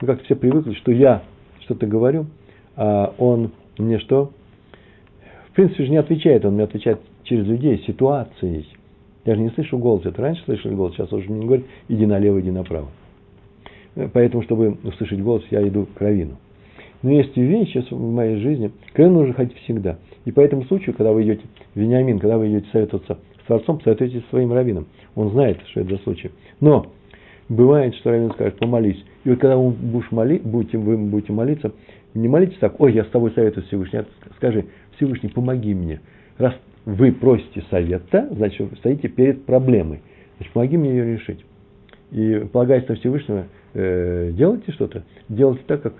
Мы 0.00 0.06
как-то 0.06 0.24
все 0.24 0.36
привыкли, 0.36 0.74
что 0.74 0.92
я 0.92 1.22
что-то 1.60 1.86
говорю, 1.86 2.26
а 2.76 3.14
он 3.18 3.52
мне 3.78 3.98
что? 3.98 4.32
Принципе 5.58 5.86
же 5.86 5.90
не 5.90 5.96
отвечает, 5.96 6.44
он 6.44 6.54
мне 6.54 6.62
отвечает 6.62 7.00
через 7.24 7.44
людей, 7.44 7.82
ситуацией. 7.84 8.64
Я 9.24 9.34
же 9.34 9.40
не 9.40 9.48
слышу 9.50 9.76
голос. 9.76 10.06
Это 10.06 10.22
раньше 10.22 10.40
слышали 10.44 10.72
голос, 10.72 10.94
сейчас 10.94 11.12
уже 11.12 11.28
не 11.32 11.46
говорит, 11.46 11.66
иди 11.88 12.06
налево, 12.06 12.40
иди 12.40 12.52
направо. 12.52 12.86
Поэтому, 14.12 14.44
чтобы 14.44 14.78
услышать 14.84 15.20
голос, 15.20 15.42
я 15.50 15.66
иду 15.66 15.88
к 15.92 16.00
равину. 16.00 16.36
Но 17.02 17.10
есть 17.10 17.36
вещи 17.36 17.84
в 17.90 17.98
моей 17.98 18.36
жизни, 18.36 18.70
к 18.92 18.98
равину 19.00 19.18
нужно 19.18 19.34
ходить 19.34 19.56
всегда. 19.64 19.98
И 20.26 20.30
по 20.30 20.38
этому 20.38 20.62
случаю, 20.66 20.94
когда 20.94 21.10
вы 21.10 21.24
идете, 21.24 21.42
Вениамин, 21.74 22.20
когда 22.20 22.38
вы 22.38 22.50
идете 22.50 22.68
советоваться 22.70 23.18
с 23.42 23.46
Творцом, 23.48 23.80
советуйтесь 23.80 24.22
со 24.22 24.28
своим 24.28 24.52
раввином. 24.52 24.86
Он 25.16 25.30
знает, 25.30 25.58
что 25.72 25.80
это 25.80 25.96
за 25.96 26.02
случай. 26.04 26.30
Но 26.60 26.86
бывает, 27.48 27.96
что 27.96 28.12
раввин 28.12 28.30
скажет, 28.30 28.60
помолись. 28.60 29.04
И 29.24 29.30
вот 29.30 29.40
когда 29.40 29.56
вы 29.56 29.70
будешь 29.70 30.12
моли, 30.12 30.38
будете, 30.38 30.78
вы 30.78 30.96
будете 30.96 31.32
молиться, 31.32 31.72
не 32.14 32.28
молитесь 32.28 32.58
так, 32.58 32.80
ой, 32.80 32.92
я 32.92 33.04
с 33.04 33.08
тобой 33.08 33.32
советую 33.32 33.66
Всевышний, 33.66 33.98
а 33.98 34.04
скажи, 34.36 34.66
Всевышний, 34.98 35.30
помоги 35.30 35.74
мне. 35.74 36.00
Раз 36.36 36.54
вы 36.84 37.12
просите 37.12 37.64
совета, 37.70 38.28
значит, 38.30 38.60
вы 38.70 38.76
стоите 38.76 39.08
перед 39.08 39.44
проблемой. 39.44 40.02
Значит, 40.36 40.52
помоги 40.52 40.76
мне 40.76 40.90
ее 40.90 41.14
решить. 41.14 41.44
И 42.10 42.46
полагаясь 42.52 42.86
на 42.88 42.96
Всевышнего, 42.96 43.46
э, 43.74 44.30
делайте 44.32 44.72
что-то, 44.72 45.04
делайте 45.28 45.62
так, 45.66 45.82
как 45.82 45.94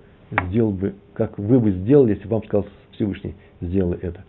сделал 0.49 0.73
бы, 0.73 0.95
как 1.15 1.39
вы 1.39 1.61
бы 1.61 1.73
сделали, 1.73 2.15
если 2.15 2.25
бы 2.25 2.35
вам 2.35 2.45
сказал 2.45 2.67
Всевышний, 2.93 3.35
сделай 3.61 3.99
это. 4.01 4.25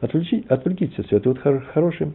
Отвлеките, 0.00 0.44
отвлекитесь 0.48 0.98
от 0.98 1.06
всего. 1.06 1.18
Это 1.18 1.28
вот 1.30 1.38
хорошая 1.38 2.12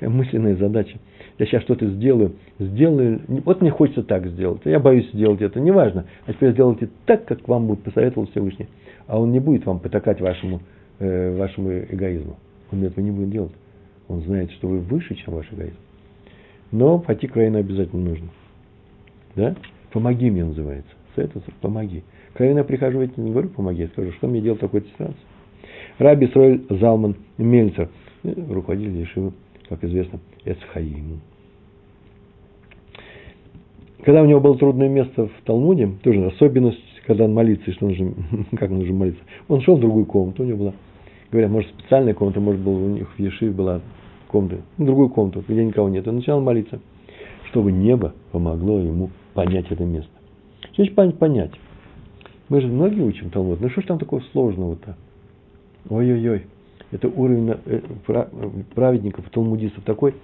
мысленная 0.00 0.56
задача. 0.56 0.98
Я 1.38 1.46
сейчас 1.46 1.62
что-то 1.62 1.86
сделаю, 1.86 2.32
сделаю, 2.58 3.20
вот 3.28 3.60
мне 3.60 3.70
хочется 3.70 4.02
так 4.02 4.26
сделать, 4.26 4.62
я 4.64 4.80
боюсь 4.80 5.10
сделать 5.12 5.42
это, 5.42 5.60
неважно. 5.60 6.06
А 6.26 6.32
теперь 6.32 6.52
сделайте 6.52 6.88
так, 7.04 7.26
как 7.26 7.46
вам 7.46 7.66
будет 7.66 7.82
посоветовал 7.82 8.26
Всевышний. 8.28 8.68
А 9.06 9.20
он 9.20 9.32
не 9.32 9.40
будет 9.40 9.66
вам 9.66 9.78
потакать 9.78 10.20
вашему, 10.20 10.60
э, 10.98 11.36
вашему 11.36 11.70
эгоизму. 11.70 12.36
Он 12.72 12.82
этого 12.82 13.04
не 13.04 13.10
будет 13.10 13.30
делать. 13.30 13.52
Он 14.08 14.22
знает, 14.22 14.50
что 14.52 14.68
вы 14.68 14.78
выше, 14.78 15.14
чем 15.14 15.34
ваш 15.34 15.46
эгоизм. 15.52 15.76
Но 16.72 16.98
пойти 16.98 17.26
к 17.26 17.36
Раину 17.36 17.58
обязательно 17.58 18.10
нужно. 18.10 18.28
Да? 19.34 19.54
Помоги 19.92 20.30
мне 20.30 20.44
называется. 20.44 20.90
Советоваться, 21.14 21.50
помоги. 21.60 22.02
Когда 22.34 22.58
я 22.60 22.64
прихожу, 22.64 23.00
ведь 23.00 23.16
не 23.16 23.30
говорю, 23.30 23.48
помоги, 23.48 23.82
я 23.82 23.88
скажу, 23.88 24.12
что 24.12 24.26
мне 24.26 24.40
делать 24.40 24.58
в 24.58 24.62
такой 24.62 24.82
ситуации. 24.82 25.16
Раби 25.98 26.26
Сройль 26.28 26.66
Залман 26.68 27.16
Мельцер, 27.38 27.88
э, 28.22 28.34
руководитель 28.50 28.98
Ешивы, 28.98 29.32
как 29.68 29.82
известно, 29.84 30.20
Эцхаим. 30.44 31.20
Когда 34.04 34.22
у 34.22 34.26
него 34.26 34.40
было 34.40 34.56
трудное 34.56 34.88
место 34.88 35.26
в 35.26 35.32
Талмуде, 35.44 35.88
тоже 36.02 36.26
особенность, 36.26 36.78
когда 37.06 37.24
он 37.24 37.34
молится, 37.34 37.70
и 37.70 37.74
что 37.74 37.86
нужно, 37.86 38.12
как 38.56 38.70
нужно 38.70 38.94
молиться, 38.94 39.22
он 39.48 39.62
шел 39.62 39.76
в 39.76 39.80
другую 39.80 40.04
комнату, 40.06 40.42
у 40.42 40.46
него 40.46 40.58
была 40.58 40.74
говорят, 41.30 41.50
может, 41.50 41.70
специальная 41.70 42.14
комната, 42.14 42.40
может, 42.40 42.60
был, 42.60 42.76
у 42.76 42.88
них 42.88 43.08
в 43.08 43.18
Ешиве 43.18 43.50
была 43.50 43.80
комната, 44.28 44.62
ну, 44.78 44.86
другую 44.86 45.08
комнату, 45.10 45.44
где 45.46 45.64
никого 45.64 45.88
нет. 45.88 46.06
Он 46.08 46.16
начал 46.16 46.40
молиться, 46.40 46.80
чтобы 47.50 47.72
небо 47.72 48.14
помогло 48.32 48.78
ему 48.78 49.10
понять 49.34 49.66
это 49.70 49.84
место. 49.84 50.10
Что 50.72 50.84
значит 50.84 51.18
понять? 51.18 51.52
Мы 52.48 52.60
же 52.60 52.68
многие 52.68 53.02
учим 53.02 53.30
Талмуд. 53.30 53.60
Ну, 53.60 53.68
что 53.70 53.80
ж 53.80 53.86
там 53.86 53.98
такого 53.98 54.20
сложного-то? 54.32 54.96
Ой-ой-ой. 55.88 56.46
Это 56.92 57.08
уровень 57.08 57.56
э, 57.64 57.80
праведников, 58.74 59.28
талмудистов 59.30 59.82
такой. 59.84 60.14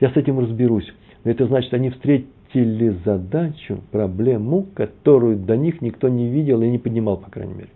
Я 0.00 0.10
с 0.10 0.16
этим 0.16 0.40
разберусь. 0.40 0.92
Но 1.22 1.30
это 1.30 1.46
значит, 1.46 1.72
они 1.74 1.90
встретили 1.90 2.96
задачу, 3.04 3.80
проблему, 3.92 4.66
которую 4.74 5.36
до 5.36 5.56
них 5.56 5.80
никто 5.80 6.08
не 6.08 6.28
видел 6.28 6.62
и 6.62 6.68
не 6.68 6.78
поднимал, 6.78 7.18
по 7.18 7.30
крайней 7.30 7.54
мере. 7.54 7.68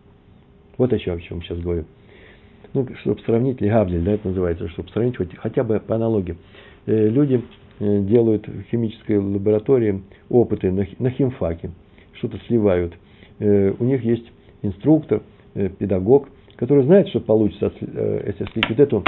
Вот 0.78 0.98
чем, 1.00 1.16
о 1.16 1.20
чем 1.20 1.42
сейчас 1.42 1.58
говорю. 1.58 1.84
Ну, 2.74 2.86
чтобы 3.00 3.20
сравнить, 3.22 3.60
легавлель, 3.60 4.02
да, 4.02 4.12
это 4.12 4.28
называется, 4.28 4.68
чтобы 4.68 4.90
сравнить 4.90 5.16
хоть, 5.16 5.34
хотя 5.36 5.64
бы 5.64 5.80
по 5.80 5.94
аналогии. 5.94 6.36
Э, 6.86 7.08
люди 7.08 7.42
э, 7.80 8.00
делают 8.02 8.46
в 8.46 8.62
химической 8.64 9.18
лаборатории 9.18 10.02
опыты 10.28 10.70
на, 10.70 10.86
на 10.98 11.10
химфаке, 11.10 11.70
что-то 12.14 12.38
сливают. 12.46 12.94
Э, 13.38 13.72
у 13.78 13.84
них 13.84 14.04
есть 14.04 14.30
инструктор, 14.62 15.22
педагог, 15.78 16.28
который 16.56 16.84
знает, 16.84 17.08
что 17.08 17.20
получится, 17.20 17.72
если 17.80 18.44
слить 18.52 18.68
вот 18.68 18.78
эту 18.78 19.04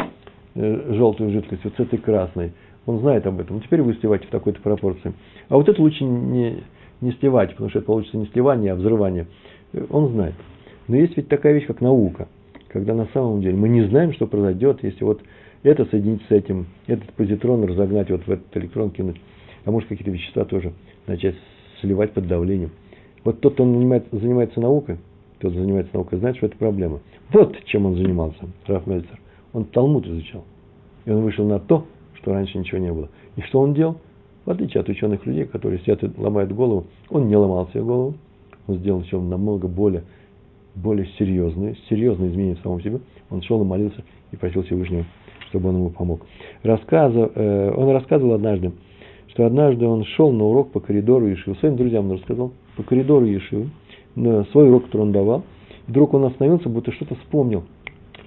желтую 0.55 1.31
жидкость 1.31 1.63
вот 1.63 1.75
с 1.77 1.81
этой 1.81 1.99
красной. 1.99 2.53
Он 2.87 3.01
знает 3.01 3.27
об 3.27 3.39
этом. 3.39 3.61
Теперь 3.61 3.83
вы 3.83 3.93
сливаете 3.95 4.27
в 4.27 4.31
такой-то 4.31 4.63
пропорции. 4.63 5.13
А 5.51 5.57
вот 5.57 5.69
это 5.69 5.83
лучше 5.83 6.05
не, 6.05 6.63
не 7.03 7.13
сливать, 7.13 7.51
потому 7.51 7.69
что 7.69 7.81
это 7.81 7.87
получится 7.87 8.17
не 8.17 8.27
сливание, 8.29 8.73
а 8.73 8.77
взрывание. 8.77 9.27
Он 9.91 10.09
знает. 10.09 10.35
Но 10.89 10.97
есть 10.97 11.17
ведь 11.17 11.29
такая 11.29 11.53
вещь, 11.53 11.67
как 11.67 11.81
наука, 11.81 12.29
когда 12.69 12.95
на 12.95 13.07
самом 13.13 13.43
деле 13.43 13.57
мы 13.57 13.69
не 13.69 13.83
знаем, 13.83 14.13
что 14.15 14.27
произойдет, 14.27 14.83
если 14.83 15.05
вот 15.05 15.21
это 15.63 15.85
соединить 15.87 16.23
с 16.29 16.31
этим, 16.31 16.67
этот 16.87 17.13
позитрон 17.13 17.65
разогнать, 17.65 18.11
вот 18.11 18.23
в 18.27 18.31
этот 18.31 18.57
электрон 18.57 18.91
кинуть, 18.91 19.21
а 19.65 19.71
может 19.71 19.89
какие-то 19.89 20.11
вещества 20.11 20.45
тоже 20.45 20.73
начать 21.07 21.37
сливать 21.81 22.13
под 22.13 22.27
давлением. 22.27 22.71
Вот 23.25 23.41
тот, 23.41 23.55
кто 23.55 23.65
занимается, 23.65 24.09
занимается 24.17 24.61
наукой, 24.61 24.99
тот 25.41 25.53
занимается 25.53 25.95
наукой, 25.95 26.19
знает, 26.19 26.37
что 26.37 26.47
это 26.47 26.57
проблема. 26.57 27.01
Вот 27.33 27.57
чем 27.65 27.87
он 27.87 27.97
занимался, 27.97 28.49
Раф 28.67 28.87
Мельцер. 28.87 29.21
Он 29.53 29.65
Талмуд 29.65 30.07
изучал. 30.07 30.45
И 31.05 31.11
он 31.11 31.23
вышел 31.23 31.47
на 31.47 31.59
то, 31.59 31.87
что 32.15 32.33
раньше 32.33 32.59
ничего 32.59 32.79
не 32.79 32.93
было. 32.93 33.09
И 33.37 33.43
что 33.43 33.61
он 33.61 33.75
делал? 33.75 33.97
В 34.45 34.51
отличие 34.51 34.81
от 34.81 34.89
ученых 34.89 35.27
людей, 35.27 35.45
которые 35.45 35.81
сидят 35.81 36.03
и 36.03 36.11
ломают 36.17 36.53
голову, 36.53 36.87
он 37.11 37.29
не 37.29 37.37
ломал 37.37 37.69
себе 37.69 37.83
голову. 37.83 38.15
Он 38.67 38.77
сделал 38.77 39.03
все 39.03 39.21
намного 39.21 39.69
более 39.69 40.05
более 40.83 41.07
серьезные, 41.19 41.77
серьезные 41.89 42.31
изменения 42.31 42.57
в 42.57 42.61
самом 42.61 42.81
себе, 42.81 43.01
он 43.31 43.43
шел 43.43 43.61
и 43.63 43.65
молился 43.65 44.03
и 44.33 44.37
просил 44.37 44.63
Всевышнего, 44.63 45.05
чтобы 45.49 45.71
он 45.71 45.77
ему 45.77 45.91
помог. 45.91 46.23
Рассказывал, 46.63 47.31
э, 47.35 47.73
он 47.77 47.91
рассказывал 47.91 48.35
однажды, 48.35 48.73
что 49.29 49.47
однажды 49.47 49.87
он 49.87 50.05
шел 50.05 50.33
на 50.33 50.45
урок 50.45 50.71
по 50.73 50.81
коридору 50.81 51.27
Ешивы. 51.27 51.57
Своим 51.57 51.77
друзьям 51.77 52.07
он 52.07 52.17
рассказал, 52.17 52.53
по 52.77 52.83
коридору 52.83 53.27
Ешивы, 53.27 53.71
на 54.15 54.45
свой 54.45 54.69
урок, 54.69 54.87
который 54.87 55.03
он 55.03 55.13
давал. 55.13 55.45
Вдруг 55.87 56.15
он 56.15 56.25
остановился, 56.25 56.69
будто 56.69 56.93
что-то 56.93 57.15
вспомнил. 57.17 57.65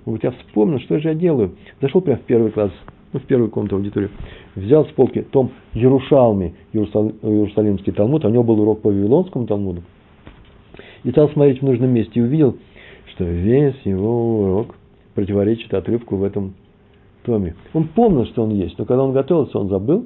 Говорит, 0.05 0.23
я 0.23 0.31
вспомнил, 0.31 0.79
что 0.79 0.99
же 0.99 1.09
я 1.09 1.15
делаю. 1.15 1.51
Зашел 1.79 2.01
прямо 2.01 2.19
в 2.19 2.23
первый 2.23 2.51
класс, 2.51 2.71
ну, 3.13 3.19
в 3.19 3.23
первую 3.23 3.51
комнату 3.51 3.75
аудитории, 3.75 4.09
взял 4.55 4.85
с 4.85 4.89
полки 4.89 5.21
том 5.21 5.51
Ярушалми, 5.73 6.55
Иерусалимский 6.73 7.93
Талмуд, 7.93 8.25
а 8.25 8.29
у 8.29 8.31
него 8.31 8.43
был 8.43 8.59
урок 8.61 8.81
по 8.81 8.89
Вавилонскому 8.89 9.45
Талмуду 9.45 9.83
и 11.03 11.11
стал 11.11 11.29
смотреть 11.29 11.61
в 11.61 11.65
нужном 11.65 11.89
месте 11.89 12.19
и 12.19 12.23
увидел, 12.23 12.57
что 13.13 13.23
весь 13.23 13.79
его 13.83 14.41
урок 14.41 14.75
противоречит 15.15 15.73
отрывку 15.73 16.15
в 16.15 16.23
этом 16.23 16.53
томе. 17.23 17.55
Он 17.73 17.87
помнил, 17.87 18.25
что 18.25 18.43
он 18.43 18.51
есть, 18.51 18.77
но 18.77 18.85
когда 18.85 19.03
он 19.03 19.13
готовился, 19.13 19.57
он 19.57 19.69
забыл, 19.69 20.05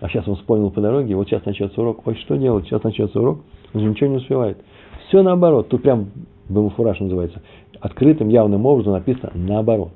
а 0.00 0.08
сейчас 0.08 0.26
он 0.26 0.36
вспомнил 0.36 0.70
по 0.70 0.80
дороге, 0.80 1.14
вот 1.14 1.28
сейчас 1.28 1.44
начнется 1.44 1.80
урок, 1.80 2.06
ой, 2.06 2.16
что 2.16 2.36
делать, 2.36 2.66
сейчас 2.66 2.82
начнется 2.82 3.20
урок, 3.20 3.40
он 3.72 3.80
же 3.80 3.88
ничего 3.88 4.10
не 4.10 4.16
успевает. 4.16 4.58
Все 5.08 5.22
наоборот, 5.22 5.68
тут 5.68 5.82
прям 5.82 6.08
Бамуфураж 6.48 6.98
называется, 7.00 7.40
открытым, 7.80 8.28
явным 8.28 8.66
образом 8.66 8.94
написано 8.94 9.30
наоборот. 9.34 9.92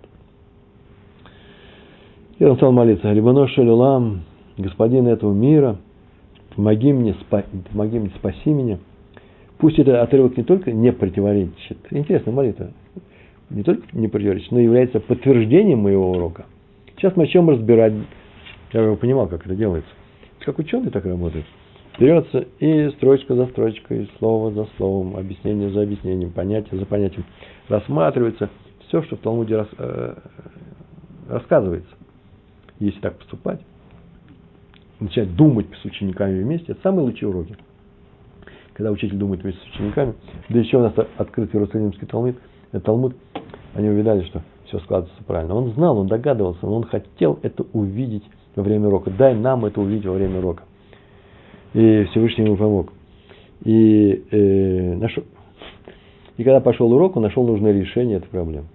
И 2.39 2.45
он 2.45 2.57
стал 2.57 2.71
молиться, 2.71 3.13
Рибано 3.13 3.49
Шелюлам, 3.49 4.23
господин 4.59 5.09
этого 5.09 5.33
мира, 5.33 5.77
помоги 6.55 6.93
мне, 6.93 7.17
помоги 7.73 7.99
мне, 7.99 8.11
спаси 8.11 8.51
меня– 8.51 8.79
Пусть 9.59 9.79
этот 9.79 9.97
отрывок 9.97 10.37
не 10.37 10.45
только 10.45 10.71
не 10.71 10.93
противоречит, 10.93 11.79
интересная 11.91 12.35
молитва, 12.35 12.73
не 13.49 13.63
только 13.63 13.85
не 13.93 14.07
противоречит, 14.09 14.51
но 14.53 14.61
является 14.61 15.01
подтверждением 15.01 15.79
моего 15.79 16.11
урока. 16.11 16.45
Сейчас 16.97 17.17
мы 17.17 17.25
начнем 17.25 17.49
разбирать, 17.49 17.95
я 18.73 18.83
его 18.83 18.97
понимал, 18.97 19.29
как 19.29 19.47
это 19.47 19.55
делается. 19.55 19.91
Как 20.41 20.59
ученый 20.59 20.91
так 20.91 21.07
работает. 21.07 21.47
Берется 21.99 22.47
и 22.61 22.91
строчка 22.91 23.35
за 23.35 23.47
строчкой, 23.47 24.11
слово 24.19 24.53
за 24.53 24.69
словом, 24.77 25.17
объяснение 25.17 25.71
за 25.71 25.83
объяснением, 25.83 26.31
понятие 26.31 26.79
за 26.79 26.85
понятием. 26.85 27.25
Рассматривается 27.69 28.51
все, 28.89 29.03
что 29.03 29.17
в 29.17 29.21
Талмуде 29.21 29.57
рас, 29.57 29.69
э, 29.79 30.15
рассказывается. 31.29 31.91
Если 32.79 33.01
так 33.01 33.17
поступать, 33.17 33.61
начать 35.01 35.35
думать 35.35 35.67
с 35.81 35.85
учениками 35.87 36.43
вместе, 36.43 36.73
это 36.73 36.83
самые 36.83 37.07
лучшие 37.07 37.31
уроки 37.31 37.57
когда 38.77 38.91
учитель 38.91 39.17
думает 39.17 39.43
вместе 39.43 39.59
с 39.63 39.75
учениками, 39.75 40.13
да 40.51 40.59
еще 40.59 40.77
у 40.77 40.81
нас 40.81 40.93
открыт 41.17 41.55
Иерусалимский 41.55 42.07
Талмуд, 42.07 42.37
э, 42.73 42.81
Талмуд, 42.81 43.17
они 43.75 43.89
увидали, 43.89 44.23
что 44.25 44.43
все 44.67 44.79
складывается 44.81 45.25
правильно. 45.25 45.55
Он 45.55 45.71
знал, 45.73 45.97
он 45.97 46.09
догадывался, 46.09 46.59
но 46.63 46.75
он 46.75 46.85
хотел 46.85 47.39
это 47.43 47.65
увидеть 47.73 48.25
во 48.55 48.63
время 48.63 48.89
урока. 48.89 49.11
Дай 49.11 49.35
нам 49.35 49.65
это 49.65 49.81
увидеть 49.81 50.05
во 50.05 50.13
время 50.13 50.41
урока. 50.41 50.65
И 51.73 52.05
Всевышний 52.11 52.45
ему 52.45 52.57
помог. 52.57 52.93
И, 53.65 54.25
э, 54.31 54.95
нашел, 54.97 55.25
и 56.37 56.45
когда 56.45 56.61
пошел 56.61 56.93
урок, 56.93 57.17
он 57.17 57.23
нашел 57.23 57.47
нужное 57.47 57.73
решение 57.73 58.19
этой 58.19 58.29
проблемы. 58.29 58.67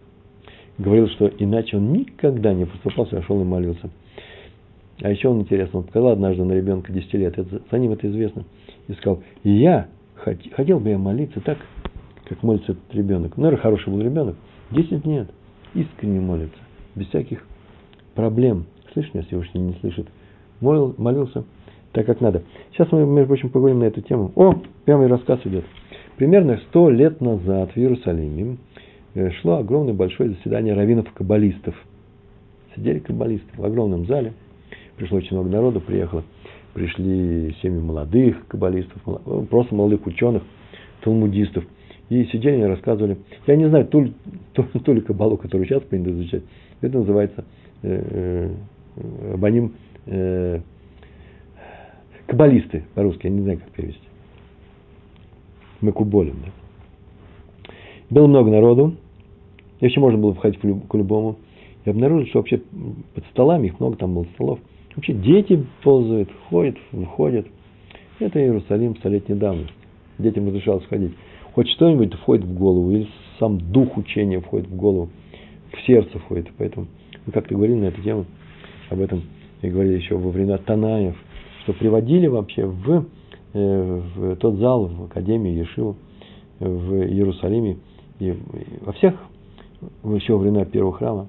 Говорил, 0.79 1.09
что 1.09 1.27
иначе 1.27 1.77
он 1.77 1.93
никогда 1.93 2.55
не 2.55 2.65
поступал, 2.65 3.07
шел 3.07 3.39
и 3.39 3.45
молился. 3.45 3.91
А 5.03 5.11
еще 5.11 5.29
он, 5.29 5.41
интересно, 5.41 5.79
он 5.79 5.85
сказал 5.89 6.09
однажды 6.09 6.43
на 6.43 6.53
ребенка 6.53 6.91
10 6.91 7.13
лет, 7.13 7.37
это, 7.37 7.61
за 7.69 7.77
ним 7.77 7.91
это 7.91 8.09
известно, 8.09 8.45
и 8.87 8.93
сказал, 8.93 9.23
я 9.43 9.87
хотел 10.15 10.79
бы 10.79 10.89
я 10.89 10.97
молиться 10.97 11.39
так, 11.41 11.57
как 12.25 12.43
молится 12.43 12.73
этот 12.73 12.93
ребенок. 12.93 13.37
Ну, 13.37 13.43
наверное, 13.43 13.61
хороший 13.61 13.89
был 13.89 14.01
ребенок. 14.01 14.35
10 14.71 15.05
нет. 15.05 15.29
Искренне 15.73 16.19
молится. 16.19 16.57
Без 16.95 17.07
всяких 17.07 17.45
проблем. 18.15 18.65
Слышишь 18.93 19.13
меня, 19.13 19.25
Всевышний 19.25 19.61
не 19.61 19.73
слышит. 19.75 20.07
Молил, 20.59 20.93
молился 20.97 21.43
так, 21.91 22.05
как 22.05 22.21
надо. 22.21 22.43
Сейчас 22.71 22.91
мы, 22.91 23.05
между 23.05 23.27
прочим, 23.27 23.49
поговорим 23.49 23.79
на 23.79 23.85
эту 23.85 24.01
тему. 24.01 24.31
О, 24.35 24.55
прямой 24.85 25.07
рассказ 25.07 25.39
идет. 25.45 25.65
Примерно 26.17 26.59
сто 26.69 26.89
лет 26.89 27.19
назад 27.21 27.71
в 27.71 27.77
Иерусалиме 27.77 28.57
э, 29.15 29.31
шло 29.41 29.57
огромное 29.57 29.93
большое 29.93 30.29
заседание 30.29 30.73
раввинов-каббалистов. 30.73 31.75
Сидели 32.75 32.99
каббалисты 32.99 33.49
в 33.57 33.65
огромном 33.65 34.05
зале. 34.05 34.33
Пришло 34.97 35.17
очень 35.17 35.35
много 35.35 35.49
народу, 35.49 35.81
приехало. 35.81 36.23
Пришли 36.73 37.55
семьи 37.61 37.79
молодых 37.79 38.47
каббалистов, 38.47 39.01
просто 39.49 39.75
молодых 39.75 40.05
ученых, 40.05 40.43
талмудистов. 41.03 41.65
И 42.09 42.25
сидели 42.25 42.59
и 42.59 42.63
рассказывали. 42.63 43.17
Я 43.47 43.55
не 43.55 43.69
знаю, 43.69 43.87
то 43.87 44.01
ли, 44.01 44.13
то, 44.53 44.63
то 44.63 44.93
ли 44.93 45.01
кабалу, 45.01 45.37
которую 45.37 45.67
сейчас 45.67 45.83
принято 45.83 46.11
изучать, 46.11 46.43
это 46.81 46.97
называется 46.97 47.45
э, 47.83 48.53
э, 48.95 49.33
абоним 49.33 49.73
э, 50.05 50.61
каббалисты 52.27 52.83
по-русски, 52.95 53.27
я 53.27 53.31
не 53.31 53.41
знаю, 53.41 53.59
как 53.59 53.69
перевести. 53.69 54.07
Мы 55.81 55.91
куболим, 55.91 56.35
да. 56.45 57.73
Было 58.09 58.27
много 58.27 58.51
народу, 58.51 58.95
еще 59.79 59.99
можно 59.99 60.19
было 60.19 60.33
входить 60.33 60.59
к 60.59 60.93
любому. 60.95 61.37
И 61.83 61.89
обнаружили, 61.89 62.29
что 62.29 62.39
вообще 62.39 62.61
под 63.15 63.25
столами, 63.31 63.67
их 63.67 63.79
много 63.79 63.97
там 63.97 64.13
было 64.13 64.25
столов, 64.35 64.59
вообще 64.95 65.13
дети 65.13 65.65
ползают, 65.83 66.29
ходят, 66.49 66.77
выходят. 66.91 67.47
Это 68.19 68.39
Иерусалим 68.39 68.95
столетней 68.97 69.35
давности. 69.35 69.73
Детям 70.17 70.47
разрешалось 70.47 70.85
ходить. 70.85 71.13
Хоть 71.53 71.69
что-нибудь 71.69 72.13
входит 72.13 72.45
в 72.45 72.53
голову, 72.53 72.91
или 72.91 73.07
сам 73.39 73.59
дух 73.59 73.97
учения 73.97 74.39
входит 74.39 74.67
в 74.67 74.75
голову, 74.75 75.09
в 75.73 75.81
сердце 75.87 76.19
входит. 76.19 76.47
Поэтому 76.57 76.87
мы 77.25 77.33
как-то 77.33 77.55
говорили 77.55 77.77
на 77.77 77.85
эту 77.85 78.01
тему, 78.01 78.25
об 78.89 78.99
этом 78.99 79.23
и 79.61 79.69
говорили 79.69 79.95
еще 79.95 80.17
во 80.17 80.29
времена 80.29 80.57
Танаев, 80.57 81.15
что 81.63 81.73
приводили 81.73 82.27
вообще 82.27 82.65
в, 82.65 83.05
э, 83.53 84.01
в 84.15 84.35
тот 84.37 84.55
зал, 84.55 84.87
в 84.87 85.03
Академии 85.05 85.51
Ешиву, 85.51 85.97
в 86.59 86.93
Иерусалиме 87.05 87.77
и 88.19 88.37
во 88.81 88.93
всех, 88.93 89.15
еще 90.03 90.33
во 90.33 90.39
времена 90.39 90.65
первого 90.65 90.93
храма, 90.93 91.27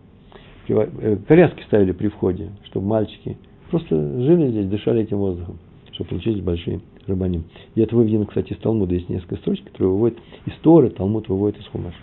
э, 0.69 1.17
коляски 1.27 1.63
ставили 1.65 1.93
при 1.93 2.09
входе, 2.09 2.51
чтобы 2.65 2.87
мальчики 2.87 3.37
просто 3.73 3.97
жили 3.97 4.51
здесь, 4.51 4.67
дышали 4.67 5.03
этим 5.03 5.17
воздухом, 5.17 5.59
чтобы 5.93 6.11
получились 6.11 6.43
большие 6.43 6.81
рабаним. 7.07 7.45
И 7.75 7.81
это 7.81 7.97
выведено, 7.97 8.27
кстати, 8.27 8.53
из 8.53 8.59
Талмуда. 8.59 8.95
Есть 8.95 9.09
несколько 9.09 9.37
строчек, 9.37 9.65
которые 9.65 9.93
выводят 9.93 10.19
из 10.45 10.53
Торы, 10.61 10.91
Талмуд 10.91 11.29
выводит 11.29 11.59
из 11.59 11.67
Хумаша. 11.69 11.97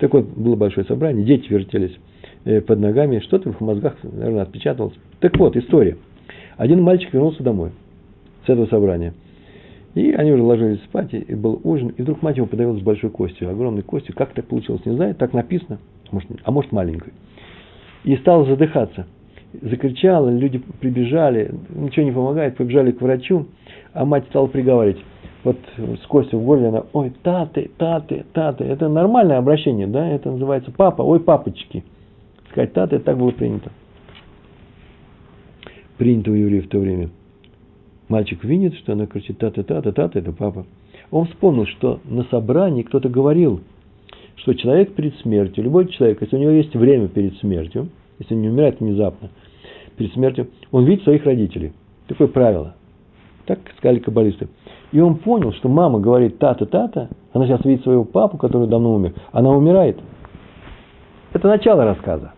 Так 0.00 0.12
вот, 0.12 0.26
было 0.26 0.54
большое 0.54 0.86
собрание, 0.86 1.24
дети 1.24 1.50
вертелись 1.50 1.96
э, 2.44 2.60
под 2.60 2.78
ногами, 2.78 3.20
что-то 3.20 3.50
в 3.50 3.54
их 3.54 3.60
мозгах, 3.60 3.96
наверное, 4.02 4.42
отпечаталось. 4.42 4.94
Так 5.20 5.36
вот, 5.38 5.56
история. 5.56 5.96
Один 6.58 6.82
мальчик 6.82 7.12
вернулся 7.12 7.42
домой 7.42 7.70
с 8.44 8.48
этого 8.50 8.66
собрания. 8.66 9.14
И 9.94 10.12
они 10.12 10.32
уже 10.32 10.42
ложились 10.42 10.82
спать, 10.84 11.14
и 11.14 11.34
был 11.34 11.58
ужин, 11.64 11.88
и 11.88 12.02
вдруг 12.02 12.20
мать 12.20 12.36
его 12.36 12.46
подавилась 12.46 12.82
большой 12.82 13.08
костью, 13.08 13.50
огромной 13.50 13.82
костью. 13.82 14.14
Как 14.14 14.34
так 14.34 14.46
получилось, 14.46 14.84
не 14.84 14.94
знаю, 14.94 15.14
так 15.14 15.32
написано, 15.32 15.78
может, 16.12 16.28
а 16.44 16.50
может 16.52 16.70
маленькой. 16.70 17.14
И 18.04 18.14
стал 18.16 18.44
задыхаться. 18.44 19.06
Закричала, 19.52 20.28
люди 20.28 20.58
прибежали, 20.80 21.54
ничего 21.70 22.04
не 22.04 22.12
помогает, 22.12 22.56
побежали 22.56 22.92
к 22.92 23.00
врачу, 23.00 23.46
а 23.94 24.04
мать 24.04 24.24
стала 24.28 24.46
приговаривать. 24.46 25.02
Вот 25.44 25.56
с 25.76 26.06
костью 26.06 26.38
в 26.38 26.44
горле 26.44 26.68
она, 26.68 26.84
ой, 26.92 27.12
таты, 27.22 27.70
таты, 27.78 28.26
таты. 28.32 28.64
Это 28.64 28.88
нормальное 28.88 29.38
обращение, 29.38 29.86
да? 29.86 30.06
Это 30.06 30.30
называется 30.30 30.70
папа, 30.70 31.02
ой, 31.02 31.20
папочки. 31.20 31.84
Сказать 32.50 32.72
таты, 32.72 32.98
так 32.98 33.16
было 33.16 33.30
принято 33.30 33.70
принято 35.98 36.30
у 36.30 36.34
евреев 36.34 36.66
в 36.66 36.68
то 36.68 36.78
время. 36.78 37.10
Мальчик 38.08 38.42
видит, 38.44 38.74
что 38.76 38.94
она 38.94 39.06
кричит 39.06 39.38
та-та-та, 39.38 39.82
та-та, 39.82 40.10
это 40.14 40.32
папа. 40.32 40.64
Он 41.10 41.26
вспомнил, 41.26 41.66
что 41.66 42.00
на 42.04 42.24
собрании 42.24 42.82
кто-то 42.82 43.10
говорил, 43.10 43.60
что 44.36 44.54
человек 44.54 44.94
перед 44.94 45.14
смертью, 45.16 45.64
любой 45.64 45.88
человек, 45.88 46.22
если 46.22 46.36
у 46.36 46.38
него 46.38 46.52
есть 46.52 46.74
время 46.74 47.08
перед 47.08 47.36
смертью, 47.38 47.90
если 48.18 48.34
не 48.34 48.48
умирает 48.48 48.80
внезапно, 48.80 49.30
перед 49.96 50.12
смертью, 50.12 50.48
он 50.70 50.84
видит 50.84 51.04
своих 51.04 51.24
родителей. 51.24 51.72
Такое 52.06 52.28
правило. 52.28 52.74
Так 53.46 53.60
сказали 53.76 53.98
каббалисты. 53.98 54.48
И 54.92 55.00
он 55.00 55.16
понял, 55.16 55.52
что 55.52 55.68
мама 55.68 56.00
говорит 56.00 56.38
та-та, 56.38 56.66
та-та, 56.66 57.08
она 57.32 57.46
сейчас 57.46 57.64
видит 57.64 57.82
своего 57.82 58.04
папу, 58.04 58.38
который 58.38 58.68
давно 58.68 58.94
умер, 58.94 59.14
она 59.32 59.50
умирает. 59.50 59.98
Это 61.32 61.48
начало 61.48 61.84
рассказа. 61.84 62.32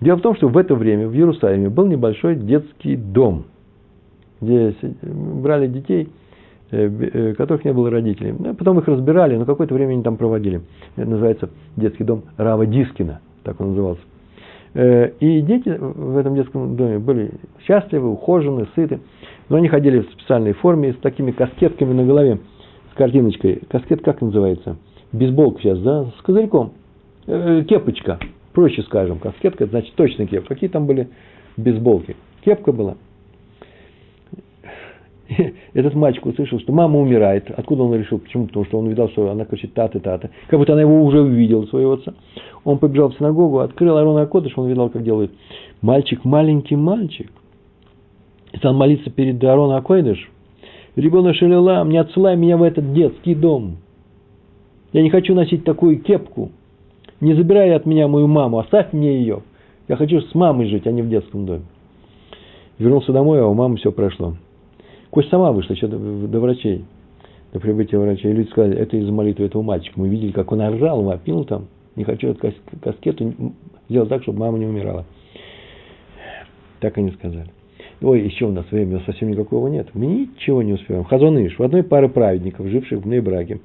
Дело 0.00 0.16
в 0.16 0.22
том, 0.22 0.34
что 0.34 0.48
в 0.48 0.56
это 0.56 0.74
время 0.74 1.08
в 1.08 1.14
Иерусалиме 1.14 1.68
был 1.68 1.86
небольшой 1.86 2.36
детский 2.36 2.96
дом, 2.96 3.44
где 4.40 4.74
брали 5.02 5.68
детей, 5.68 6.08
э, 6.72 6.88
э, 6.88 7.34
которых 7.34 7.64
не 7.64 7.72
было 7.72 7.90
родителей. 7.90 8.34
Потом 8.54 8.80
их 8.80 8.88
разбирали, 8.88 9.36
но 9.36 9.44
какое-то 9.44 9.74
время 9.74 9.92
они 9.92 10.02
там 10.02 10.16
проводили. 10.16 10.62
Это 10.96 11.08
называется 11.08 11.50
детский 11.76 12.02
дом 12.02 12.24
Рава 12.36 12.66
Дискина, 12.66 13.20
так 13.44 13.60
он 13.60 13.70
назывался. 13.70 14.02
Э, 14.74 15.10
и 15.20 15.40
дети 15.42 15.68
в 15.78 16.16
этом 16.16 16.34
детском 16.34 16.76
доме 16.76 16.98
были 16.98 17.32
счастливы, 17.66 18.10
ухожены, 18.10 18.66
сыты. 18.74 19.00
Но 19.48 19.56
они 19.56 19.68
ходили 19.68 20.00
в 20.00 20.10
специальной 20.12 20.52
форме 20.52 20.92
с 20.92 20.96
такими 20.96 21.30
каскетками 21.30 21.92
на 21.92 22.04
голове, 22.04 22.38
с 22.92 22.96
картиночкой. 22.96 23.62
Каскет 23.68 24.02
как 24.02 24.20
называется? 24.20 24.76
Бейсболка 25.12 25.60
сейчас, 25.60 25.78
да? 25.80 26.06
С 26.18 26.22
козырьком. 26.22 26.72
Кепочка 27.26 28.18
проще 28.52 28.82
скажем, 28.82 29.18
каскетка, 29.18 29.66
значит 29.66 29.94
точно 29.94 30.26
кепка. 30.26 30.54
Какие 30.54 30.70
там 30.70 30.86
были 30.86 31.08
бейсболки? 31.56 32.16
Кепка 32.44 32.72
была. 32.72 32.96
этот 35.74 35.94
мальчик 35.94 36.26
услышал, 36.26 36.60
что 36.60 36.72
мама 36.72 36.98
умирает. 36.98 37.50
Откуда 37.50 37.82
он 37.82 37.94
решил? 37.94 38.18
Почему? 38.18 38.46
Потому 38.46 38.64
что 38.66 38.78
он 38.78 38.86
увидел, 38.86 39.08
что 39.10 39.30
она 39.30 39.44
кричит 39.44 39.74
тата 39.74 40.00
тата. 40.00 40.30
Как 40.48 40.58
будто 40.58 40.72
она 40.72 40.82
его 40.82 41.02
уже 41.04 41.20
увидела, 41.20 41.64
своего 41.66 41.92
отца. 41.92 42.14
Он 42.64 42.78
побежал 42.78 43.10
в 43.10 43.16
синагогу, 43.16 43.60
открыл 43.60 43.96
Арон 43.96 44.18
Акодыш, 44.18 44.52
он 44.56 44.68
видел, 44.68 44.88
как 44.88 45.02
делает. 45.02 45.32
Мальчик, 45.80 46.24
маленький 46.24 46.76
мальчик. 46.76 47.30
И 48.52 48.56
стал 48.58 48.74
молиться 48.74 49.10
перед 49.10 49.42
Арон 49.42 49.72
Акодыш. 49.72 50.30
Ребенок 50.94 51.36
Шелелам, 51.36 51.88
не 51.88 51.98
отсылай 51.98 52.36
меня 52.36 52.56
в 52.56 52.62
этот 52.62 52.92
детский 52.92 53.34
дом. 53.34 53.78
Я 54.92 55.02
не 55.02 55.10
хочу 55.10 55.34
носить 55.34 55.64
такую 55.64 56.00
кепку. 56.00 56.50
Не 57.20 57.34
забирай 57.34 57.74
от 57.74 57.86
меня 57.86 58.08
мою 58.08 58.26
маму, 58.26 58.58
оставь 58.58 58.92
мне 58.92 59.18
ее. 59.20 59.42
Я 59.88 59.96
хочу 59.96 60.20
с 60.20 60.34
мамой 60.34 60.66
жить, 60.66 60.86
а 60.86 60.92
не 60.92 61.02
в 61.02 61.08
детском 61.08 61.46
доме. 61.46 61.62
Вернулся 62.78 63.12
домой, 63.12 63.40
а 63.40 63.46
у 63.46 63.54
мамы 63.54 63.76
все 63.76 63.90
прошло. 63.92 64.34
Кость 65.12 65.28
сама 65.28 65.52
вышла 65.52 65.74
еще 65.74 65.88
до, 65.88 65.98
до 65.98 66.40
врачей, 66.40 66.86
до 67.52 67.60
прибытия 67.60 67.98
врачей. 67.98 68.30
И 68.30 68.34
люди 68.34 68.48
сказали, 68.48 68.78
это 68.78 68.96
из-за 68.96 69.12
молитвы 69.12 69.44
этого 69.44 69.60
мальчика. 69.60 70.00
Мы 70.00 70.08
видели, 70.08 70.32
как 70.32 70.50
он 70.52 70.62
орал, 70.62 71.02
вопил 71.02 71.44
там. 71.44 71.66
Не 71.96 72.04
хочу 72.04 72.28
эту 72.28 72.50
каскету 72.80 73.34
сделать 73.90 74.08
так, 74.08 74.22
чтобы 74.22 74.38
мама 74.38 74.58
не 74.58 74.64
умирала. 74.64 75.04
Так 76.80 76.96
они 76.96 77.10
сказали. 77.10 77.50
Ой, 78.00 78.22
еще 78.22 78.46
у 78.46 78.52
нас 78.52 78.64
времени 78.70 79.02
совсем 79.04 79.30
никакого 79.30 79.68
нет. 79.68 79.88
Мы 79.92 80.06
ничего 80.06 80.62
не 80.62 80.72
успеваем. 80.72 81.04
Хазоныш, 81.04 81.58
в 81.58 81.62
одной 81.62 81.82
паре 81.82 82.08
праведников, 82.08 82.66
живших 82.68 83.02
в 83.02 83.06
Нейбраке, 83.06 83.60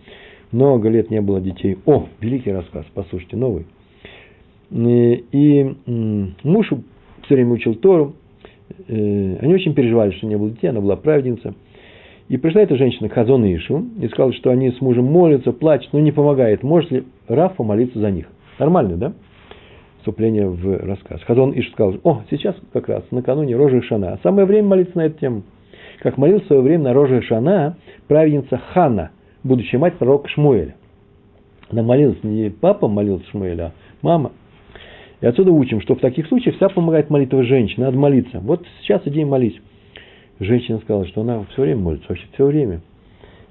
много 0.52 0.90
лет 0.90 1.10
не 1.10 1.22
было 1.22 1.40
детей. 1.40 1.78
О, 1.86 2.08
великий 2.20 2.52
рассказ, 2.52 2.86
послушайте, 2.94 3.38
новый. 3.38 3.66
И 4.70 5.76
муж 6.44 6.74
все 7.24 7.36
время 7.36 7.54
учил 7.54 7.74
Тору. 7.76 8.16
Э, 8.88 9.38
они 9.42 9.54
очень 9.54 9.74
переживали, 9.74 10.12
что 10.12 10.28
не 10.28 10.38
было 10.38 10.50
детей, 10.50 10.68
она 10.68 10.82
была 10.82 10.96
праведница. 10.96 11.54
И 12.30 12.38
пришла 12.38 12.62
эта 12.62 12.76
женщина 12.76 13.10
к 13.10 13.14
Хазону 13.14 13.46
Ишу 13.46 13.86
и 14.00 14.08
сказала, 14.08 14.34
что 14.34 14.50
они 14.50 14.72
с 14.72 14.82
мужем 14.82 15.06
молятся, 15.06 15.54
плачут, 15.54 15.94
но 15.94 16.00
не 16.00 16.12
помогает. 16.12 16.62
Может 16.62 16.92
ли 16.92 17.04
Рафа 17.28 17.64
молиться 17.64 18.00
за 18.00 18.12
них? 18.12 18.28
Нормально, 18.60 18.98
да? 18.98 19.14
Вступление 20.00 20.50
в 20.50 20.86
рассказ. 20.86 21.22
Хазон 21.24 21.54
Иш 21.58 21.72
сказал, 21.72 21.96
о, 22.04 22.24
сейчас 22.30 22.56
как 22.74 22.90
раз 22.90 23.04
накануне 23.12 23.56
Рожи 23.56 23.82
Шана. 23.82 24.20
Самое 24.24 24.46
время 24.46 24.68
молиться 24.68 24.98
на 24.98 25.06
эту 25.06 25.20
тему. 25.20 25.44
Как 26.00 26.18
молился 26.18 26.46
в 26.46 26.48
свое 26.48 26.62
время 26.62 26.84
на 26.86 26.94
Рожи 26.94 27.22
Шана 27.22 27.78
праведница 28.08 28.58
Хана– 28.58 29.12
будущая 29.48 29.80
мать 29.80 29.98
пророка 29.98 30.28
Шмуэля. 30.30 30.76
Она 31.70 31.84
молилась 31.84 32.24
не 32.24 32.50
папа 32.50 32.88
молился 32.88 33.26
Шмуэля, 33.32 33.64
а 33.66 33.72
мама. 34.02 34.32
И 35.22 35.26
отсюда 35.26 35.52
учим, 35.52 35.82
что 35.82 35.96
в 35.96 36.00
таких 36.00 36.28
случаях 36.28 36.56
вся 36.56 36.70
помогает 36.70 37.10
молитва 37.10 37.44
женщины. 37.44 37.86
Надо 37.86 37.98
молиться. 37.98 38.40
Вот 38.40 38.66
сейчас 38.82 39.02
иди 39.06 39.22
и 39.22 39.26
молись. 39.26 39.60
Женщина 40.40 40.78
сказала, 40.80 41.08
что 41.08 41.22
она 41.22 41.44
все 41.52 41.64
время 41.64 41.82
молится, 41.82 42.06
вообще 42.10 42.28
все 42.34 42.46
время. 42.46 42.82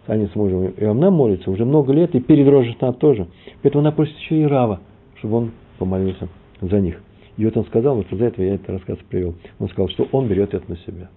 Они 0.06 0.26
с 0.26 0.34
мужем. 0.36 0.66
И 0.68 0.84
она 0.84 1.10
молится 1.10 1.50
уже 1.50 1.64
много 1.64 1.92
лет, 1.92 2.14
и 2.14 2.20
перед 2.20 2.46
Рождеством 2.46 2.94
тоже. 2.94 3.26
Поэтому 3.62 3.80
она 3.80 3.90
просит 3.90 4.16
еще 4.18 4.40
и 4.40 4.44
Рава, 4.44 4.80
чтобы 5.16 5.36
он 5.36 5.50
помолился 5.78 6.28
за 6.60 6.80
них. 6.80 7.02
И 7.36 7.44
вот 7.44 7.56
он 7.56 7.64
сказал, 7.66 7.96
вот 7.96 8.10
из-за 8.12 8.26
этого 8.26 8.44
я 8.44 8.54
этот 8.54 8.70
рассказ 8.70 8.98
привел, 9.10 9.34
он 9.58 9.68
сказал, 9.68 9.88
что 9.90 10.08
он 10.12 10.28
берет 10.28 10.54
это 10.54 10.70
на 10.70 10.76
себя. 10.78 11.10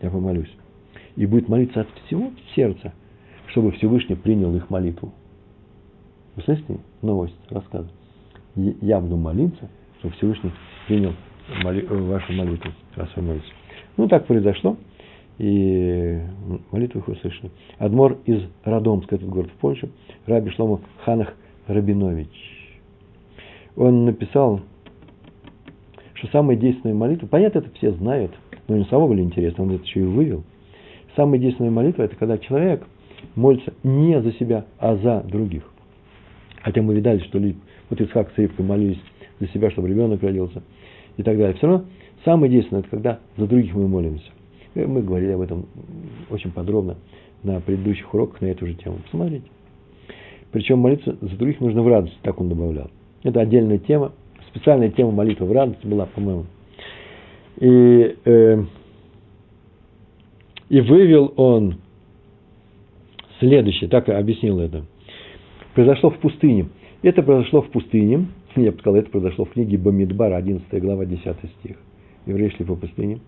Я 0.00 0.10
помолюсь. 0.10 0.50
И 1.16 1.26
будет 1.26 1.48
молиться 1.48 1.82
от 1.82 1.88
всего 2.06 2.30
сердца, 2.56 2.94
чтобы 3.48 3.72
Всевышний 3.72 4.16
принял 4.16 4.54
их 4.56 4.70
молитву. 4.70 5.12
Вы 6.36 6.42
слышите 6.42 6.78
новость, 7.02 7.36
рассказ? 7.50 7.86
Я 8.80 9.00
буду 9.00 9.16
молиться, 9.16 9.68
чтобы 9.98 10.14
Всевышний 10.14 10.52
принял 10.86 11.14
моли, 11.62 11.84
вашу 11.86 12.32
молитву, 12.32 12.70
вы 12.96 13.22
молитесь. 13.22 13.52
Ну, 13.96 14.08
так 14.08 14.26
произошло, 14.26 14.76
и 15.38 16.20
молитву 16.70 17.00
их 17.00 17.08
услышали. 17.08 17.50
Адмор 17.78 18.18
из 18.26 18.42
Радомска, 18.64 19.16
этот 19.16 19.28
город 19.28 19.50
в 19.50 19.60
Польше, 19.60 19.90
Раби 20.26 20.50
Шлома 20.50 20.80
Ханах 21.04 21.34
Рабинович. 21.66 22.28
Он 23.76 24.04
написал, 24.04 24.60
что 26.14 26.28
самая 26.28 26.56
действенная 26.56 26.94
молитва, 26.94 27.26
понятно, 27.26 27.60
это 27.60 27.70
все 27.74 27.92
знают, 27.92 28.32
но 28.68 28.76
не 28.76 28.84
самого 28.84 29.08
были 29.08 29.22
интересно, 29.22 29.64
он 29.64 29.72
это 29.72 29.84
еще 29.84 30.00
и 30.00 30.04
вывел. 30.04 30.44
Самая 31.16 31.40
действенная 31.40 31.70
молитва– 31.70 32.02
это 32.04 32.16
когда 32.16 32.38
человек 32.38 32.86
молится 33.34 33.72
не 33.82 34.20
за 34.20 34.32
себя, 34.32 34.66
а 34.78 34.96
за 34.96 35.22
других. 35.22 35.62
Хотя 36.62 36.82
мы 36.82 36.94
видали, 36.94 37.20
что 37.20 37.38
люди, 37.38 37.56
вот 37.90 38.00
Исхак 38.00 38.32
с 38.34 38.38
Ривкой 38.38 38.64
молились 38.64 39.00
за 39.40 39.48
себя, 39.48 39.70
чтобы 39.70 39.88
ребенок 39.88 40.22
родился 40.22 40.62
и 41.16 41.22
так 41.22 41.36
далее. 41.36 41.54
Все 41.56 41.66
равно 41.66 41.84
самое 42.24 42.50
действенное– 42.50 42.80
это 42.82 42.90
когда 42.90 43.18
за 43.36 43.46
других 43.46 43.74
мы 43.74 43.88
молимся. 43.88 44.30
И 44.74 44.80
мы 44.80 45.02
говорили 45.02 45.32
об 45.32 45.40
этом 45.40 45.66
очень 46.30 46.52
подробно 46.52 46.96
на 47.42 47.60
предыдущих 47.60 48.12
уроках 48.14 48.40
на 48.40 48.46
эту 48.46 48.66
же 48.66 48.74
тему. 48.74 48.98
Посмотрите. 49.04 49.46
Причем 50.52 50.78
молиться 50.78 51.16
за 51.20 51.36
других 51.36 51.60
нужно 51.60 51.82
в 51.82 51.88
радости, 51.88 52.16
так 52.22 52.40
он 52.40 52.48
добавлял. 52.48 52.90
Это 53.22 53.40
отдельная 53.40 53.78
тема. 53.78 54.12
Специальная 54.48 54.90
тема 54.90 55.12
молитвы 55.12 55.46
в 55.46 55.52
радости 55.52 55.86
была, 55.86 56.06
по-моему. 56.06 56.46
И, 57.58 58.16
э, 58.24 58.64
и 60.68 60.80
вывел 60.80 61.32
он 61.36 61.76
следующее, 63.38 63.88
так 63.88 64.08
объяснил 64.08 64.60
это. 64.60 64.84
Произошло 65.74 66.10
в 66.10 66.18
пустыне. 66.18 66.68
Это 67.02 67.22
произошло 67.22 67.62
в 67.62 67.70
пустыне. 67.70 68.26
Я 68.56 68.72
бы 68.72 68.78
сказал, 68.78 68.98
это 68.98 69.10
произошло 69.10 69.44
в 69.44 69.50
книге 69.50 69.78
Бамидбар, 69.78 70.32
11 70.32 70.82
глава, 70.82 71.06
10 71.06 71.24
стих. 71.60 71.76
Евреи 72.26 72.50
шли 72.50 72.64
по 72.64 72.74
пустыне. 72.74 73.20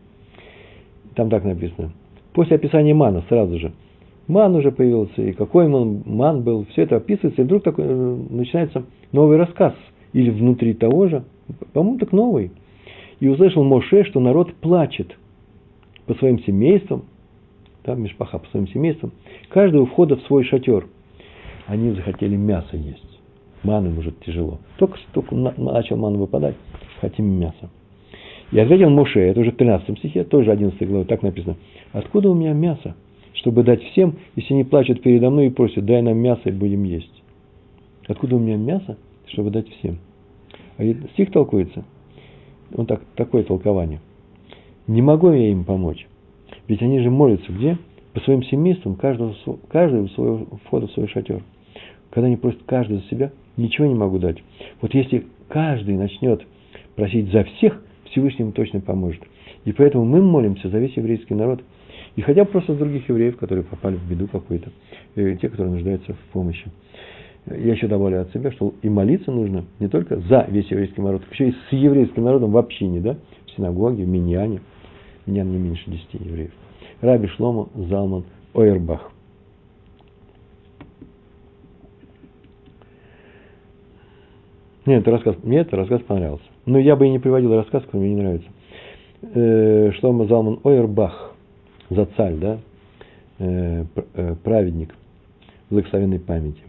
Там 1.15 1.31
так 1.31 1.45
написано. 1.45 1.93
После 2.33 2.57
описания 2.57 2.95
мана 2.95 3.25
сразу 3.29 3.59
же– 3.59 3.73
ман 4.29 4.55
уже 4.55 4.71
появился, 4.71 5.23
и 5.23 5.33
какой 5.33 5.67
он 5.67 6.03
ман 6.07 6.43
был, 6.43 6.67
все 6.73 6.83
это 6.83 6.97
описывается, 6.97 7.43
и 7.43 7.45
вдруг 7.45 7.63
такой, 7.63 7.85
э, 7.87 8.17
начинается 8.31 8.85
новый 9.13 9.37
рассказ, 9.37 9.75
или 10.13 10.31
внутри 10.31 10.75
того 10.75 11.09
же, 11.09 11.25
по-моему, 11.73 11.99
так 11.99 12.13
новый. 12.13 12.51
И 13.21 13.29
услышал 13.29 13.63
Моше, 13.63 14.05
что 14.05 14.21
народ 14.21 14.53
плачет 14.55 15.17
по 16.07 16.15
своим 16.15 16.41
семействам, 16.41 17.05
там 17.83 18.03
Мишпаха 18.03 18.39
по 18.39 18.49
своим 18.49 18.69
семействам, 18.69 19.13
каждый 19.49 19.81
у 19.81 19.87
входа 19.87 20.17
в 20.17 20.23
свой 20.23 20.45
шатер. 20.45 20.87
Они 21.67 21.93
захотели 21.93 22.37
мясо 22.37 22.77
есть. 22.77 23.12
Ман 23.63 23.87
им 23.87 23.99
уже 23.99 24.13
тяжело. 24.25 24.59
Только, 24.79 24.99
только 25.13 25.35
начал 25.35 25.97
ман 25.97 26.17
выпадать, 26.17 26.57
хотим 27.01 27.27
мясо. 27.27 27.71
И 28.51 28.59
ответил 28.59 28.91
Моше, 28.91 29.21
это 29.21 29.41
уже 29.41 29.53
в 29.53 29.57
13 29.57 29.99
стихе, 29.99 30.25
тоже 30.25 30.51
11 30.51 30.89
главе, 30.89 31.05
так 31.05 31.23
написано. 31.23 31.57
Откуда 31.93 32.31
у 32.31 32.35
меня 32.35 32.53
мясо? 32.53 32.95
чтобы 33.43 33.65
дать 33.65 33.83
всем, 33.83 34.19
если 34.37 34.55
они 34.55 34.63
плачут 34.63 35.03
передо 35.03 35.29
мной 35.29 35.49
и 35.49 35.51
просят, 35.51 35.85
дай 35.85 36.01
нам 36.01 36.17
мясо 36.17 36.43
и 36.45 36.53
будем 36.53 36.85
есть. 36.85 37.23
Откуда 38.07 38.37
у 38.37 38.39
меня 38.39 38.57
мясо, 38.57 38.97
чтобы 39.27 39.51
дать 39.51 39.69
всем? 39.69 39.99
А 40.79 40.85
стих 41.15 41.33
толкуется, 41.33 41.85
он 42.73 42.87
так, 42.87 43.03
такое 43.17 43.43
толкование. 43.43 44.01
Не 44.87 45.03
могу 45.03 45.31
я 45.33 45.51
им 45.51 45.65
помочь. 45.65 46.07
Ведь 46.69 46.83
они 46.83 47.01
же 47.01 47.11
молятся 47.11 47.51
где? 47.53 47.79
По 48.13 48.21
своим 48.21 48.45
семействам, 48.45 48.95
каждого, 48.95 49.33
у 49.33 50.09
своего 50.09 50.47
входа 50.65 50.87
в 50.87 50.93
свой 50.93 51.09
шатер. 51.09 51.43
Когда 52.11 52.29
они 52.29 52.37
просят 52.37 52.63
каждый 52.67 52.99
за 52.99 53.05
себя, 53.09 53.33
ничего 53.57 53.87
не 53.87 53.95
могу 53.95 54.19
дать. 54.19 54.39
Вот 54.81 54.95
если 54.95 55.27
каждый 55.49 55.97
начнет 55.97 56.43
просить 56.97 57.31
за 57.31 57.45
всех, 57.45 57.83
Всевышний 58.11 58.43
ему 58.43 58.53
точно 58.53 58.81
поможет. 58.81 59.23
И 59.65 59.73
поэтому 59.73 60.05
мы 60.05 60.21
молимся 60.21 60.69
за 60.69 60.79
весь 60.79 60.97
еврейский 60.97 61.35
народ– 61.35 61.63
и 62.17 62.21
хотя 62.21 62.45
бы 62.45 62.51
просто 62.51 62.75
других 62.75 63.09
евреев, 63.09 63.39
которые 63.39 63.65
попали 63.65 63.97
в 63.97 64.09
беду 64.09 64.27
какую-то, 64.29 64.71
и 65.17 65.37
те, 65.37 65.49
которые 65.49 65.75
нуждаются 65.75 66.13
в 66.13 66.33
помощи. 66.33 66.71
Я 67.47 67.73
еще 67.73 67.89
добавлю 67.89 68.21
от 68.21 68.33
себя, 68.33 68.53
что 68.53 68.75
и 68.83 68.89
молиться 68.89 69.33
нужно 69.33 69.65
не 69.81 69.89
только 69.89 70.17
за 70.21 70.47
весь 70.49 70.71
еврейский 70.71 71.01
народ, 71.01 71.23
еще 71.33 71.49
и 71.49 71.53
с 71.53 71.73
еврейским 71.73 72.23
народом 72.23 72.53
в 72.53 72.59
общине, 72.59 73.01
да, 73.01 73.17
в 73.47 73.51
синагоге, 73.57 74.05
в 74.05 74.09
миньяне. 74.09 74.61
Миньян 75.27 75.51
не 75.51 75.59
меньше 75.59 75.91
десяти 75.91 76.19
евреев. 76.21 76.53
Раби 77.01 77.29
Шломо 77.29 77.69
Залман 77.75 78.25
Ойербах. 78.55 79.11
Нет, 84.85 85.03
это 85.03 85.13
рассказ, 85.13 85.37
мне 85.43 85.59
этот 85.59 85.75
рассказ 85.75 86.01
понравился. 86.03 86.45
Но 86.67 86.79
я 86.79 86.97
бы 86.97 87.07
и 87.07 87.11
не 87.11 87.19
приводил 87.19 87.55
рассказ, 87.55 87.85
который 87.85 88.01
мне 88.01 88.15
не 88.15 88.21
нравится. 88.21 88.49
Э, 89.23 89.93
Шломо 90.01 90.27
Залман 90.27 90.59
Ойербах 90.65 91.35
Зацаль, 91.91 92.39
да, 92.39 92.59
э, 93.39 93.85
э, 94.15 94.35
праведник 94.43 94.95
благословенной 95.71 96.19
памяти, 96.19 96.63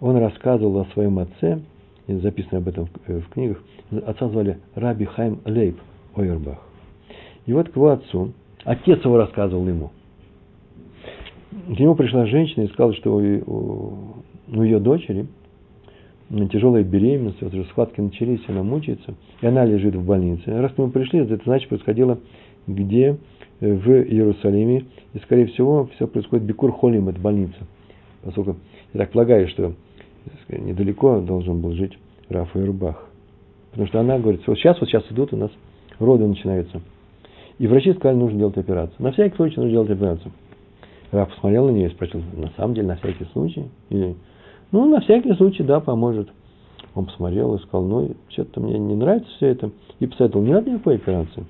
он 0.00 0.16
рассказывал 0.16 0.80
о 0.80 0.84
своем 0.86 1.18
отце, 1.20 1.60
записано 2.08 2.58
об 2.58 2.68
этом 2.68 2.88
в 3.06 3.28
книгах, 3.30 3.62
отца 4.04 4.28
звали 4.28 4.58
Раби 4.74 5.04
Хайм 5.04 5.40
Лейб 5.44 5.78
Ойербах. 6.16 6.58
И 7.46 7.52
вот 7.52 7.68
к 7.68 7.76
его 7.76 7.90
отцу, 7.90 8.32
отец 8.64 9.04
его 9.04 9.16
рассказывал 9.16 9.66
ему. 9.68 9.92
К 11.50 11.78
нему 11.78 11.94
пришла 11.94 12.26
женщина 12.26 12.64
и 12.64 12.68
сказала, 12.68 12.94
что 12.94 13.14
у, 13.14 14.24
у 14.52 14.62
ее 14.62 14.80
дочери 14.80 15.26
тяжелая 16.30 16.84
беременность, 16.84 17.42
вот 17.42 17.52
уже 17.52 17.64
схватки 17.64 18.00
начались, 18.00 18.40
она 18.48 18.62
мучается, 18.62 19.14
и 19.40 19.46
она 19.46 19.64
лежит 19.64 19.94
в 19.94 20.04
больнице. 20.04 20.42
Раз 20.46 20.76
нему 20.78 20.90
пришли, 20.90 21.20
это 21.20 21.40
значит 21.44 21.68
происходило 21.68 22.18
где 22.66 23.16
в 23.60 23.90
Иерусалиме. 23.90 24.86
И, 25.14 25.18
скорее 25.18 25.46
всего, 25.46 25.88
все 25.94 26.06
происходит 26.06 26.44
Бекур 26.46 26.72
Холим, 26.72 27.08
это 27.08 27.20
больница. 27.20 27.58
Поскольку 28.22 28.56
я 28.92 29.00
так 29.00 29.12
полагаю, 29.12 29.48
что 29.48 29.74
недалеко 30.48 31.20
должен 31.20 31.60
был 31.60 31.72
жить 31.72 31.98
Рафа 32.28 32.60
Ирбах. 32.60 33.06
Потому 33.70 33.88
что 33.88 34.00
она 34.00 34.18
говорит, 34.18 34.42
вот 34.46 34.58
сейчас, 34.58 34.80
вот 34.80 34.88
сейчас 34.88 35.04
идут 35.10 35.32
у 35.32 35.36
нас 35.36 35.50
роды 35.98 36.26
начинаются. 36.26 36.80
И 37.58 37.66
врачи 37.66 37.92
сказали, 37.92 38.16
нужно 38.16 38.38
делать 38.38 38.56
операцию. 38.56 38.96
На 38.98 39.12
всякий 39.12 39.36
случай 39.36 39.56
нужно 39.56 39.70
делать 39.70 39.90
операцию. 39.90 40.32
Раф 41.12 41.28
посмотрел 41.30 41.66
на 41.66 41.70
нее 41.70 41.88
и 41.88 41.90
спросил, 41.90 42.22
на 42.36 42.50
самом 42.56 42.74
деле, 42.74 42.88
на 42.88 42.96
всякий 42.96 43.24
случай? 43.32 43.64
Или, 43.90 44.14
ну, 44.72 44.88
на 44.88 45.00
всякий 45.00 45.34
случай, 45.34 45.62
да, 45.62 45.80
поможет. 45.80 46.28
Он 46.94 47.06
посмотрел 47.06 47.54
и 47.54 47.58
сказал, 47.60 47.84
ну, 47.84 48.10
что-то 48.28 48.60
мне 48.60 48.78
не 48.78 48.94
нравится 48.94 49.28
все 49.36 49.48
это. 49.48 49.70
И 50.00 50.06
посоветовал, 50.06 50.44
не 50.44 50.52
надо 50.52 50.70
никакой 50.70 50.96
операции. 50.96 51.44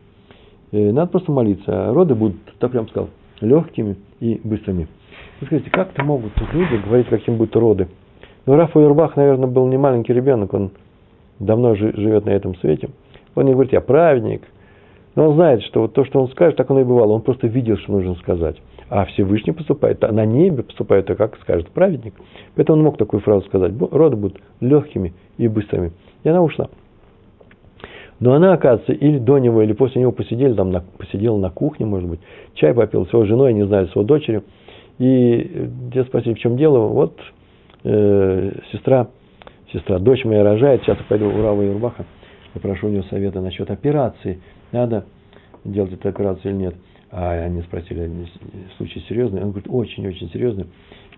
Э, 0.73 0.93
надо 0.93 1.11
просто 1.11 1.33
молиться. 1.33 1.91
А 1.91 1.95
роды 1.95 2.15
будут, 2.15 2.37
так 2.59 2.71
прям 2.73 2.89
сказал, 2.89 3.09
легкими 3.41 3.97
и 4.21 4.41
быстрыми. 4.43 4.89
Вы 5.41 5.47
скажите, 5.47 5.71
как-то 5.71 6.05
могут 6.05 6.33
люди 6.53 6.83
говорить, 6.85 7.09
каким 7.09 7.37
будут 7.37 7.57
роды? 7.57 7.89
Ну, 8.47 8.57
Рафа 8.57 8.81
Юрбах, 8.81 9.17
наверное, 9.17 9.49
был 9.49 9.67
не 9.69 9.77
маленький 9.77 10.13
ребенок, 10.13 10.53
он 10.55 10.71
давно 11.39 11.75
живет 11.75 12.27
на 12.27 12.31
этом 12.31 12.55
свете. 12.57 12.91
Он 13.35 13.47
не 13.47 13.53
говорит, 13.53 13.73
я 13.73 13.81
праведник. 13.81 14.43
Но 15.15 15.29
он 15.29 15.35
знает, 15.35 15.63
что 15.63 15.83
вот 15.83 15.93
то, 15.93 16.05
что 16.05 16.21
он 16.21 16.29
скажет, 16.29 16.57
так 16.57 16.71
оно 16.71 16.81
и 16.81 16.85
бывало. 16.85 17.13
Он 17.13 17.23
просто 17.23 17.47
видел, 17.47 17.77
что 17.79 17.93
нужно 17.93 18.15
сказать. 18.17 18.57
А 18.89 19.05
Всевышний 19.07 19.53
поступает, 19.53 20.03
а 20.05 20.13
на 20.13 20.25
небе 20.25 20.63
поступает, 20.63 21.11
а 21.11 21.15
как 21.15 21.37
скажет 21.41 21.69
праведник. 21.71 22.15
Поэтому 22.55 22.79
он 22.79 22.85
мог 22.85 22.97
такую 22.97 23.21
фразу 23.21 23.47
сказать. 23.47 23.73
Роды 23.91 24.17
будут 24.17 24.41
легкими 24.61 25.13
и 25.37 25.49
быстрыми. 25.49 25.93
И 26.23 26.29
она 26.29 26.43
ушла. 26.43 26.69
Но 28.21 28.35
она, 28.35 28.53
оказывается, 28.53 28.93
или 28.93 29.19
до 29.19 29.39
него, 29.39 29.63
или 29.63 29.73
после 29.73 30.03
него 30.03 30.13
посидели, 30.13 30.53
там, 30.53 30.71
на, 30.71 30.85
посидела 30.99 31.39
на 31.39 31.51
кухне, 31.51 31.87
может 31.87 32.09
быть, 32.09 32.21
чай 32.55 32.75
попил 32.75 33.07
с 33.07 33.13
его 33.13 33.25
женой, 33.25 33.55
не 33.55 33.67
знаю, 33.67 33.89
с 33.89 33.91
его 33.91 34.05
дочерью. 34.05 34.45
И 34.99 35.71
те 35.95 36.05
спросили, 36.05 36.35
в 36.35 36.39
чем 36.39 36.59
дело, 36.59 36.81
вот 36.89 37.19
э, 37.85 38.53
сестра, 38.73 39.09
сестра, 39.73 39.99
дочь 39.99 40.25
моя 40.27 40.45
рожает, 40.45 40.83
сейчас 40.83 40.99
я 40.99 41.05
пойду 41.09 41.29
у 41.29 41.43
Рава 41.43 41.63
Юрбаха, 41.63 42.05
попрошу 42.53 42.89
у 42.89 42.91
него 42.91 43.05
совета 43.05 43.41
насчет 43.41 43.71
операции, 43.71 44.41
надо 44.73 45.05
делать 45.65 45.93
эту 45.93 46.09
операцию 46.09 46.53
или 46.53 46.61
нет. 46.63 46.75
А 47.11 47.33
они 47.33 47.63
спросили, 47.63 48.29
случай 48.77 49.01
серьезный? 49.09 49.43
Он 49.43 49.51
говорит, 49.51 49.69
очень-очень 49.69 50.31
серьезный. 50.31 50.67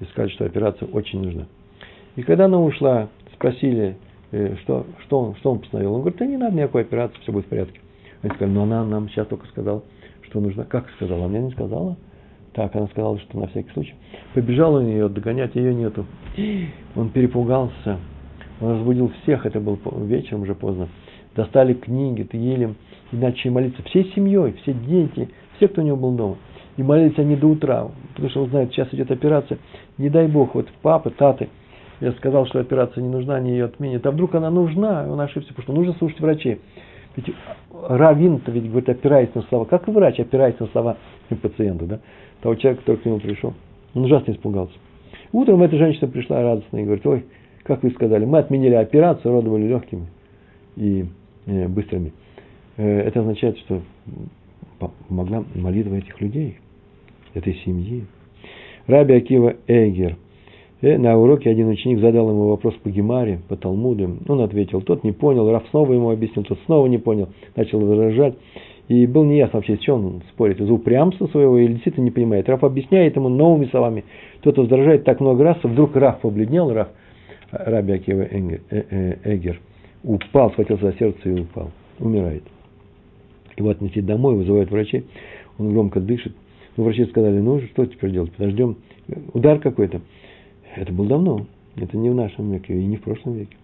И 0.00 0.04
сказали, 0.06 0.30
что 0.30 0.46
операция 0.46 0.88
очень 0.88 1.22
нужна. 1.22 1.46
И 2.16 2.22
когда 2.22 2.46
она 2.46 2.60
ушла, 2.60 3.08
спросили, 3.34 3.96
Э, 4.32 4.56
что, 4.62 4.86
что, 5.04 5.20
он, 5.20 5.36
что 5.36 5.52
он 5.52 5.58
постановил? 5.60 5.94
Он 5.94 6.00
говорит, 6.00 6.18
да 6.18 6.26
не 6.26 6.38
надо 6.38 6.56
никакой 6.56 6.82
операции, 6.82 7.16
все 7.20 7.32
будет 7.32 7.46
в 7.46 7.48
порядке. 7.48 7.80
Они 8.22 8.34
сказали, 8.34 8.54
но 8.54 8.62
она 8.62 8.84
нам 8.84 9.08
сейчас 9.10 9.26
только 9.26 9.46
сказала, 9.48 9.82
что 10.22 10.40
нужно. 10.40 10.64
Как 10.64 10.88
сказала? 10.96 11.20
Она 11.20 11.28
мне 11.28 11.40
не 11.42 11.50
сказала. 11.50 11.96
Так, 12.54 12.74
она 12.74 12.86
сказала, 12.88 13.18
что 13.18 13.38
на 13.38 13.46
всякий 13.48 13.70
случай. 13.72 13.94
Побежал 14.34 14.74
он 14.74 14.86
ее 14.86 15.08
догонять, 15.08 15.54
ее 15.54 15.74
нету. 15.74 16.06
Он 16.96 17.10
перепугался. 17.10 17.98
Он 18.60 18.72
разбудил 18.76 19.12
всех, 19.22 19.46
это 19.46 19.60
был 19.60 19.78
вечером 20.06 20.42
уже 20.42 20.54
поздно. 20.54 20.88
достали 21.34 21.74
книги, 21.74 22.22
Тегилем, 22.22 22.76
и 23.12 23.16
начали 23.16 23.50
молиться 23.50 23.82
всей 23.84 24.10
семьей, 24.14 24.54
все 24.62 24.72
дети, 24.72 25.28
все, 25.56 25.68
кто 25.68 25.82
у 25.82 25.84
него 25.84 25.96
был 25.96 26.12
дома. 26.12 26.36
И 26.76 26.82
молились 26.82 27.18
они 27.18 27.36
до 27.36 27.48
утра, 27.48 27.88
потому 28.14 28.30
что 28.30 28.42
он 28.42 28.48
знает, 28.48 28.72
сейчас 28.72 28.88
идет 28.92 29.10
операция. 29.10 29.58
Не 29.98 30.08
дай 30.08 30.26
бог, 30.26 30.54
вот 30.54 30.68
папы, 30.80 31.10
таты, 31.10 31.50
я 32.00 32.12
сказал, 32.12 32.46
что 32.46 32.58
операция 32.58 33.02
не 33.02 33.10
нужна, 33.10 33.36
они 33.36 33.52
ее 33.52 33.66
отменят. 33.66 34.04
А 34.06 34.10
вдруг 34.10 34.34
она 34.34 34.50
нужна, 34.50 35.06
он 35.08 35.20
ошибся, 35.20 35.50
потому 35.50 35.62
что 35.62 35.72
нужно 35.72 35.92
слушать 35.94 36.18
врачей. 36.20 36.60
Ведь 37.14 37.34
раввин-то 37.72 38.50
ведь 38.50 38.68
говорит, 38.68 38.88
опираясь 38.88 39.34
на 39.34 39.42
слова. 39.42 39.66
Как 39.66 39.86
и 39.86 39.90
врач 39.90 40.18
опирается 40.18 40.64
на 40.64 40.68
слова 40.70 40.96
пациента, 41.42 41.84
да? 41.84 42.00
Того 42.40 42.54
человека, 42.54 42.82
который 42.82 42.96
к 42.96 43.04
нему 43.04 43.20
пришел. 43.20 43.52
Он 43.94 44.04
ужасно 44.04 44.32
испугался. 44.32 44.74
Утром 45.32 45.62
эта 45.62 45.76
женщина 45.76 46.08
пришла 46.08 46.42
радостная 46.42 46.82
и 46.82 46.84
говорит, 46.84 47.06
ой, 47.06 47.26
как 47.62 47.82
вы 47.82 47.90
сказали, 47.90 48.24
мы 48.24 48.38
отменили 48.38 48.74
операцию, 48.74 49.32
роды 49.32 49.50
были 49.50 49.68
легкими 49.68 50.06
и 50.76 51.04
э, 51.46 51.68
быстрыми. 51.68 52.12
Э, 52.76 53.00
это 53.00 53.20
означает, 53.20 53.58
что 53.58 53.82
помогла 54.78 55.44
молитва 55.54 55.96
этих 55.96 56.20
людей, 56.20 56.56
этой 57.34 57.54
семьи. 57.64 58.04
Раби 58.86 59.14
Акива 59.14 59.54
Эгер. 59.66 60.16
Э, 60.80 60.98
на 60.98 61.16
уроке 61.16 61.50
один 61.50 61.68
ученик 61.68 62.00
задал 62.00 62.30
ему 62.30 62.48
вопрос 62.48 62.74
по 62.82 62.90
Гемаре, 62.90 63.40
по 63.48 63.56
Талмуду. 63.56 64.18
Он 64.28 64.40
ответил, 64.40 64.80
тот 64.82 65.04
не 65.04 65.12
понял, 65.12 65.50
Раф 65.50 65.64
снова 65.70 65.92
ему 65.92 66.10
объяснил, 66.10 66.44
тот 66.44 66.58
снова 66.66 66.86
не 66.86 66.98
понял, 66.98 67.28
начал 67.54 67.80
возражать. 67.80 68.34
И 68.88 69.06
был 69.06 69.24
неясно 69.24 69.58
вообще, 69.58 69.76
с 69.76 69.80
чем 69.80 70.04
он 70.04 70.22
спорит, 70.32 70.60
из 70.60 70.68
упрямства 70.68 71.26
своего 71.28 71.56
или 71.56 71.74
действительно 71.74 72.04
не 72.04 72.10
понимает. 72.10 72.48
Раф 72.48 72.64
объясняет 72.64 73.14
ему 73.14 73.28
новыми 73.28 73.66
словами. 73.66 74.04
Кто-то 74.40 74.62
возражает 74.62 75.04
так 75.04 75.20
много 75.20 75.44
раз, 75.44 75.58
вдруг 75.62 75.94
Раф 75.94 76.20
побледнел, 76.20 76.72
Раф, 76.72 76.88
Раби 77.52 77.92
Акива 77.92 78.22
э, 78.22 78.58
э, 78.70 79.16
Эгер, 79.24 79.60
упал, 80.02 80.50
схватился 80.50 80.86
за 80.86 80.98
сердце 80.98 81.28
и 81.28 81.40
упал. 81.40 81.70
Умирает. 82.00 82.42
Его 83.56 83.70
отнесли 83.70 84.02
домой, 84.02 84.36
вызывают 84.36 84.70
врачей, 84.70 85.04
он 85.58 85.72
громко 85.72 86.00
дышит. 86.00 86.34
Ну, 86.76 86.84
врачи 86.84 87.04
сказали, 87.06 87.38
ну, 87.38 87.60
что 87.60 87.86
теперь 87.86 88.12
делать, 88.12 88.32
подождем. 88.32 88.76
Удар 89.34 89.58
какой-то. 89.58 90.00
Это 90.74 90.92
был 90.92 91.04
давно, 91.04 91.46
это 91.76 91.96
не 91.96 92.08
в 92.08 92.14
нашем 92.14 92.50
веке 92.50 92.78
и 92.78 92.84
не 92.84 92.96
в 92.96 93.02
прошлом 93.02 93.34
веке. 93.34 93.56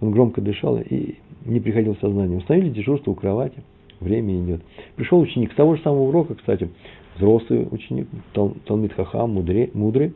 Он 0.00 0.10
громко 0.10 0.40
дышал 0.40 0.78
и 0.78 1.16
не 1.44 1.60
приходил 1.60 1.94
в 1.94 2.00
сознание. 2.00 2.38
Установили 2.38 2.70
дежурство 2.70 3.10
у 3.10 3.14
кровати, 3.14 3.62
время 4.00 4.34
идет. 4.42 4.62
Пришел 4.96 5.20
ученик 5.20 5.52
с 5.52 5.54
того 5.54 5.76
же 5.76 5.82
самого 5.82 6.08
урока, 6.08 6.34
кстати, 6.34 6.70
взрослый 7.16 7.66
ученик, 7.70 8.08
Тал, 8.32 8.54
Талмит 8.64 8.94
Хахам, 8.94 9.34
мудрый, 9.34 9.70
мудрый. 9.74 10.14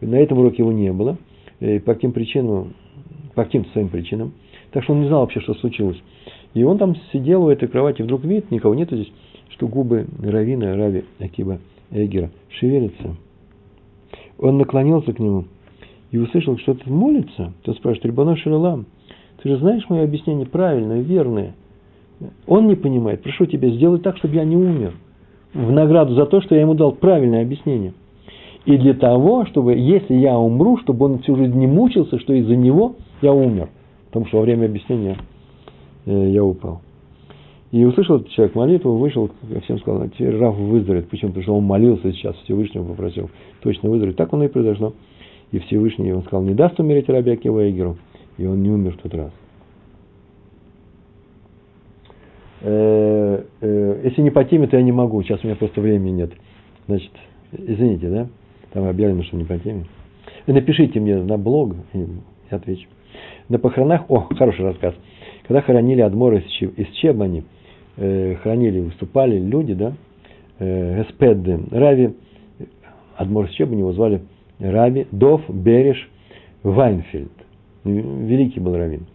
На 0.00 0.16
этом 0.16 0.38
уроке 0.38 0.58
его 0.58 0.72
не 0.72 0.92
было. 0.92 1.16
И 1.60 1.78
по 1.78 1.94
каким 1.94 2.12
причинам, 2.12 2.74
по 3.34 3.44
каким-то 3.44 3.70
своим 3.70 3.88
причинам. 3.88 4.32
Так 4.72 4.84
что 4.84 4.92
он 4.92 5.00
не 5.00 5.08
знал 5.08 5.20
вообще, 5.20 5.40
что 5.40 5.54
случилось. 5.54 6.00
И 6.56 6.64
он 6.64 6.78
там 6.78 6.96
сидел 7.12 7.44
у 7.44 7.50
этой 7.50 7.68
кровати, 7.68 8.00
вдруг 8.00 8.24
видит, 8.24 8.50
никого 8.50 8.74
нету 8.74 8.96
здесь, 8.96 9.12
что 9.50 9.68
губы 9.68 10.06
Равина, 10.22 10.74
Рави 10.74 11.04
Акиба 11.18 11.58
Эгера 11.90 12.30
шевелятся. 12.48 13.14
Он 14.38 14.56
наклонился 14.56 15.12
к 15.12 15.18
нему 15.18 15.44
и 16.10 16.16
услышал, 16.16 16.56
что 16.56 16.72
тот 16.72 16.86
молится. 16.86 17.52
Тот 17.62 17.76
спрашивает, 17.76 18.06
Рибано 18.06 18.36
Шалалам, 18.36 18.86
ты 19.42 19.50
же 19.50 19.58
знаешь 19.58 19.84
мое 19.90 20.04
объяснение 20.04 20.46
правильное, 20.46 21.02
верное. 21.02 21.54
Он 22.46 22.68
не 22.68 22.74
понимает, 22.74 23.22
прошу 23.22 23.44
тебя, 23.44 23.68
сделай 23.68 24.00
так, 24.00 24.16
чтобы 24.16 24.36
я 24.36 24.44
не 24.44 24.56
умер. 24.56 24.94
В 25.52 25.70
награду 25.70 26.14
за 26.14 26.24
то, 26.24 26.40
что 26.40 26.54
я 26.54 26.62
ему 26.62 26.72
дал 26.72 26.92
правильное 26.92 27.42
объяснение. 27.42 27.92
И 28.64 28.78
для 28.78 28.94
того, 28.94 29.44
чтобы, 29.44 29.74
если 29.74 30.14
я 30.14 30.38
умру, 30.38 30.78
чтобы 30.78 31.04
он 31.04 31.18
всю 31.18 31.36
жизнь 31.36 31.58
не 31.58 31.66
мучился, 31.66 32.18
что 32.18 32.32
из-за 32.32 32.56
него 32.56 32.96
я 33.20 33.34
умер. 33.34 33.68
Потому 34.06 34.24
что 34.24 34.38
во 34.38 34.44
время 34.44 34.64
объяснения 34.64 35.18
я 36.06 36.44
упал. 36.44 36.80
И 37.72 37.84
услышал 37.84 38.16
этот 38.16 38.30
человек 38.30 38.54
молитву, 38.54 38.96
вышел, 38.96 39.30
всем 39.64 39.78
сказал, 39.80 40.08
теперь 40.08 40.36
Раф 40.36 40.56
выздоровеет. 40.56 41.08
Почему? 41.08 41.30
Потому 41.30 41.42
что 41.42 41.56
он 41.56 41.64
молился 41.64 42.12
сейчас, 42.12 42.36
Всевышнего 42.44 42.84
попросил 42.84 43.28
точно 43.60 43.90
выздороветь. 43.90 44.16
Так 44.16 44.32
оно 44.32 44.44
и 44.44 44.48
произошло. 44.48 44.94
И 45.52 45.58
Всевышний, 45.58 46.12
он 46.12 46.22
сказал, 46.22 46.42
не 46.42 46.54
даст 46.54 46.78
умереть 46.78 47.08
Раби 47.08 47.32
Акива 47.32 47.68
Эгеру. 47.68 47.96
И 48.38 48.46
он 48.46 48.62
не 48.62 48.70
умер 48.70 48.92
в 48.92 49.02
тот 49.02 49.14
раз. 49.14 49.32
Э, 52.62 53.44
э, 53.60 54.00
если 54.04 54.22
не 54.22 54.30
по 54.30 54.44
теме, 54.44 54.66
то 54.66 54.76
я 54.76 54.82
не 54.82 54.92
могу. 54.92 55.22
Сейчас 55.22 55.42
у 55.42 55.46
меня 55.46 55.56
просто 55.56 55.80
времени 55.80 56.12
нет. 56.12 56.32
Значит, 56.86 57.12
извините, 57.52 58.08
да? 58.08 58.28
Там 58.72 58.86
объявлено, 58.86 59.22
что 59.24 59.36
не 59.36 59.44
по 59.44 59.58
теме. 59.58 59.86
Напишите 60.46 61.00
мне 61.00 61.16
на 61.16 61.36
блог, 61.36 61.74
я 61.92 62.56
отвечу. 62.56 62.88
На 63.48 63.58
похоронах, 63.58 64.08
о, 64.08 64.28
хороший 64.36 64.64
рассказ. 64.64 64.94
Когда 65.46 65.62
хоронили 65.62 66.00
Адмора 66.00 66.38
из 66.38 66.88
Чебани, 66.94 67.44
э, 67.96 68.34
хоронили, 68.42 68.80
выступали 68.80 69.38
люди, 69.38 69.74
да, 69.74 69.92
э, 70.58 71.02
Эспеды, 71.02 71.60
Рави, 71.70 72.14
Адмор 73.16 73.46
из 73.46 73.52
Чебани 73.52 73.80
его 73.80 73.92
звали 73.92 74.22
Раби 74.58 75.06
Дов 75.12 75.42
Береш 75.48 76.08
Вайнфельд. 76.62 77.30
Великий 77.84 78.58
был 78.58 78.76
раввин. 78.76 79.06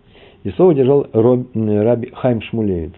И 0.44 0.52
слово 0.52 0.74
держал 0.74 1.08
Раби 1.14 2.10
Хайм 2.14 2.42
Шмулевец. 2.42 2.94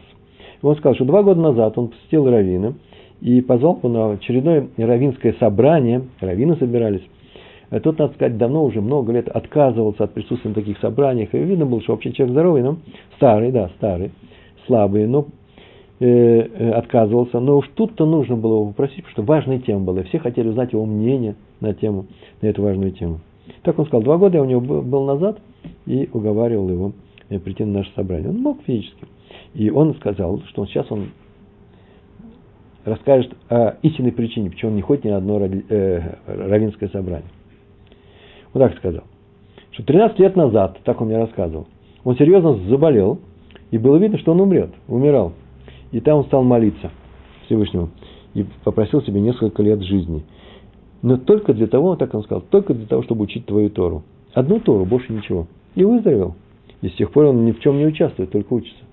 И 0.62 0.66
он 0.66 0.76
сказал, 0.76 0.96
что 0.96 1.06
два 1.06 1.24
года 1.24 1.42
назад 1.42 1.78
он 1.78 1.88
посетил 1.88 2.30
раввина 2.30 2.76
и 3.20 3.42
позвал 3.42 3.78
его 3.78 3.90
на 3.90 4.12
очередное 4.12 4.68
раввинское 4.78 5.36
собрание. 5.40 6.04
Раввины 6.20 6.56
собирались. 6.58 7.02
А 7.74 7.80
тот, 7.80 7.98
надо 7.98 8.14
сказать, 8.14 8.38
давно 8.38 8.66
уже 8.66 8.82
много 8.82 9.12
лет 9.14 9.28
отказывался 9.28 10.04
от 10.04 10.14
присутствия 10.14 10.50
на 10.50 10.54
таких 10.54 10.78
собраниях. 10.78 11.34
И 11.34 11.40
видно 11.40 11.66
было, 11.66 11.82
что 11.82 11.94
вообще 11.94 12.12
человек 12.12 12.34
здоровый, 12.34 12.62
но 12.62 12.78
старый, 13.16 13.52
да, 13.52 13.72
старый, 13.78 14.12
слабый, 14.68 15.08
но 15.08 15.26
э, 16.00 16.06
э, 16.06 16.70
отказывался. 16.70 17.40
Но 17.40 17.58
уж 17.58 17.68
тут-то 17.74 18.06
нужно 18.06 18.36
было 18.36 18.58
его 18.58 18.68
попросить, 18.68 18.98
потому 18.98 19.12
что 19.14 19.24
важная 19.24 19.58
тема 19.58 19.86
была. 19.86 20.04
Все 20.04 20.20
хотели 20.20 20.50
узнать 20.50 20.72
его 20.72 20.86
мнение 20.86 21.34
на 21.62 21.74
тему, 21.74 22.06
на 22.44 22.46
эту 22.46 22.62
важную 22.62 22.92
тему. 22.92 23.22
Так 23.64 23.80
он 23.80 23.88
сказал, 23.88 24.04
два 24.04 24.20
года 24.20 24.38
я 24.38 24.44
у 24.44 24.46
него 24.46 24.62
был 24.62 25.06
назад 25.06 25.40
и 25.88 26.08
уговаривал 26.14 26.70
его 26.70 26.92
э, 27.30 27.40
прийти 27.40 27.66
на 27.66 27.80
наше 27.80 27.92
собрание. 27.96 28.30
Он 28.30 28.38
мог 28.38 28.60
физически. 28.68 29.08
И 29.56 29.72
он 29.72 29.96
сказал, 29.96 30.42
что 30.50 30.68
сейчас 30.68 30.92
он 30.92 31.08
расскажет 32.86 33.34
о 33.50 33.78
истинной 33.82 34.12
причине, 34.12 34.52
почему 34.52 34.70
он 34.70 34.76
не 34.76 34.84
ходит 34.84 35.06
ни 35.06 35.10
на 35.10 35.18
одно 35.18 35.40
э, 35.40 36.18
равинское 36.28 36.90
собрание. 36.90 37.30
Он 38.54 38.62
так 38.62 38.78
сказал, 38.78 39.04
что 39.72 39.84
13 39.84 40.20
лет 40.20 40.36
назад, 40.36 40.80
так 40.84 41.01
он 41.01 41.08
мне 41.08 41.18
рассказывал, 41.18 41.68
он 42.04 42.16
серьезно 42.18 42.56
заболел, 42.70 43.20
и 43.72 43.78
было 43.78 43.97
видно, 43.97 44.18
что 44.20 44.32
он 44.34 44.41
умрет, 44.41 44.70
умирал. 44.88 45.34
И 45.91 45.99
там 45.99 46.20
он 46.20 46.26
стал 46.26 46.43
молиться 46.43 46.91
Всевышнему 47.45 47.89
и 48.34 48.45
попросил 48.64 49.01
себе 49.04 49.22
несколько 49.22 49.62
лет 49.64 49.82
жизни. 49.82 50.24
Но 51.01 51.18
только 51.18 51.54
для 51.54 51.68
того, 51.68 51.95
так 51.95 52.14
он 52.14 52.24
сказал, 52.24 52.41
только 52.41 52.74
для 52.74 52.86
того, 52.86 53.04
чтобы 53.04 53.24
учить 53.24 53.45
твою 53.45 53.70
Тору. 53.70 54.04
Одну 54.34 54.60
Тору, 54.60 54.86
больше 54.86 55.12
ничего. 55.12 55.47
И 55.76 55.84
выздоровел. 55.84 56.36
И 56.82 56.89
с 56.89 56.93
тех 56.93 57.12
пор 57.12 57.26
он 57.26 57.45
ни 57.45 57.51
в 57.51 57.60
чем 57.60 57.78
не 57.78 57.86
участвует, 57.86 58.32
только 58.32 58.54
учится. 58.54 58.84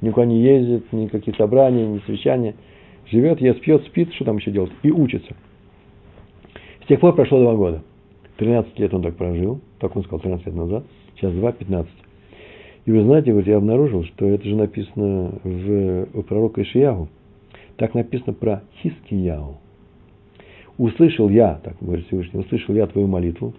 Никуда 0.00 0.26
не 0.26 0.40
ездит, 0.40 0.92
никаких 0.92 1.36
собраний, 1.36 1.86
ни 1.86 1.98
совещания. 2.06 2.54
Живет, 3.10 3.40
ест, 3.40 3.60
пьет, 3.60 3.84
спит, 3.86 4.12
что 4.14 4.24
там 4.24 4.36
еще 4.36 4.50
делать? 4.50 4.70
И 4.82 4.90
учится. 4.90 5.34
С 6.84 6.86
тех 6.86 7.00
пор 7.00 7.14
прошло 7.14 7.40
два 7.40 7.54
года. 7.54 7.82
13 8.38 8.78
лет 8.78 8.94
он 8.94 9.02
так 9.02 9.16
прожил, 9.16 9.60
так 9.80 9.94
он 9.96 10.04
сказал 10.04 10.20
13 10.20 10.46
лет 10.46 10.54
назад, 10.54 10.84
сейчас 11.16 11.32
2, 11.32 11.52
15. 11.52 11.92
И 12.86 12.90
вы 12.92 13.02
знаете, 13.02 13.34
вот 13.34 13.46
я 13.46 13.56
обнаружил, 13.56 14.04
что 14.04 14.26
это 14.26 14.44
же 14.44 14.56
написано 14.56 15.32
в, 15.42 16.08
у 16.14 16.22
пророка 16.22 16.62
Ишиягу. 16.62 17.08
Так 17.76 17.94
написано 17.94 18.32
про 18.32 18.62
Хискияу. 18.80 19.58
Услышал 20.78 21.28
я, 21.28 21.60
так 21.62 21.76
говорит 21.80 22.06
Всевышний, 22.06 22.40
услышал 22.40 22.74
я 22.74 22.86
твою 22.86 23.08
молитву, 23.08 23.54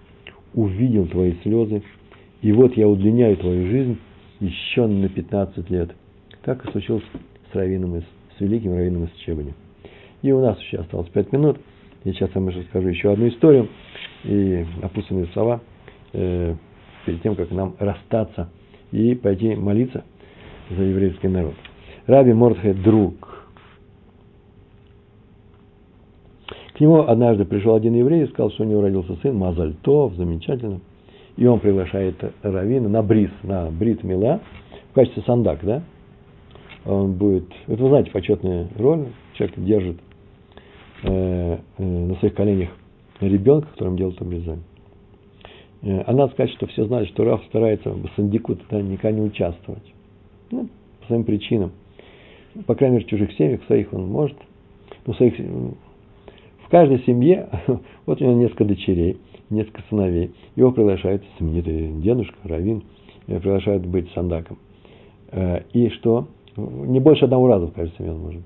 увидел 0.53 1.05
твои 1.07 1.33
слезы, 1.43 1.83
и 2.41 2.51
вот 2.53 2.75
я 2.77 2.87
удлиняю 2.87 3.35
твою 3.35 3.67
жизнь 3.67 3.97
еще 4.39 4.87
на 4.87 5.09
15 5.09 5.69
лет. 5.69 5.91
Так 6.43 6.65
и 6.65 6.71
случилось 6.71 7.03
с 7.51 7.55
раввином 7.55 7.97
из, 7.97 8.03
с 8.37 8.39
великим 8.39 8.71
раввином 8.71 9.03
из 9.03 9.11
Чебани. 9.25 9.53
И 10.21 10.31
у 10.31 10.39
нас 10.39 10.57
еще 10.61 10.77
осталось 10.77 11.09
5 11.09 11.33
минут. 11.33 11.57
Я 12.05 12.13
сейчас 12.13 12.33
вам 12.33 12.47
расскажу 12.47 12.87
еще 12.87 13.11
одну 13.11 13.27
историю 13.27 13.67
и 14.23 14.65
опустенные 14.81 15.27
слова 15.27 15.61
э, 16.13 16.55
перед 17.05 17.21
тем, 17.21 17.35
как 17.35 17.51
нам 17.51 17.75
расстаться 17.79 18.49
и 18.91 19.15
пойти 19.15 19.55
молиться 19.55 20.03
за 20.69 20.83
еврейский 20.83 21.27
народ. 21.27 21.55
Раби 22.07 22.33
Мордхай 22.33 22.73
друг. 22.73 23.47
К 26.73 26.79
нему 26.79 27.01
однажды 27.01 27.45
пришел 27.45 27.75
один 27.75 27.93
еврей 27.93 28.23
и 28.23 28.27
сказал, 28.27 28.51
что 28.51 28.63
у 28.63 28.67
него 28.67 28.81
родился 28.81 29.15
сын 29.21 29.35
Мазальтов, 29.35 30.13
замечательно. 30.15 30.79
И 31.35 31.45
он 31.45 31.59
приглашает 31.59 32.15
Равина 32.41 32.89
на 32.89 33.03
бриз, 33.03 33.31
на 33.43 33.69
брит 33.69 34.03
мила 34.03 34.39
в 34.91 34.93
качестве 34.93 35.23
сандак, 35.23 35.59
да? 35.63 35.83
Он 36.85 37.13
будет, 37.13 37.45
это 37.67 37.83
вы 37.83 37.89
знаете, 37.89 38.11
почетная 38.11 38.67
роль, 38.77 39.07
человек 39.33 39.59
держит 39.59 39.97
э, 41.03 41.57
э, 41.77 41.83
на 41.83 42.15
своих 42.15 42.33
коленях 42.33 42.69
ребенка, 43.27 43.67
которым 43.69 43.97
делают 43.97 44.21
обрезание. 44.21 44.63
Э, 45.81 46.01
а 46.05 46.13
надо 46.13 46.33
сказать, 46.33 46.51
что 46.53 46.67
все 46.67 46.85
знали, 46.85 47.05
что 47.05 47.23
Раф 47.23 47.43
старается 47.45 47.91
в 47.91 48.09
сандикут 48.15 48.61
да, 48.69 48.81
никогда 48.81 49.11
не 49.11 49.21
участвовать. 49.21 49.83
Ну, 50.51 50.67
своим 51.07 51.23
причинам. 51.23 51.71
По 52.65 52.75
крайней 52.75 52.95
мере, 52.95 53.05
в 53.05 53.09
чужих 53.09 53.31
семьях, 53.33 53.61
в 53.61 53.65
своих 53.65 53.93
он 53.93 54.07
может. 54.07 54.37
Ну, 55.05 55.13
в, 55.13 55.17
своих, 55.17 55.37
в 55.37 56.69
каждой 56.69 56.99
семье, 57.03 57.49
вот 58.05 58.21
у 58.21 58.23
него 58.23 58.33
несколько 58.35 58.65
дочерей, 58.65 59.17
несколько 59.49 59.81
сыновей. 59.89 60.31
Его 60.55 60.71
приглашают, 60.71 61.23
знаменитый 61.37 61.91
дедушка, 62.01 62.37
Равин, 62.43 62.83
приглашают 63.25 63.85
быть 63.85 64.11
сандаком. 64.13 64.57
Э, 65.31 65.63
и 65.73 65.89
что? 65.89 66.27
Не 66.57 66.99
больше 66.99 67.25
одного 67.25 67.47
раза 67.47 67.67
в 67.67 67.73
каждой 67.73 67.95
семье 67.97 68.11
он 68.13 68.19
может. 68.19 68.41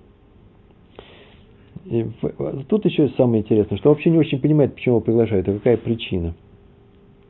Тут 2.69 2.85
еще 2.85 3.09
самое 3.09 3.43
интересное, 3.43 3.77
что 3.77 3.89
вообще 3.89 4.09
не 4.09 4.17
очень 4.17 4.39
понимает, 4.39 4.73
почему 4.73 4.95
его 4.95 5.01
приглашают, 5.01 5.47
и 5.47 5.53
какая 5.53 5.77
причина, 5.77 6.33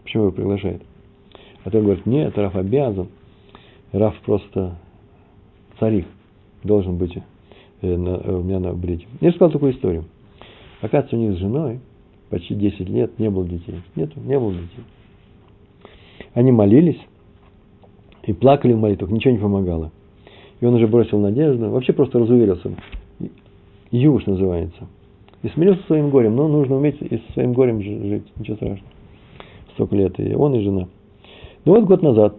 почему 0.03 0.23
его 0.23 0.31
приглашают. 0.31 0.83
А 1.63 1.71
то 1.71 1.81
говорит, 1.81 2.05
нет, 2.05 2.37
Раф 2.37 2.55
обязан, 2.55 3.07
Раф 3.91 4.15
просто 4.25 4.77
царих 5.79 6.05
должен 6.63 6.97
быть 6.97 7.17
э, 7.81 7.95
у 7.95 8.43
меня 8.43 8.59
на 8.59 8.73
брите. 8.73 9.07
Я 9.21 9.31
сказал 9.31 9.51
такую 9.51 9.73
историю. 9.73 10.05
Оказывается, 10.81 11.15
у 11.15 11.19
них 11.19 11.35
с 11.35 11.39
женой 11.39 11.79
почти 12.29 12.53
10 12.53 12.89
лет 12.89 13.19
не 13.19 13.29
было 13.29 13.45
детей. 13.47 13.81
Нет, 13.95 14.15
не 14.17 14.37
было 14.37 14.53
детей. 14.53 14.83
Они 16.33 16.51
молились 16.51 16.99
и 18.23 18.33
плакали 18.33 18.73
в 18.73 18.79
молитвах, 18.79 19.09
ничего 19.09 19.33
не 19.33 19.39
помогало. 19.39 19.91
И 20.59 20.65
он 20.65 20.75
уже 20.75 20.87
бросил 20.87 21.19
надежду, 21.19 21.69
вообще 21.69 21.93
просто 21.93 22.19
разуверился. 22.19 22.71
Юж 23.97 24.25
называется. 24.25 24.87
И 25.43 25.49
смирился 25.49 25.83
своим 25.83 26.09
горем, 26.09 26.35
но 26.35 26.47
нужно 26.47 26.77
уметь 26.77 26.97
и 27.01 27.17
со 27.17 27.33
своим 27.33 27.53
горем 27.53 27.81
жить, 27.81 28.23
ничего 28.37 28.55
страшного. 28.55 28.91
Столько 29.73 29.95
лет, 29.95 30.19
и 30.19 30.33
он, 30.33 30.55
и 30.55 30.63
жена. 30.63 30.87
Ну 31.65 31.75
вот 31.75 31.85
год 31.85 32.01
назад, 32.01 32.35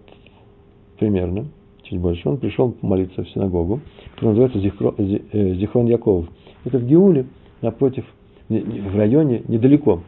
примерно, 0.99 1.47
чуть 1.83 2.01
больше, 2.01 2.29
он 2.29 2.39
пришел 2.39 2.75
молиться 2.83 3.23
в 3.23 3.29
синагогу, 3.31 3.81
которая 4.15 4.37
называется 4.37 4.59
Зихро, 4.59 4.95
э, 4.99 5.55
Зихрон 5.55 5.87
Яков. 5.87 6.27
Это 6.65 6.79
в 6.79 6.87
Геуле, 6.87 7.27
напротив, 7.63 8.05
в 8.49 8.97
районе, 8.97 9.43
недалеко, 9.47 10.03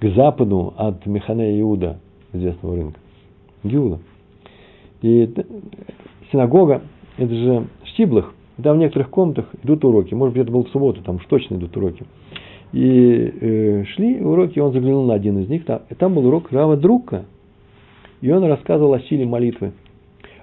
к 0.00 0.08
западу 0.16 0.72
от 0.76 1.04
Механе 1.06 1.60
Иуда, 1.60 2.00
известного 2.32 2.76
рынка. 2.76 3.00
Геула. 3.64 4.00
И 5.02 5.32
синагога, 6.30 6.82
это 7.16 7.34
же 7.34 7.66
штиблах, 7.92 8.34
там 8.62 8.76
в 8.76 8.80
некоторых 8.80 9.10
комнатах 9.10 9.46
идут 9.62 9.84
уроки. 9.84 10.14
Может 10.14 10.34
быть, 10.34 10.42
это 10.42 10.52
был 10.52 10.64
в 10.64 10.68
субботу, 10.68 11.02
там 11.02 11.16
уж 11.16 11.26
точно 11.26 11.56
идут 11.56 11.76
уроки. 11.76 12.04
И 12.72 13.32
э, 13.40 13.84
шли 13.94 14.20
уроки, 14.20 14.58
он 14.58 14.72
заглянул 14.72 15.04
на 15.04 15.14
один 15.14 15.38
из 15.38 15.48
них, 15.48 15.64
там, 15.64 15.82
и 15.90 15.94
там 15.94 16.14
был 16.14 16.26
урок 16.26 16.50
Рава 16.52 16.76
Друка. 16.76 17.24
И 18.20 18.30
он 18.30 18.44
рассказывал 18.44 18.94
о 18.94 19.00
силе 19.00 19.26
молитвы, 19.26 19.72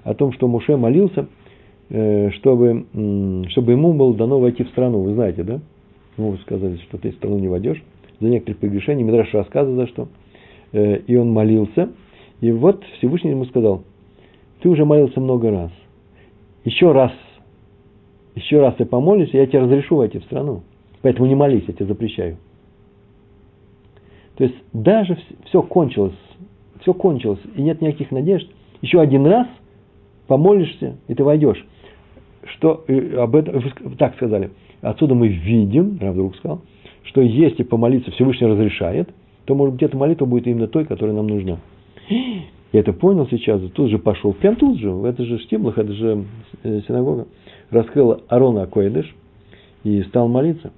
о 0.04 0.14
том, 0.14 0.34
что 0.34 0.48
Муше 0.48 0.78
молился, 0.78 1.28
э, 1.90 2.30
чтобы, 2.32 2.86
э, 2.94 3.44
чтобы 3.50 3.72
ему 3.72 3.94
было 3.94 4.14
дано 4.14 4.40
войти 4.40 4.64
в 4.64 4.70
страну. 4.70 5.02
Вы 5.02 5.14
знаете, 5.14 5.44
да? 5.44 5.60
Ему 6.18 6.36
сказали, 6.38 6.78
что 6.88 6.98
ты 6.98 7.12
в 7.12 7.16
страну 7.16 7.40
не 7.40 7.48
войдешь 7.48 7.82
за 8.20 8.28
некоторые 8.28 8.60
прегрешения. 8.60 9.04
Мидраш 9.04 9.34
рассказывает, 9.34 9.88
за 9.88 9.88
что. 9.88 10.08
Э, 10.74 10.98
и 10.98 11.16
он 11.16 11.32
молился. 11.32 11.90
И 12.42 12.52
вот 12.52 12.84
Всевышний 12.98 13.32
ему 13.32 13.46
сказал, 13.46 13.84
ты 14.62 14.70
уже 14.70 14.86
молился 14.86 15.20
много 15.20 15.50
раз. 15.50 15.72
Еще 16.66 16.92
раз 16.92 17.12
еще 18.40 18.62
раз 18.62 18.76
ты 18.76 18.86
помолишься, 18.86 19.38
я 19.38 19.46
тебе 19.46 19.60
разрешу 19.60 19.98
войти 19.98 20.20
в 20.20 20.24
страну. 20.24 20.64
Поэтому 21.02 21.28
не 21.28 21.36
молись, 21.36 21.64
я 21.68 21.74
тебе 21.74 21.86
запрещаю. 21.86 22.38
То 24.36 24.46
есть 24.46 24.56
даже 24.72 25.18
все 25.46 25.62
кончилось, 25.62 26.14
все 26.82 26.94
кончилось, 26.94 27.40
и 27.56 27.62
нет 27.62 27.82
никаких 27.82 28.12
надежд. 28.12 28.50
Еще 28.82 29.02
один 29.02 29.26
раз 29.26 29.48
помолишься, 30.28 30.96
и 31.08 31.14
ты 31.14 31.24
войдешь. 31.24 31.66
Что 32.56 32.84
э, 32.88 33.18
об 33.18 33.36
этом, 33.36 33.62
так 33.98 34.16
сказали. 34.16 34.52
Отсюда 34.82 35.14
мы 35.14 35.28
видим, 35.28 35.98
Равдруг 36.00 36.38
сказал, 36.38 36.62
что 37.04 37.22
если 37.22 37.64
помолиться 37.64 38.12
Всевышний 38.12 38.48
разрешает, 38.48 39.10
то, 39.44 39.56
может 39.56 39.74
быть, 39.74 39.84
эта 39.84 39.98
молитва 39.98 40.26
будет 40.26 40.48
именно 40.48 40.68
той, 40.68 40.86
которая 40.86 41.14
нам 41.14 41.28
нужна. 41.28 41.58
Я 42.72 42.80
это 42.80 42.94
понял 42.94 43.28
сейчас, 43.30 43.62
тут 43.72 43.90
же 43.90 43.98
пошел, 43.98 44.32
прям 44.32 44.56
тут 44.56 44.80
же, 44.80 44.90
это 44.90 45.26
же 45.26 45.40
Штиблах, 45.40 45.78
это 45.78 45.92
же 45.92 46.24
э, 46.64 46.82
синагога 46.88 47.28
раскрыл 47.72 48.24
Арона 48.28 48.64
Акоидыш 48.64 49.14
и 49.84 50.02
стал 50.04 50.28
молиться. 50.28 50.72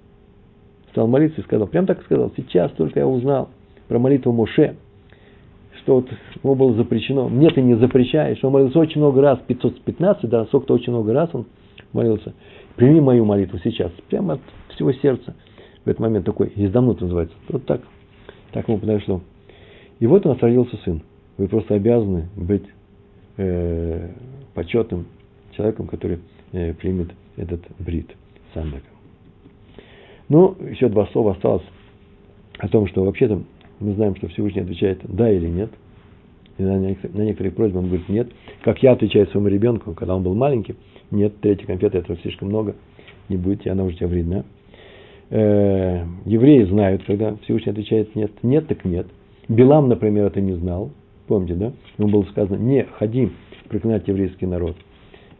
Стал 0.92 1.08
молиться 1.08 1.42
и 1.42 1.44
сказал, 1.44 1.68
прям 1.68 1.86
так 1.86 2.04
сказал, 2.04 2.32
сейчас 2.36 2.72
только 2.72 3.00
я 3.00 3.08
узнал 3.08 3.50
про 3.88 3.98
молитву 4.00 4.32
Моше, 4.34 4.76
что 5.80 5.96
вот 5.96 6.10
ему 6.44 6.56
было 6.56 6.74
запрещено. 6.74 7.30
Мне 7.30 7.50
ты 7.50 7.62
не 7.62 7.76
запрещаешь. 7.76 8.44
Он 8.44 8.52
молился 8.52 8.80
очень 8.80 9.00
много 9.00 9.22
раз, 9.22 9.40
515, 9.48 10.30
да, 10.30 10.46
сколько-то 10.46 10.74
очень 10.74 10.92
много 10.92 11.14
раз 11.14 11.30
он 11.34 11.46
молился. 11.94 12.34
Прими 12.76 13.00
мою 13.00 13.26
молитву 13.26 13.60
сейчас, 13.64 13.92
прямо 14.10 14.34
от 14.34 14.42
всего 14.76 14.92
сердца. 14.94 15.36
В 15.84 15.90
этот 15.90 16.00
момент 16.00 16.26
такой, 16.26 16.52
издавнут 16.56 17.02
называется. 17.02 17.36
Вот 17.50 17.66
так, 17.66 17.82
так 18.52 18.68
ему 18.68 18.78
подошло. 18.78 19.22
И 20.00 20.08
вот 20.08 20.26
у 20.26 20.30
нас 20.30 20.40
родился 20.42 20.78
сын. 20.84 21.02
Вы 21.38 21.48
просто 21.48 21.76
обязаны 21.76 22.28
быть 22.36 22.66
э, 23.38 24.10
почетным 24.54 25.06
человеком, 25.56 25.88
который 25.88 26.20
примет 26.52 27.12
этот 27.38 27.62
брит 27.80 28.08
сандаком. 28.54 28.90
Ну, 30.30 30.56
еще 30.70 30.88
два 30.90 31.08
слова 31.08 31.34
осталось 31.34 31.64
о 32.58 32.68
том, 32.68 32.88
что 32.88 33.04
вообще-то 33.04 33.42
мы 33.80 33.94
знаем, 33.94 34.16
что 34.16 34.28
Всевышний 34.30 34.62
отвечает 34.62 35.02
да 35.04 35.32
или 35.32 35.48
нет. 35.48 35.72
И 36.58 36.64
на, 36.64 36.78
некоторые 36.78 37.52
просьбы 37.52 37.80
он 37.80 37.88
говорит 37.88 38.08
нет. 38.08 38.30
Как 38.64 38.82
я 38.84 38.92
отвечаю 38.92 39.28
своему 39.28 39.48
ребенку, 39.48 39.94
когда 39.94 40.16
он 40.16 40.24
был 40.24 40.36
маленький, 40.36 40.76
нет, 41.10 41.34
третья 41.42 41.66
конфета 41.66 41.98
этого 41.98 42.18
слишком 42.20 42.50
много, 42.50 42.76
не 43.30 43.38
будете, 43.38 43.72
она 43.72 43.84
уже 43.84 43.98
тебе 43.98 44.08
вредна. 44.08 44.46
Э, 45.32 46.06
евреи 46.26 46.64
знают, 46.66 47.04
когда 47.06 47.36
Всевышний 47.44 47.72
отвечает 47.72 48.16
нет. 48.16 48.32
Нет, 48.44 48.68
так 48.68 48.86
нет. 48.86 49.08
Билам, 49.48 49.90
например, 49.90 50.28
это 50.28 50.42
не 50.42 50.54
знал. 50.54 50.92
Помните, 51.28 51.56
да? 51.56 51.74
Ему 51.98 52.10
было 52.10 52.24
сказано, 52.24 52.58
не 52.58 52.84
ходи 52.84 53.32
проклинать 53.70 54.08
еврейский 54.08 54.46
народ. 54.46 54.76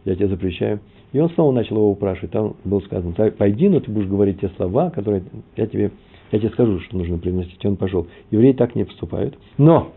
Я 0.04 0.16
тебе 0.16 0.28
запрещаю. 0.28 0.80
И 1.12 1.18
он 1.18 1.30
снова 1.30 1.52
начал 1.52 1.76
его 1.76 1.90
упрашивать. 1.90 2.30
Там 2.30 2.56
было 2.64 2.80
сказано, 2.80 3.14
пойди, 3.32 3.68
но 3.68 3.80
ты 3.80 3.90
будешь 3.90 4.08
говорить 4.08 4.40
те 4.40 4.48
слова, 4.56 4.90
которые 4.90 5.22
я 5.56 5.66
тебе, 5.66 5.90
я 6.30 6.38
тебе 6.38 6.50
скажу, 6.50 6.80
что 6.80 6.96
нужно 6.96 7.18
приносить. 7.18 7.62
И 7.62 7.68
он 7.68 7.76
пошел. 7.76 8.06
Евреи 8.30 8.52
так 8.52 8.74
не 8.74 8.84
поступают. 8.84 9.36
Но, 9.58 9.92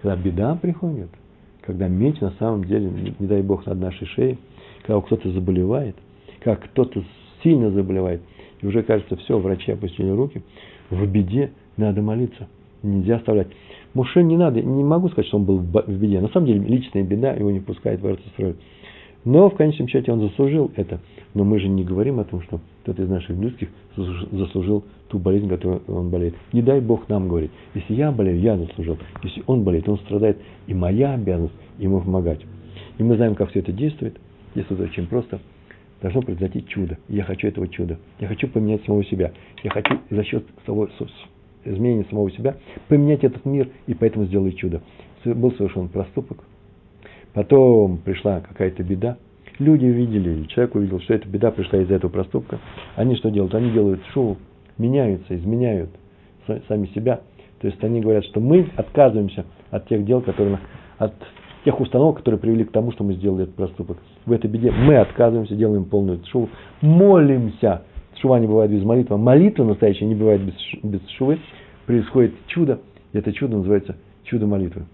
когда 0.00 0.16
беда 0.16 0.58
приходит, 0.60 1.10
когда 1.60 1.88
меч 1.88 2.20
на 2.20 2.32
самом 2.38 2.64
деле, 2.64 2.90
не, 3.18 3.26
дай 3.26 3.42
Бог, 3.42 3.66
над 3.66 3.78
нашей 3.78 4.06
шеей, 4.08 4.38
когда 4.82 5.00
кто-то 5.00 5.30
заболевает, 5.30 5.96
как 6.40 6.64
кто-то 6.64 7.02
сильно 7.42 7.70
заболевает, 7.70 8.22
и 8.60 8.66
уже 8.66 8.82
кажется, 8.82 9.16
все, 9.16 9.38
врачи 9.38 9.72
опустили 9.72 10.08
руки, 10.08 10.42
в 10.90 11.06
беде 11.06 11.52
надо 11.76 12.00
молиться. 12.00 12.48
Нельзя 12.82 13.16
оставлять. 13.16 13.48
Муше 13.94 14.22
не 14.22 14.36
надо, 14.36 14.60
не 14.60 14.84
могу 14.84 15.08
сказать, 15.08 15.26
что 15.28 15.38
он 15.38 15.44
был 15.44 15.58
в 15.58 15.98
беде. 15.98 16.20
На 16.20 16.28
самом 16.28 16.46
деле, 16.46 16.60
личная 16.60 17.02
беда 17.02 17.32
его 17.32 17.50
не 17.50 17.60
пускает 17.60 18.00
в 18.00 18.06
Эрцестрой. 18.06 18.56
Но 19.24 19.48
в 19.48 19.54
конечном 19.54 19.88
счете 19.88 20.12
он 20.12 20.20
заслужил 20.20 20.70
это. 20.76 21.00
Но 21.32 21.44
мы 21.44 21.58
же 21.58 21.68
не 21.68 21.84
говорим 21.84 22.20
о 22.20 22.24
том, 22.24 22.42
что 22.42 22.60
кто-то 22.82 23.02
из 23.02 23.08
наших 23.08 23.36
близких 23.36 23.68
заслужил 23.96 24.84
ту 25.08 25.18
болезнь, 25.18 25.48
которую 25.48 25.82
он 25.88 26.10
болеет. 26.10 26.34
Не 26.52 26.62
дай 26.62 26.80
Бог 26.80 27.08
нам 27.08 27.28
говорить. 27.28 27.50
Если 27.74 27.94
я 27.94 28.12
болею, 28.12 28.38
я 28.40 28.56
заслужил. 28.56 28.98
Если 29.22 29.42
он 29.46 29.64
болеет, 29.64 29.88
он 29.88 29.98
страдает. 29.98 30.38
И 30.66 30.74
моя 30.74 31.14
обязанность 31.14 31.54
ему 31.78 32.00
помогать. 32.00 32.40
И 32.98 33.02
мы 33.02 33.16
знаем, 33.16 33.34
как 33.34 33.50
все 33.50 33.60
это 33.60 33.72
действует. 33.72 34.16
Действует 34.54 34.82
очень 34.82 35.06
просто. 35.06 35.40
Должно 36.02 36.20
произойти 36.20 36.64
чудо. 36.66 36.98
Я 37.08 37.24
хочу 37.24 37.48
этого 37.48 37.66
чуда. 37.66 37.98
Я 38.20 38.28
хочу 38.28 38.46
поменять 38.46 38.84
самого 38.84 39.04
себя. 39.04 39.32
Я 39.62 39.70
хочу 39.70 39.98
за 40.10 40.22
счет 40.24 40.44
того, 40.66 40.88
изменения 41.64 42.04
самого 42.10 42.30
себя 42.30 42.56
поменять 42.88 43.24
этот 43.24 43.44
мир 43.46 43.70
и 43.86 43.94
поэтому 43.94 44.26
сделаю 44.26 44.52
чудо. 44.52 44.82
Был 45.24 45.52
совершен 45.52 45.88
проступок, 45.88 46.44
Потом 47.34 47.98
пришла 47.98 48.40
какая-то 48.40 48.82
беда. 48.82 49.18
Люди 49.58 49.84
увидели, 49.84 50.44
человек 50.46 50.74
увидел, 50.74 51.00
что 51.00 51.14
эта 51.14 51.28
беда 51.28 51.50
пришла 51.50 51.80
из-за 51.80 51.94
этого 51.94 52.10
проступка. 52.10 52.58
Они 52.96 53.16
что 53.16 53.30
делают? 53.30 53.54
Они 53.54 53.70
делают 53.70 54.00
шоу, 54.12 54.36
меняются, 54.78 55.36
изменяют 55.36 55.90
сами 56.68 56.86
себя. 56.94 57.20
То 57.60 57.68
есть 57.68 57.82
они 57.82 58.00
говорят, 58.00 58.24
что 58.24 58.40
мы 58.40 58.68
отказываемся 58.76 59.44
от 59.70 59.88
тех 59.88 60.04
дел, 60.04 60.20
которые, 60.20 60.58
от 60.98 61.14
тех 61.64 61.80
установок, 61.80 62.18
которые 62.18 62.38
привели 62.38 62.64
к 62.64 62.72
тому, 62.72 62.92
что 62.92 63.04
мы 63.04 63.14
сделали 63.14 63.44
этот 63.44 63.54
проступок. 63.54 63.98
В 64.26 64.32
этой 64.32 64.50
беде 64.50 64.70
мы 64.70 64.96
отказываемся, 64.96 65.54
делаем 65.54 65.84
полную 65.84 66.20
шоу, 66.30 66.48
молимся. 66.80 67.82
Шува 68.20 68.38
не 68.38 68.46
бывает 68.46 68.70
без 68.70 68.82
молитвы. 68.84 69.18
Молитва 69.18 69.64
настоящая 69.64 70.06
не 70.06 70.14
бывает 70.14 70.40
без, 70.42 70.54
без 70.82 71.00
шувы. 71.10 71.38
Происходит 71.86 72.32
чудо. 72.46 72.80
И 73.12 73.18
это 73.18 73.32
чудо 73.32 73.56
называется 73.56 73.96
чудо 74.24 74.46
молитвы. 74.46 74.84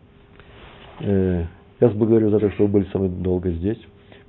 Я 1.80 1.88
благодарю 1.88 2.30
за 2.30 2.38
то, 2.38 2.50
что 2.50 2.64
вы 2.64 2.68
были 2.68 2.84
со 2.92 2.98
мной 2.98 3.10
долго 3.10 3.50
здесь. 3.50 3.78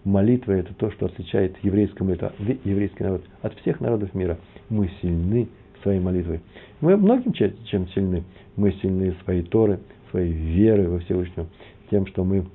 Молитва– 0.05 0.51
это 0.53 0.73
то, 0.73 0.89
что 0.91 1.05
отличает 1.05 1.55
еврейскую 1.63 2.07
молитву, 2.07 2.29
еврейский 2.63 3.03
народ 3.03 3.23
от 3.41 3.53
всех 3.59 3.81
народов 3.81 4.13
мира. 4.15 4.37
Мы 4.69 4.89
сильны 5.01 5.49
своей 5.83 5.99
молитвой. 5.99 6.39
Мы 6.79 6.95
многим 6.95 7.33
чем 7.33 7.87
сильны. 7.89 8.23
Мы 8.55 8.71
сильны 8.81 9.15
своей 9.25 9.43
Торы, 9.43 9.79
своей 10.11 10.31
веры 10.31 10.89
во 10.89 10.99
Всевышнего, 10.99 11.47
тем, 11.89 12.07
что 12.07 12.23
мы 12.23 12.45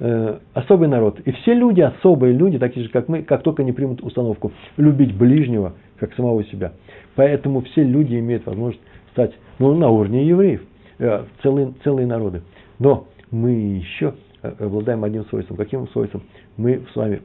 э, 0.00 0.38
особый 0.54 0.88
народ. 0.88 1.20
И 1.20 1.32
все 1.32 1.54
люди, 1.54 1.80
особые 1.80 2.32
люди, 2.32 2.58
такие 2.58 2.86
же, 2.86 2.90
как 2.90 3.08
мы, 3.08 3.22
как 3.22 3.42
только 3.42 3.62
не 3.64 3.72
примут 3.72 4.02
установку 4.02 4.52
любить 4.76 5.14
ближнего, 5.14 5.74
как 5.98 6.14
самого 6.14 6.42
себя. 6.44 6.72
Поэтому 7.16 7.60
все 7.62 7.82
люди 7.82 8.18
имеют 8.18 8.46
возможность 8.46 8.82
стать 9.12 9.32
ну, 9.58 9.74
на 9.74 9.90
уровне 9.90 10.26
евреев, 10.26 10.62
э, 10.98 11.24
целые, 11.42 11.74
целые 11.84 12.06
народы. 12.06 12.42
Но 12.78 13.06
мы 13.34 13.50
еще 13.50 14.14
э, 14.42 14.52
обладаем 14.60 15.02
одним 15.02 15.24
свойством. 15.26 15.56
Каким 15.56 15.88
свойством? 15.88 16.22
Мы 16.56 16.84
с 16.92 16.96
вами 16.96 17.20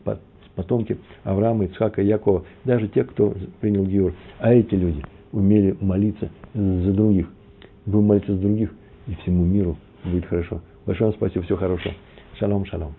потомки 0.55 0.97
Авраама, 1.23 1.65
Ицхака, 1.65 2.01
Якова, 2.01 2.43
даже 2.65 2.87
те, 2.87 3.03
кто 3.03 3.35
принял 3.61 3.85
Геор. 3.85 4.13
А 4.39 4.53
эти 4.53 4.73
люди 4.73 5.03
умели 5.31 5.77
молиться 5.79 6.29
за 6.53 6.93
других. 6.93 7.27
Будем 7.85 8.07
молиться 8.07 8.33
за 8.33 8.41
других, 8.41 8.73
и 9.07 9.15
всему 9.21 9.45
миру 9.45 9.77
будет 10.03 10.25
хорошо. 10.25 10.61
Большое 10.85 11.11
вам 11.11 11.17
спасибо, 11.17 11.45
всего 11.45 11.59
хорошего. 11.59 11.93
Шалом, 12.39 12.65
шалом. 12.65 12.95